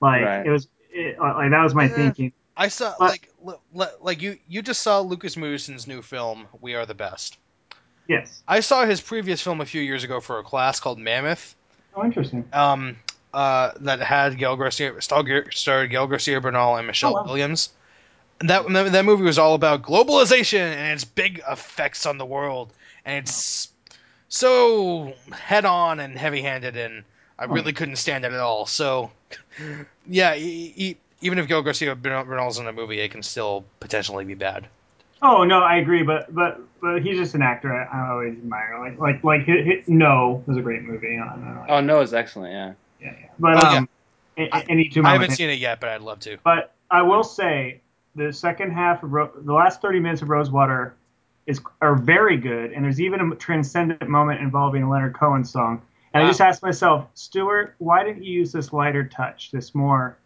[0.00, 0.46] Like Right.
[0.46, 1.88] it was, it, like that was my Eh.
[1.88, 2.32] thinking.
[2.56, 6.46] I saw But- like l- l- like you you just saw Lukas Moodysson's new film
[6.60, 7.38] We Are the Best.
[8.08, 8.42] Yes.
[8.48, 11.54] I saw his previous film a few years ago for a class called Mammoth.
[11.94, 12.44] Oh, interesting.
[12.52, 12.96] Um,
[13.32, 17.26] uh, that had Gael Garcia starred, starred Gael Garcia Bernal and Michelle Oh, wow.
[17.26, 17.70] Williams.
[18.40, 22.72] And that that movie was all about globalization and its big effects on the world,
[23.04, 23.68] and it's
[24.28, 27.04] so head on and heavy handed, and
[27.38, 27.48] I Oh.
[27.48, 28.64] really couldn't stand it at all.
[28.64, 29.10] So,
[30.06, 34.24] yeah, e- e- even if Gael Garcia Bernal's in a movie, it can still potentially
[34.24, 34.66] be bad.
[35.22, 38.78] Oh no, I agree, but but but he's just an actor I, I always admire.
[38.80, 41.18] Like like like hit, hit, No was a great movie.
[41.18, 42.52] I don't know, like, Oh no, it's excellent.
[42.54, 42.72] Yeah.
[43.06, 43.28] yeah, yeah.
[43.38, 43.88] But Oh, um,
[44.38, 46.38] a- a- any two I haven't seen it yet, but I'd love to.
[46.42, 47.79] But I will say
[48.14, 50.94] the second half of Ro- the last 30 minutes of Rosewater
[51.46, 55.82] is are very good, and there's even a transcendent moment involving a Leonard Cohen song.
[56.12, 56.26] And Wow.
[56.26, 60.16] I just asked myself, Stewart, why didn't you use this lighter touch, this more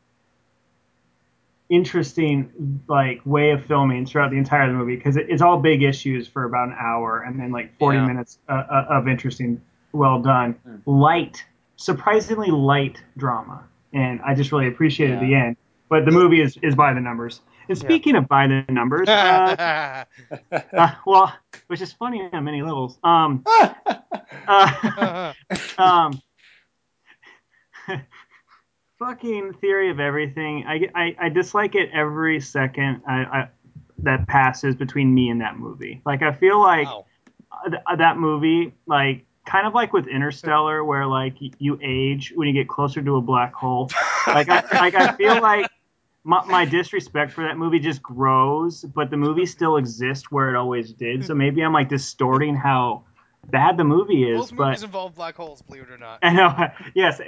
[1.68, 4.96] interesting like way of filming throughout the entire movie?
[4.96, 8.06] Because it, it's all big issues for about an hour, and then like 40 Yeah.
[8.06, 9.60] minutes uh, uh, of interesting,
[9.92, 10.76] well done, Hmm.
[10.86, 11.44] light,
[11.76, 13.62] surprisingly light drama.
[13.92, 15.26] And I just really appreciated Yeah.
[15.28, 15.56] the end.
[15.88, 17.40] But the movie is, is by the numbers.
[17.68, 17.84] And Yeah.
[17.86, 19.56] speaking of by the numbers, uh,
[20.76, 21.32] uh, well,
[21.68, 22.98] which is funny on many levels.
[23.02, 23.44] Um,
[24.48, 25.32] uh,
[25.78, 26.20] um,
[28.98, 30.64] fucking theory of everything.
[30.66, 33.48] I, I, I dislike it every second I, I,
[33.98, 36.02] that passes between me and that movie.
[36.04, 37.06] Like I feel like Wow.
[37.52, 42.48] uh, th- that movie, like kind of like with Interstellar, where like you age when
[42.48, 43.90] you get closer to a black hole.
[44.26, 45.70] Like I, like I feel like
[46.24, 50.56] my, my disrespect for that movie just grows, but the movie still exists where it
[50.56, 51.24] always did.
[51.24, 53.04] So maybe I'm like distorting how
[53.50, 54.38] bad the movie is.
[54.38, 56.18] Both but movies involve black holes, believe it or not.
[56.22, 56.54] I know.
[56.94, 57.20] Yes,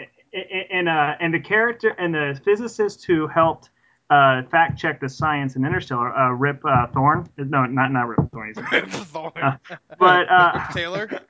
[0.71, 3.71] and uh, and the character and the physicist who helped
[4.11, 7.29] uh, fact check the science in Interstellar, uh, Rip uh, Thorne.
[7.37, 8.53] No, not not Rip Thorne.
[8.55, 9.33] He's Rip Thorne.
[9.37, 9.57] Uh,
[9.99, 11.21] but uh, Rip Taylor.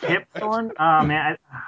[0.00, 0.72] Kip Thorne.
[0.78, 1.36] Oh man.
[1.52, 1.58] I,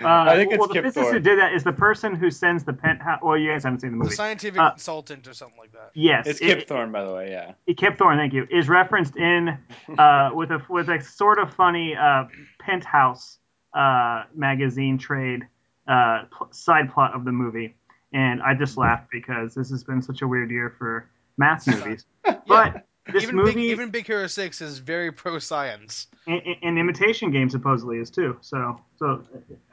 [0.06, 2.64] I think well, it's the Kip physicist who did that is the person who sends
[2.64, 3.20] the penthouse.
[3.22, 4.10] Well, you guys haven't seen the movie.
[4.10, 5.90] The scientific Uh, consultant or something like that.
[5.94, 7.30] Yes, It's it- Kip Thorne, by the way.
[7.30, 7.52] Yeah.
[7.76, 9.56] Kip Thorne, thank you, is referenced in
[9.98, 12.24] uh, with a with a sort of funny uh,
[12.58, 13.38] penthouse
[13.74, 15.46] uh, magazine trade
[15.88, 17.76] uh, pl- side plot of the movie,
[18.12, 21.08] and I just laughed because this has been such a weird year for
[21.38, 22.04] math movies.
[22.46, 26.06] But this even movie Big, even Big Hero Six is very pro science.
[26.26, 28.36] and, and Imitation Game supposedly is too.
[28.40, 29.22] So so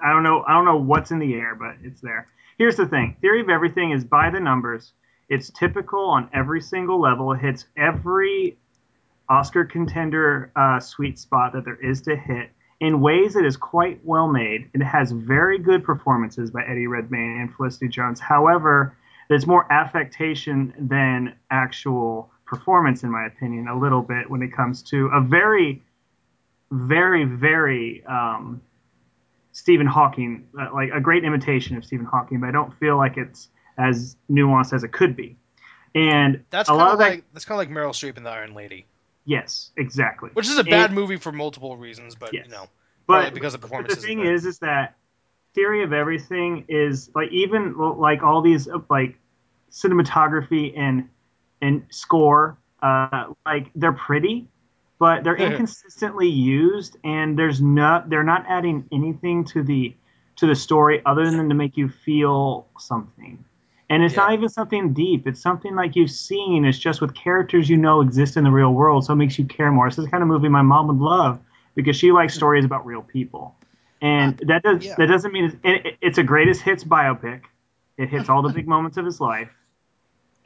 [0.04, 2.28] I don't know I don't know what's in the air, but it's there.
[2.58, 4.94] Here's the thing: Theory of Everything is by the numbers.
[5.30, 7.34] It's typical on every single level.
[7.34, 8.58] It hits every
[9.30, 12.50] Oscar contender uh, sweet spot that there is to hit
[12.80, 14.70] in ways that is quite well made.
[14.74, 18.20] It has very good performances by Eddie Redmayne and Felicity Jones.
[18.20, 18.96] However,
[19.30, 24.82] there's more affectation than actual performance, in my opinion, a little bit when it comes
[24.84, 25.84] to a very,
[26.72, 28.62] very, very um,
[29.52, 33.18] Stephen Hawking, uh, like a great imitation of Stephen Hawking, but I don't feel like
[33.18, 35.36] it's as nuanced as it could be.
[35.94, 38.24] And That's a kind lot of that, like that's kind of like Meryl Streep in
[38.24, 38.86] The Iron Lady,
[39.26, 40.30] yes, exactly.
[40.34, 42.46] which is a bad And- movie for multiple reasons, but Yes.
[42.46, 42.68] you know,
[43.08, 43.96] but because the but performance.
[43.96, 44.96] the thing is, is that
[45.54, 49.18] theory of everything is like even like all these like
[49.72, 51.10] cinematography and
[51.62, 54.48] and score, uh, like they're pretty,
[55.00, 59.96] but they're inconsistently used, and there's not they're not adding anything to the
[60.38, 63.44] to the story other than to make you feel something.
[63.90, 65.28] And it's not even something deep.
[65.28, 66.66] It's something like you've seen.
[66.66, 69.46] It's just with characters you know exist in the real world, so it makes you
[69.46, 69.88] care more.
[69.88, 71.40] This is the kind of movie my mom would love
[71.74, 73.56] because she likes stories about real people,
[74.02, 74.96] and that does yeah.
[74.98, 77.44] that doesn't mean it's, it, it's a greatest hits biopic.
[77.98, 79.50] It hits all the big moments of his life,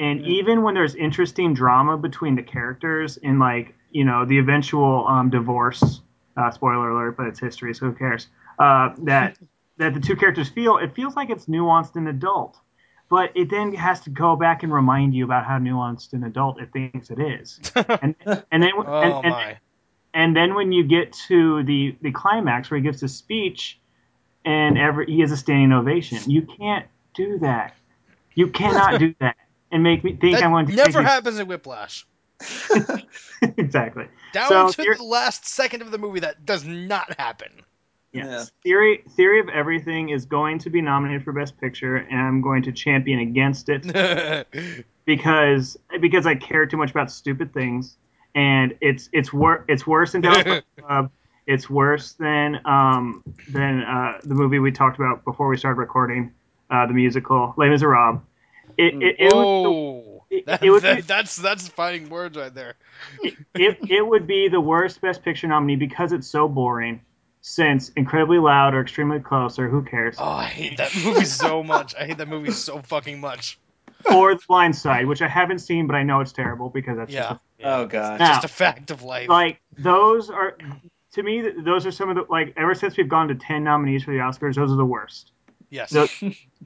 [0.02, 5.08] and even when there's interesting drama between the characters in like you know the eventual
[5.08, 6.02] um, divorce.
[6.38, 8.28] Uh, spoiler alert, but it's history, so who cares?
[8.58, 9.38] Uh, that
[9.78, 12.58] that the two characters feel it feels like it's nuanced and adult,
[13.10, 16.60] but it then has to go back and remind you about how nuanced and adult
[16.60, 18.16] it thinks it is, and
[18.52, 19.58] and then oh and, and,
[20.14, 23.78] and then when you get to the the climax where he gives his speech
[24.46, 26.18] and every he has a standing ovation.
[26.28, 27.76] You can't do that.
[28.34, 29.36] You cannot do that
[29.72, 32.06] and make me think that i'm going to never make happens in Whiplash.
[33.58, 37.50] exactly Down So, to here- the last second of the movie, that does not happen.
[38.14, 38.46] yes Yeah.
[38.64, 42.62] theory theory of everything is going to be nominated for best picture and i'm going
[42.64, 43.84] to champion against it
[45.06, 47.98] because because i care too much about stupid things
[48.36, 51.12] and it's it's wor- it's worse than Dallas Club.
[51.48, 56.32] It's worse than um than uh, the movie we talked about before we started recording,
[56.70, 58.22] uh, the musical Les Miserables.
[58.82, 62.54] It it, it, would, Whoa, it- That- it would be- that's that's fighting words right
[62.54, 62.76] there.
[63.24, 67.02] it, it would be the worst Best Picture nominee because it's so boring.
[67.44, 71.64] Since incredibly loud or extremely close or who cares, Oh, I hate that movie so
[71.64, 71.96] much.
[71.96, 73.58] I hate that movie so fucking much.
[74.14, 77.12] or The Blind Side, which I haven't seen but I know it's terrible because that's
[77.12, 77.76] Yeah, just yeah.
[77.78, 78.20] Oh god.
[78.20, 79.28] Now- just a fact of life.
[79.28, 80.56] like those are
[81.14, 84.04] to me those are some of the like ever since we've gone to 10 nominees
[84.04, 85.32] for the oscars those are the worst
[85.72, 85.90] yes.
[85.90, 86.08] so-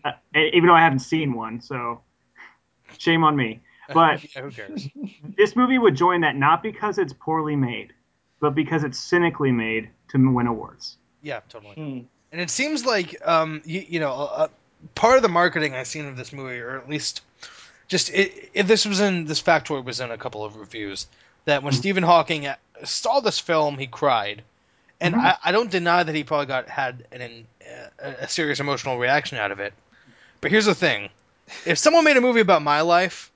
[0.03, 2.01] uh, even though i haven't seen one so
[2.97, 3.61] shame on me
[3.93, 4.87] but yeah, who cares?
[5.37, 7.93] this movie would join that not because it's poorly made
[8.41, 11.73] but because it's cynically made to win awards Yeah, totally.
[11.75, 11.99] Hmm.
[12.31, 14.47] And it seems like, um, you, you know, uh,
[14.93, 17.21] part of the marketing I've seen of this movie, or at least
[17.87, 21.07] just it, if this was in this factoid was in a couple of reviews,
[21.45, 21.77] that when Mhm.
[21.77, 22.47] Stephen Hawking
[22.83, 24.43] saw this film, he cried,
[24.99, 25.19] and Mhm.
[25.23, 27.47] I, I don't deny that he probably got had an, an
[27.99, 29.73] a, serious emotional reaction out of it.
[30.41, 31.09] But here's the thing:
[31.65, 33.31] if someone made a movie about my life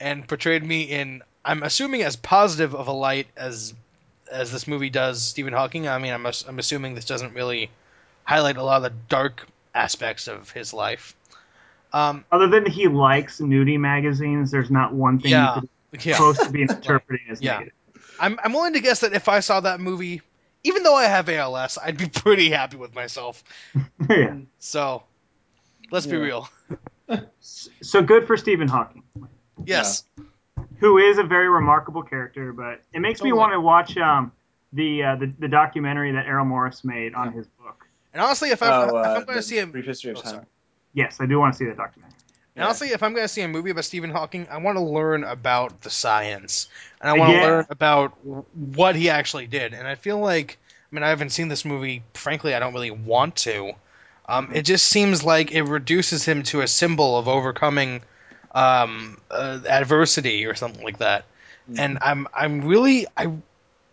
[0.00, 3.74] and portrayed me in, I'm assuming as positive of a light as
[4.30, 5.88] as this movie does Stephen Hawking.
[5.88, 7.70] I mean, I'm I'm assuming this doesn't really
[8.24, 11.14] highlight a lot of the dark aspects of his life.
[11.92, 15.54] Um, other than he likes nudie magazines there's not one thing Yeah.
[15.54, 15.60] you
[15.92, 17.52] could yeah, close to be interpreting as Yeah.
[17.54, 17.72] negative
[18.20, 20.20] I'm I'm willing to guess that if I saw that movie,
[20.64, 23.42] even though I have ALS, I'd be pretty happy with myself.
[24.10, 24.36] yeah.
[24.58, 25.02] So,
[25.90, 26.48] let's be real.
[27.40, 29.02] so good for stephen hawking
[29.64, 30.04] Yes.
[30.78, 34.32] who is a very remarkable character, but it makes me want to watch um,
[34.72, 37.32] the, uh, the the documentary that Errol Morris made on Yeah.
[37.38, 37.86] his book.
[38.12, 40.22] And honestly, if I'm, Oh, uh, I'm going to see him, brief history of Oh,
[40.22, 40.46] time.
[40.94, 42.17] Yes, I do want to see that documentary.
[42.58, 44.82] And honestly, if I'm going to see a movie about Stephen Hawking, I want to
[44.82, 46.68] learn about the science,
[47.00, 47.42] and I want to Yeah.
[47.42, 48.12] learn about
[48.54, 49.74] what he actually did.
[49.74, 50.58] And I feel like,
[50.90, 52.02] I mean, I haven't seen this movie.
[52.14, 53.72] Frankly, I don't really want to.
[54.28, 58.02] Um, it just seems like it reduces him to a symbol of overcoming
[58.52, 61.24] um, uh, adversity or something like that.
[61.70, 61.78] Mhm.
[61.78, 63.32] And I'm I'm really I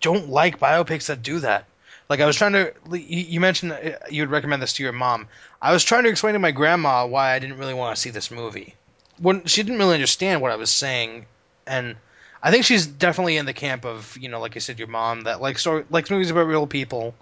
[0.02, 1.66] don't like biopics that do that.
[2.10, 5.28] Like I was trying to, you you mentioned uh, you'd recommend this to your mom.
[5.62, 8.12] I was trying to explain to my grandma why I didn't really want to see
[8.12, 8.76] this movie.
[9.18, 11.26] When she didn't really understand what I was saying,
[11.66, 11.96] and
[12.44, 15.22] I think she's definitely in the camp of you know, like I said, your mom
[15.22, 17.16] that likes story, likes movies about real people,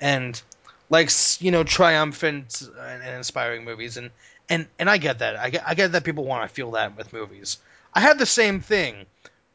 [0.00, 0.40] and
[0.88, 3.98] likes you know triumphant and, and inspiring movies.
[3.98, 4.10] And
[4.48, 5.36] and and I get that.
[5.36, 7.58] I get, I get that people want to feel that with movies.
[7.92, 9.04] I had the same thing,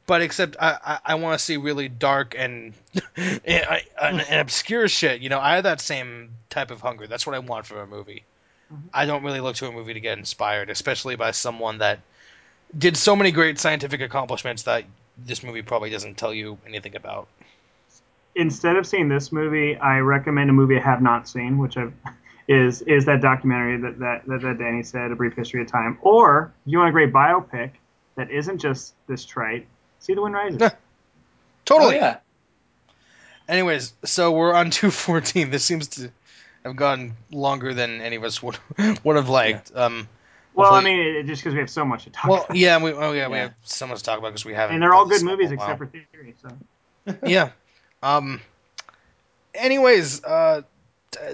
[0.08, 2.74] but except I I, I want to see really dark and,
[3.16, 5.22] and, and, and obscure shit.
[5.22, 7.06] You know, I have that same type of hunger.
[7.06, 8.24] That's what I want from a movie.
[8.74, 8.90] Mhm.
[8.94, 12.00] I don't really look to a movie to get inspired, especially by someone that
[12.76, 14.86] did so many great scientific accomplishments that
[15.18, 17.28] this movie probably doesn't tell you anything about.
[18.36, 21.94] Instead of seeing this movie, I recommend a movie I have not seen, which I've,
[22.48, 25.98] is is that documentary that, that, that, that Danny said, A Brief History of Time.
[26.02, 27.72] Or if you want a great biopic
[28.16, 29.68] that isn't just this trite,
[30.00, 30.60] see The Wind Rises.
[30.62, 30.72] Yeah.
[31.66, 31.98] Totally.
[31.98, 32.18] Oh, yeah.
[33.48, 35.50] Anyways, so we're on 214.
[35.52, 36.12] This seems to
[36.64, 38.58] have gone longer than any of us would
[39.04, 39.72] would have liked.
[39.76, 40.08] Um,
[40.54, 42.58] well, I mean, it, just because we have so much to talk well, about.
[42.58, 44.76] yeah, we oh yeah, we have so much to talk about because we haven't.
[44.76, 46.36] and they're all good movies except for Theory.
[46.42, 47.52] So yeah.
[48.02, 48.42] Um.
[49.54, 50.64] Anyways, uh,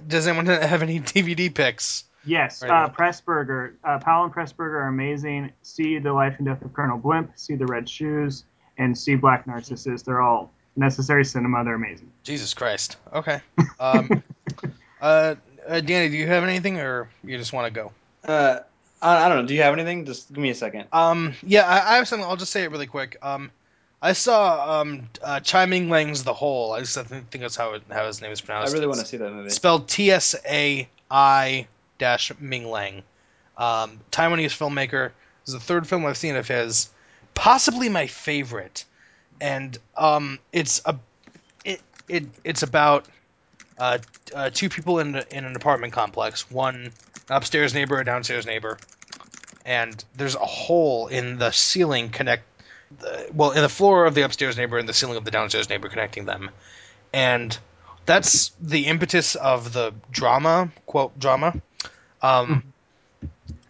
[0.05, 2.03] does anyone have any DVD picks?
[2.25, 2.89] Yes, Right uh.
[2.89, 3.73] Pressburger.
[3.83, 5.51] Uh, Powell and Pressburger are amazing.
[5.61, 8.45] See The Life and Death of Colonel Blimp, see The Red Shoes,
[8.77, 10.01] and see Black Narcissus.
[10.01, 11.63] They're all necessary cinema.
[11.63, 12.11] They're amazing.
[12.23, 12.97] Jesus Christ.
[13.13, 13.39] Okay.
[13.79, 14.23] Um.
[15.01, 15.35] uh,
[15.67, 17.91] uh, Danny, do you have anything, or you just want to go?
[18.25, 18.59] Uh,
[19.01, 19.47] I, I don't know.
[19.47, 20.05] Do you have anything?
[20.05, 20.85] Just give me a second.
[20.93, 22.27] Um, yeah, I, I have something.
[22.27, 23.17] I'll just say it really quick.
[23.21, 23.51] Um,
[24.01, 26.73] I saw um, uh, Tsai Ming-liang's The Hole.
[26.73, 28.71] I just think think that's how it, how his name is pronounced.
[28.71, 29.49] I really It's want to see that movie.
[29.49, 31.67] Spelled T S A I
[31.99, 33.03] dash Ming Lang.
[33.57, 35.11] Um, Taiwanese filmmaker.
[35.45, 36.89] This is the third film I've seen of his.
[37.33, 38.85] Possibly my favorite,
[39.41, 40.97] and um, it's a
[41.65, 43.05] it, it it's about
[43.77, 43.97] uh,
[44.33, 46.49] uh, two people in in an apartment complex.
[46.49, 46.91] One
[47.29, 48.77] upstairs neighbor, a downstairs neighbor,
[49.65, 52.43] and there's a hole in the ceiling connect.
[52.99, 55.69] The, well, in the floor of the upstairs neighbor and the ceiling of the downstairs
[55.69, 56.51] neighbor connecting them,
[57.11, 57.57] and
[58.05, 61.53] that's the impetus of the drama quote drama.
[62.21, 62.63] Um,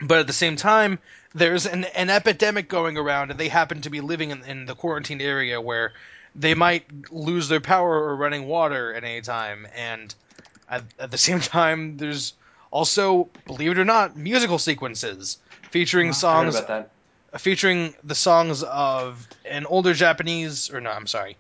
[0.02, 1.00] but at the same time,
[1.36, 4.76] there's an, an epidemic going around, and they happen to be living in, in the
[4.76, 5.94] quarantined area where
[6.36, 9.68] they might lose their power or running water at any time.
[9.76, 10.14] And
[10.70, 12.34] at, at the same time, there's
[12.72, 15.38] also, believe it or not, musical sequences
[15.72, 16.62] featuring heard songs
[17.38, 21.38] featuring the songs of an older Japanese or no, I'm sorry,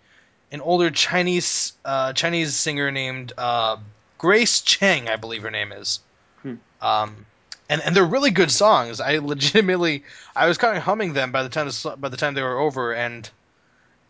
[0.51, 3.77] an older Chinese uh, Chinese singer named uh,
[4.17, 5.99] Grace Chang, I believe her name is.
[6.41, 6.55] Hmm.
[6.81, 7.25] Um,
[7.73, 9.01] and and they're really good songs.
[9.01, 10.03] I legitimately
[10.35, 12.93] I was kind of humming them by the time by the time they were over,
[12.93, 13.27] and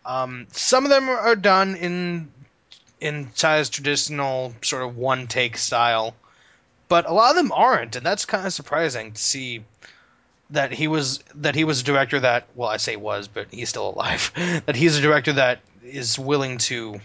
[0.04, 2.30] um, some of them are, done in
[3.00, 6.14] in Tsai's traditional sort of one take style,
[6.88, 9.64] but a lot of them aren't, and that's kind of surprising to see
[10.50, 13.70] that he was that he was a director that well I say was but he's
[13.70, 14.30] still alive
[14.66, 17.00] that he's a director that is willing to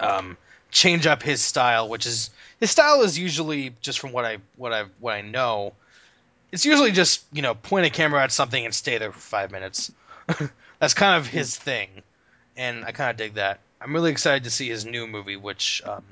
[0.00, 0.36] um,
[0.74, 4.72] change up his style which is his style is usually just from what I what
[4.72, 5.72] I what I know
[6.52, 9.52] it's usually just you know point a camera at something and stay there for five
[9.52, 9.92] minutes
[10.80, 11.88] that's kind of his thing
[12.56, 15.80] and I kind of dig that I'm really excited to see his new movie which
[15.86, 16.02] um,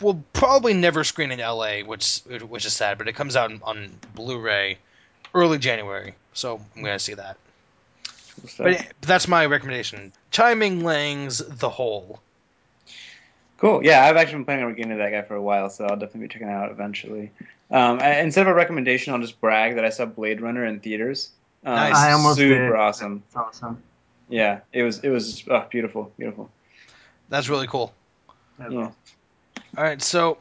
[0.00, 3.60] will probably never screen in LA which which is sad but it comes out on,
[3.64, 4.78] on Blu-ray
[5.34, 7.36] early January, so I'm gonna see that.
[8.56, 10.12] But that's my recommendation.
[10.30, 12.20] Tsai Ming-liang's The Hole.
[13.60, 13.84] Cool.
[13.84, 15.96] Yeah, I've actually been planning on getting into that guy for a while, so I'll
[15.96, 17.30] definitely be checking it out eventually.
[17.70, 20.80] Um, I- instead of a recommendation, I'll just brag that I saw Blade Runner in
[20.80, 21.30] theaters.
[21.64, 21.94] Um, Nice.
[21.94, 22.74] I almost super did.
[22.74, 23.22] awesome.
[23.26, 23.82] It's awesome.
[24.30, 26.50] Yeah, it was it was oh, beautiful, beautiful.
[27.28, 27.92] That's really cool.
[28.58, 28.90] That's Yeah.
[29.76, 30.38] All right, so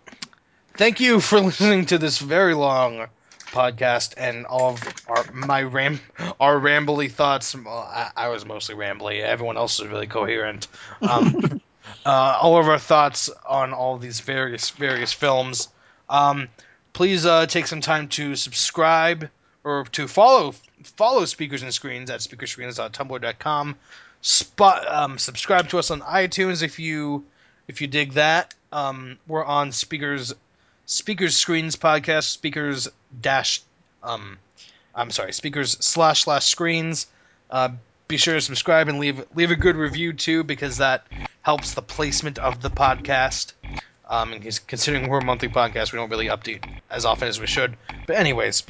[0.75, 3.07] thank you for listening to this very long
[3.47, 5.99] podcast and all of our my ram
[6.39, 7.53] our rambly thoughts.
[7.53, 9.21] Well, I, I was mostly rambly.
[9.21, 10.67] Everyone else was really coherent.
[11.01, 11.59] Um,
[12.05, 15.69] uh, all of our thoughts on all these various various films.
[16.09, 16.49] Um,
[16.93, 19.29] please uh, take some time to subscribe
[19.63, 20.53] or to follow
[20.83, 23.75] follow Speakers and Screens at speakerscreens.tumblr.com.
[24.21, 27.25] Spot, um, subscribe to us on iTunes if you
[27.67, 28.53] if you dig that.
[28.71, 30.33] Um, we're on Speakers
[30.85, 32.23] Speakers Screens podcast.
[32.23, 32.87] Speakers
[33.21, 33.61] dash
[34.03, 34.37] um,
[34.95, 37.07] I'm sorry, Speakers slash slash Screens.
[37.49, 37.69] Uh,
[38.10, 41.06] be sure to subscribe and leave leave a good review too because that
[41.41, 43.53] helps the placement of the podcast.
[44.10, 46.60] Um, and cons- considering we're a monthly podcast, we don't really update
[46.90, 47.77] as often as we should.
[48.07, 48.64] But anyways,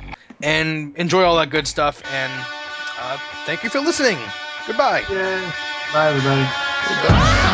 [0.44, 2.04] and enjoy all that good stuff.
[2.14, 2.32] And
[3.00, 4.18] uh, thank you for listening.
[4.68, 5.04] Goodbye.
[5.10, 5.52] Yay.
[5.94, 6.42] Bye, everybody.
[6.42, 7.49] It's